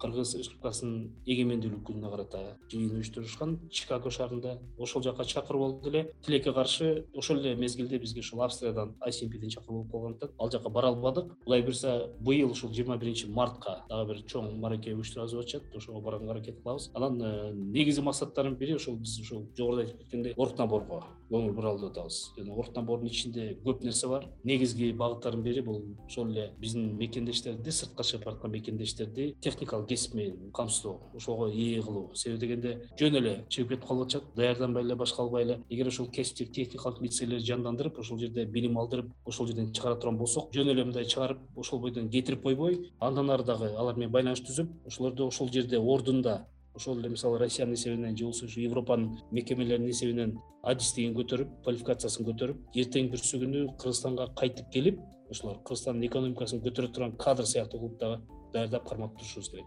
кыргыз 0.00 0.36
республикасынын 0.38 1.10
эгемендүүлүк 1.26 1.82
күнүнө 1.88 2.10
карата 2.12 2.42
жыйын 2.70 2.96
уюштурушкан 2.98 3.56
чикаго 3.70 4.10
шаарында 4.10 4.58
ошол 4.78 5.02
жака 5.02 5.24
чакыруу 5.24 5.62
болду 5.62 5.90
эле 5.90 6.12
тилекке 6.26 6.52
каршы 6.52 7.06
ошол 7.14 7.40
эле 7.40 7.54
мезгилде 7.56 7.98
бизге 7.98 8.20
ушул 8.20 8.42
австриядан 8.42 8.94
icmpден 9.06 9.50
чакыруу 9.50 9.84
болуп 9.84 9.92
калгандыктан 9.92 10.30
ал 10.38 10.50
жака 10.50 10.68
бара 10.68 10.88
албадык. 10.88 11.32
Кудай 11.44 11.62
буюрса 11.62 12.10
быйыл 12.20 12.50
ушул 12.50 12.72
жыйырма 12.72 12.96
биринчи 12.98 13.26
мартка 13.26 13.84
дагы 13.88 14.12
бир 14.12 14.22
чоң 14.26 14.58
маареке 14.60 14.94
уюштурабыз 14.94 15.32
деп 15.32 15.40
атышат. 15.40 15.76
Ошого 15.76 16.00
барганга 16.00 16.32
аракет 16.32 16.62
кылабыз. 16.62 16.90
Анан 16.94 17.20
э, 17.22 17.52
негизги 17.54 18.02
максаттардын 18.02 18.56
бири 18.56 18.76
ошол 18.76 18.96
биз 18.96 19.18
ушул 19.20 19.46
жогоруда 19.56 19.82
айтып 19.82 20.00
кеткендей 20.00 20.34
орг 20.36 20.58
наборго 20.58 21.04
көңүл 21.30 21.54
буралы 21.56 21.80
деп 21.80 21.90
атабыз. 21.90 22.18
Жана 22.36 22.54
орг 22.54 22.74
набордун 22.76 23.08
ичинде 23.10 23.46
көп 23.64 23.82
нерсе 23.84 24.08
бар. 24.08 24.28
Негизги 24.44 24.92
багыттардын 24.92 25.42
бири 25.42 25.62
бул 25.66 25.82
ошол 26.06 26.30
эле 26.30 26.52
биздин 26.60 26.96
мекендештерди 26.96 27.70
сыртка 27.70 28.02
чыгып 28.02 28.24
бараткан 28.24 28.52
мекендештерди 28.52 29.34
техникалык 29.42 29.88
кесип 29.88 30.14
менен 30.14 30.50
камсыздоо 30.52 31.00
ошого 31.14 31.48
ээ 31.50 31.82
кылуу. 31.82 32.14
Себеби 32.14 32.40
дегенде 32.46 32.88
жөн 32.98 33.20
эле 33.20 33.34
чыгып 33.48 33.74
кетип 33.74 33.88
калып 33.88 34.06
атышат 34.06 34.34
даярданбай 34.36 34.84
эле 34.84 34.94
башка 34.94 35.22
албай 35.22 35.44
эле. 35.44 35.60
Эгер 35.70 35.88
ошол 35.88 36.10
кесиптик 36.10 36.52
техникалык 36.52 37.02
лицейлерди 37.02 37.46
жандандырып 37.46 37.98
ошол 37.98 38.18
жерде 38.18 38.46
билим 38.46 38.78
алдырып 38.78 39.10
ошол 39.24 39.46
жерден 39.46 39.72
чыгара 39.72 39.96
турган 39.96 40.18
болсок 40.18 40.52
жөн 40.54 40.70
эле 40.70 40.84
мындай 40.84 41.04
чыгарып 41.04 41.38
ошол 41.56 41.80
бойдон 41.80 42.10
кетирип 42.10 42.42
койбой 42.42 42.92
андан 43.00 43.30
ары 43.30 43.44
дагы 43.44 43.72
алар 43.74 43.96
менен 43.96 44.12
байланыш 44.12 44.42
түзүп 44.46 44.86
ошолорду 44.86 45.26
ошол 45.26 45.50
жерде 45.52 45.78
ордунда 45.78 46.46
ошол 46.76 47.00
эле 47.00 47.08
мисалы 47.08 47.38
россиянын 47.38 47.74
эсебинен 47.74 48.16
же 48.16 48.24
болбосо 48.24 48.46
ушу 48.46 48.60
европанын 48.60 49.18
мекемелеринин 49.32 49.90
эсебинен 49.90 50.36
адистигин 50.62 51.14
көтөрүп 51.16 51.54
квалификациясын 51.64 52.26
көтөрүп 52.28 52.78
эртең 52.82 53.10
күнү 53.12 53.62
кыргызстанга 53.80 54.28
кайтып 54.40 54.70
келип 54.74 55.00
ошолор 55.30 55.62
кыргызстандын 55.62 56.08
экономикасын 56.10 56.62
көтөрө 56.66 56.92
турган 56.92 57.16
кадр 57.16 57.46
сыяктуу 57.46 57.80
кылып 57.80 57.98
дагы 58.00 58.20
даярдап 58.52 58.88
кармап 58.88 59.16
турушубуз 59.18 59.50
керек. 59.50 59.66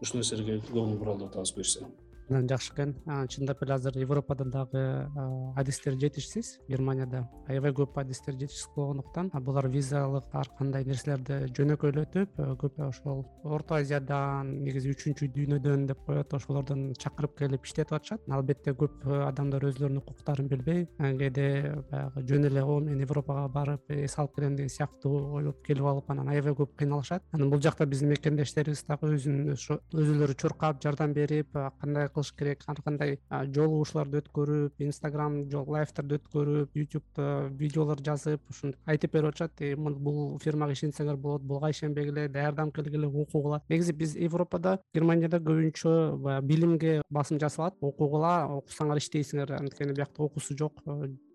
Ушул 0.00 0.20
нерселерге 0.20 0.58
көңүл 0.72 0.98
буралы 0.98 1.24
деп 1.24 1.30
атабыз 1.34 1.54
буюрса 1.56 1.86
анан 2.30 2.48
жакшы 2.48 2.72
экен. 2.72 2.94
Чындап 3.28 3.62
эле 3.62 3.74
азыр 3.74 3.98
европада 3.98 4.44
дагы 4.44 5.08
адистер 5.56 5.94
жетишсиз. 5.94 6.58
Германияда 6.68 7.28
аябай 7.48 7.72
көп 7.72 7.98
адистер 8.00 8.34
жетишсиз 8.34 8.68
болгондуктан 8.74 9.30
булар 9.42 9.68
визалык 9.68 10.24
ар 10.32 10.48
кандай 10.58 10.84
нерселерди 10.84 11.52
жөнөкөйлөтүп 11.56 12.40
көп 12.60 12.80
ошол 12.88 13.24
орто 13.44 13.74
азиядан 13.76 14.50
негизи 14.64 14.90
үчүнчү 14.94 15.30
дүйнөдөн 15.34 15.86
деп 15.86 16.04
коет 16.06 16.34
ошолордон 16.34 16.92
чакырып 16.98 17.36
келип 17.38 17.64
иштетип 17.64 17.92
атышат. 17.92 18.20
Албетте 18.28 18.74
көп 18.74 19.06
адамдар 19.06 19.68
өздөрүнүн 19.70 20.02
укуктарын 20.02 20.48
билбей 20.48 20.86
кээде 20.98 21.76
баягы 21.90 22.26
жөн 22.26 22.50
эле 22.50 22.62
о 22.62 22.80
мен 22.80 23.00
европага 23.00 23.46
барып 23.48 23.90
эс 23.90 24.18
алып 24.18 24.34
келем 24.36 24.56
деген 24.56 24.70
сыяктуу 24.70 25.36
ойлоп 25.38 25.62
келип 25.66 25.84
алып 25.84 26.10
анан 26.10 26.28
аябай 26.28 26.54
көп 26.58 26.74
кыйналышат. 26.76 27.22
Анан 27.32 27.50
бул 27.50 27.60
жакта 27.60 27.86
биздин 27.86 28.10
мекендештерибиз 28.10 28.84
дагы 28.88 29.14
өзүн 29.14 29.52
ошо 29.52 29.78
өзүлөрү 29.94 30.34
чуркап 30.34 30.82
жардам 30.82 31.12
берип 31.14 31.52
кандай 31.80 32.08
кылыш 32.16 32.32
керек. 32.32 32.64
Ар 32.66 32.80
кандай 32.84 33.18
жолугушууларды 33.30 34.22
өткөрүп 34.22 34.82
инстаграм 34.88 35.38
лайфтарды 35.52 36.16
өткөрүп 36.18 36.76
ютубта 36.80 37.50
видеолор 37.52 38.00
жазып 38.00 38.40
ушинтип 38.50 38.80
айтып 38.88 39.12
берип 39.12 39.34
атышат. 39.34 39.60
Бул 39.76 40.38
фирмага 40.42 40.72
ишенсеңер 40.72 41.16
болот 41.20 41.44
буга 41.44 41.70
ишенбегиле 41.70 42.28
даярданып 42.32 42.74
келгиле 42.80 43.06
окугула. 43.06 43.60
Негизи 43.68 43.92
биз 43.92 44.16
европада 44.16 44.78
германияда 44.94 45.40
көбүнчө 45.44 46.16
баягы 46.22 46.46
билимге 46.46 46.92
басым 47.10 47.40
жасалат. 47.42 47.76
Окугула 47.80 48.46
окусаңар 48.58 49.00
иштейсиңер. 49.02 49.52
Анткени 49.60 49.92
биякта 49.96 50.22
окуусу 50.22 50.56
жок 50.56 50.80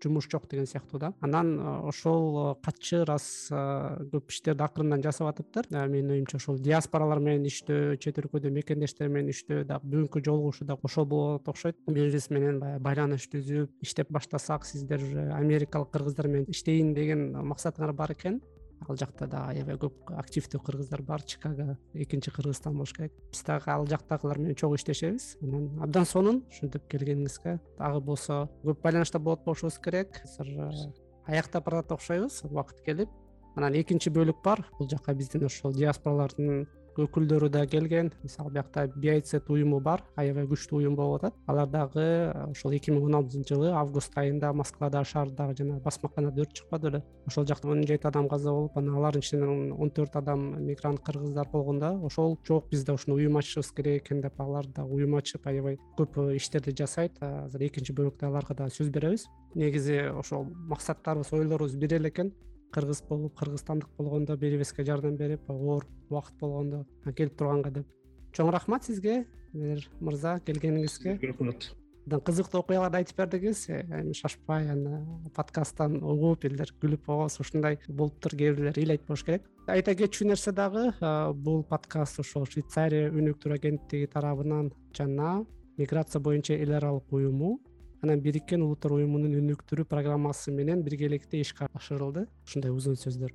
жумуш 0.02 0.28
жок 0.30 0.48
деген 0.50 0.66
сыяктуу 0.66 0.98
да. 0.98 1.12
Анан 1.20 1.54
ошол 1.86 2.56
катчы 2.64 3.04
раз 3.06 3.48
көп 3.52 4.32
иштерди 4.32 4.64
акырындан 4.64 5.02
жасап 5.04 5.30
атыптыр. 5.30 5.68
Менин 5.88 6.16
оюмча 6.16 6.36
ошол 6.40 6.58
диаспоралар 6.58 7.20
менен 7.20 7.46
иштөө 7.50 7.96
чет 8.02 8.18
өлкөдө 8.22 8.50
мекендештер 8.50 9.08
менен 9.12 9.30
иштөө 9.32 9.64
дагы 9.68 9.86
бүгүнкү 9.92 10.22
жолугушуу 10.24 10.66
ошол 10.82 11.06
болот 11.06 11.48
окшойт. 11.48 11.76
Бири 11.86 12.20
менен 12.30 12.60
баягы 12.60 12.82
байланыш 12.82 13.28
түзүп 13.28 13.82
иштеп 13.82 14.10
баштасак 14.10 14.64
сиздер 14.64 15.00
америкалык 15.36 15.90
кыргыздар 15.92 16.28
менен 16.28 16.48
иштейин 16.48 16.94
деген 16.94 17.32
максатыңар 17.52 17.92
бар 17.92 18.12
экен. 18.12 18.40
Ал 18.88 18.96
жакта 18.96 19.28
дагы 19.30 19.58
аябай 19.58 19.76
көп 19.78 20.10
активдүү 20.18 20.60
кыргыздар 20.66 21.02
бар. 21.02 21.22
Чикаго 21.22 21.76
экинчи 21.94 22.32
кыргызстан 22.34 22.74
болуш 22.74 22.92
керек. 22.96 23.12
Биз 23.30 23.44
дагы 23.46 23.70
ал 23.70 23.86
жактагылар 23.86 24.38
менен 24.38 24.56
чогуу 24.56 24.76
иштешебиз. 24.76 25.36
Анан 25.42 25.68
абдан 25.82 26.04
сонун 26.04 26.42
ушинтип 26.50 26.88
келгениңизге 26.90 27.60
дагы 27.78 28.00
болсо 28.00 28.48
көп 28.64 28.82
байланышта 28.82 29.18
болот 29.18 29.44
болушубуз 29.44 29.78
керек. 29.78 30.22
Азыр 30.24 30.90
аяктап 31.26 31.64
баратат 31.64 31.92
окшойбуз. 31.92 32.42
Убакыт 32.44 32.82
келип. 32.82 33.08
Анан 33.54 33.74
экинчи 33.78 34.10
бөлүк 34.10 34.42
бар. 34.42 34.66
Бул 34.78 34.88
жака 34.88 35.14
биздин 35.14 35.44
ошол 35.46 35.72
диаспоралардын 35.72 36.66
өкүлдөрү 36.98 37.48
да 37.50 37.66
келген. 37.66 38.12
Мисалы 38.22 38.50
биякта 38.52 38.86
биайцет 38.96 39.50
уюму 39.50 39.80
бар 39.80 40.02
аябай 40.16 40.46
күчтүү 40.46 40.82
уюм 40.82 40.96
болуп 40.96 41.22
атат. 41.22 41.34
Алар 41.46 41.68
дагы 41.68 42.04
ошол 42.50 42.72
эки 42.76 42.90
миң 42.90 43.06
он 43.06 43.14
алтынчы 43.20 43.54
жылы 43.54 43.72
август 43.72 44.16
айында 44.18 44.52
москвада 44.52 45.04
шаардагы 45.04 45.56
жанагы 45.58 45.80
басмаканада 45.82 46.42
өрт 46.42 46.52
чыкпады 46.52 46.90
беле 46.90 47.02
ошол 47.26 47.46
жакта 47.46 47.68
он 47.68 47.82
жети 47.86 48.06
адам 48.06 48.28
каза 48.28 48.50
болуп 48.50 48.76
анан 48.76 48.96
алардын 48.96 49.20
ичинен 49.20 49.72
он 49.72 49.90
төрт 49.90 50.16
адам 50.16 50.64
мигрант 50.66 51.00
кыргыздар 51.00 51.48
болгон 51.52 51.78
да 51.78 51.92
ошол 51.92 52.38
жок 52.46 52.68
биз 52.70 52.84
да 52.84 52.94
ушуну 52.94 53.16
уюм 53.16 53.36
ачышыбыз 53.36 53.72
керек 53.76 54.02
экен 54.02 54.20
деп 54.22 54.40
алар 54.40 54.66
дагы 54.66 54.94
уюм 54.94 55.16
ачып 55.16 55.46
аябай 55.46 55.78
көп 55.98 56.18
иштерди 56.36 56.74
жасайт. 56.76 57.18
Азыр 57.20 57.66
экинчи 57.68 57.92
бөлүктө 57.92 58.26
аларга 58.26 58.54
дагы 58.54 58.74
сөз 58.74 58.90
беребиз. 58.90 59.26
Негизи 59.54 60.08
ошол 60.12 60.46
максаттарыбыз 60.68 61.32
ойлорубуз 61.32 61.76
бир 61.76 61.94
эле 61.94 62.08
экен 62.08 62.32
кыргыз 62.72 63.02
болуп 63.08 63.36
кыргызстандык 63.38 63.90
болгондо 63.98 64.36
бири 64.36 64.56
бирибизге 64.56 64.84
жардам 64.84 65.16
берип 65.16 65.50
оор 65.50 65.86
убакыт 66.10 66.34
болгондо 66.40 66.86
келип 67.16 67.36
турганга 67.36 67.70
деп. 67.70 67.86
Чоң 68.32 68.50
рахмат 68.50 68.84
сизге 68.84 69.26
мер 69.52 69.86
мырза 70.00 70.40
келгениңизге. 70.46 71.18
Рахмат. 71.22 71.72
Кызыктуу 72.02 72.64
окуяларды 72.64 72.98
айтып 72.98 73.18
бердиңиз 73.20 73.66
эми 73.70 74.14
шашпай 74.18 74.66
аны 74.72 75.04
подкасттан 75.36 76.00
угуп 76.02 76.44
элдер 76.48 76.72
күлүп 76.82 77.06
оо 77.06 77.28
ушундай 77.28 77.78
болуптур 77.86 78.34
кээ 78.34 78.56
бирлер 78.56 78.78
эле 78.82 78.96
айтпош 78.96 79.22
керек. 79.22 79.46
Айта 79.68 79.94
кетчү 79.94 80.26
нерсе 80.26 80.50
дагы 80.50 80.90
бул 81.34 81.62
подкаст 81.62 82.18
ошол 82.18 82.48
швейцария 82.50 83.12
өнүктүрүү 83.12 83.60
агенттиги 83.60 84.10
тарабынан 84.10 84.72
жана 84.96 85.44
миграция 85.78 86.20
боюнча 86.20 86.58
эл 86.58 86.74
аралык 86.74 87.12
уюму 87.12 87.60
анан 88.02 88.18
бириккен 88.18 88.64
улуттар 88.64 88.96
уюмунун 88.96 89.36
өнүктүрүү 89.38 89.86
программасы 89.86 90.50
менен 90.50 90.80
биргеликте 90.82 91.38
ишке 91.38 91.68
ашырылды 91.78 92.24
ушундай 92.42 92.72
узун 92.74 92.96
сөздөр. 92.98 93.30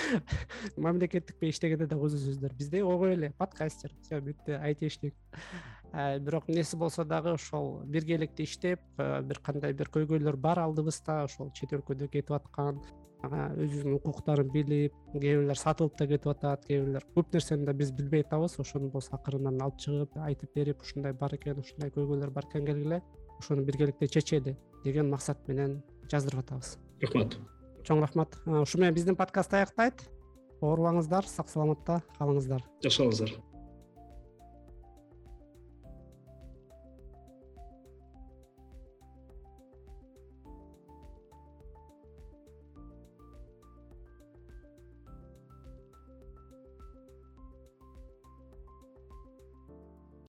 Мамлекеттикпен 0.86 1.52
иштегенде 1.52 1.86
дагы 1.86 2.08
узун 2.08 2.24
сөздөр. 2.24 2.56
Бизде 2.58 2.82
ойбой 2.82 3.14
эле 3.14 3.30
подкастер. 3.38 3.94
Все 4.02 4.18
бүттү 4.18 4.58
айтишник 4.58 5.14
бирок 6.26 6.50
эмнеси 6.50 6.76
болсо 6.76 7.04
дагы 7.04 7.36
ошол 7.38 7.84
биргеликте 7.86 8.42
иштеп 8.42 8.82
бир 8.98 9.38
кандай 9.46 9.72
бир 9.78 9.92
көйгөйлөр 9.94 10.42
бар 10.42 10.64
алдыбызда 10.64 11.22
ошол 11.28 11.54
чет 11.54 11.78
өлкөдө 11.78 12.10
кетип 12.10 12.34
аткан 12.34 12.82
өзүнүн 13.22 14.00
укуктарын 14.02 14.50
билип 14.50 14.96
кээ 15.14 15.38
бирлер 15.38 15.60
сатылып 15.60 15.94
да 16.00 16.08
кетип 16.10 16.32
атат 16.34 16.66
кээ 16.66 16.82
бирлер 16.82 17.06
көп 17.14 17.30
нерсени 17.32 17.64
да 17.64 17.72
биз 17.72 17.94
билбей 17.94 18.26
атабыз. 18.26 18.58
Ошону 18.58 18.90
болсо 18.90 19.14
акырындан 19.14 19.62
алып 19.62 19.78
чыгып 19.78 20.18
айтып 20.18 20.50
берип 20.58 20.82
ушундай 20.82 21.14
бар 21.14 21.38
экен 21.38 21.62
ушундай 21.62 21.94
көйгөйлөр 21.94 22.34
бар 22.34 22.50
экен 22.50 22.66
келгиле 22.66 23.00
ошону 23.38 23.64
биргеликте 23.64 24.08
чечели 24.08 24.56
деген 24.84 25.10
максат 25.10 25.48
менен 25.48 25.82
жаздырып 26.10 26.44
атабыз. 26.44 26.76
Рахмат. 27.02 27.38
Чоң 27.84 28.00
рахмат. 28.04 28.36
Ушу 28.46 28.78
менен 28.78 28.94
биздин 28.94 29.16
подкастты 29.16 29.62
аяктайт. 29.62 30.06
Оорубаңыздар 30.60 31.26
сак 31.28 31.50
саламатта 31.52 32.02
калыңыздар. 32.18 32.64
Жакшы 32.82 33.34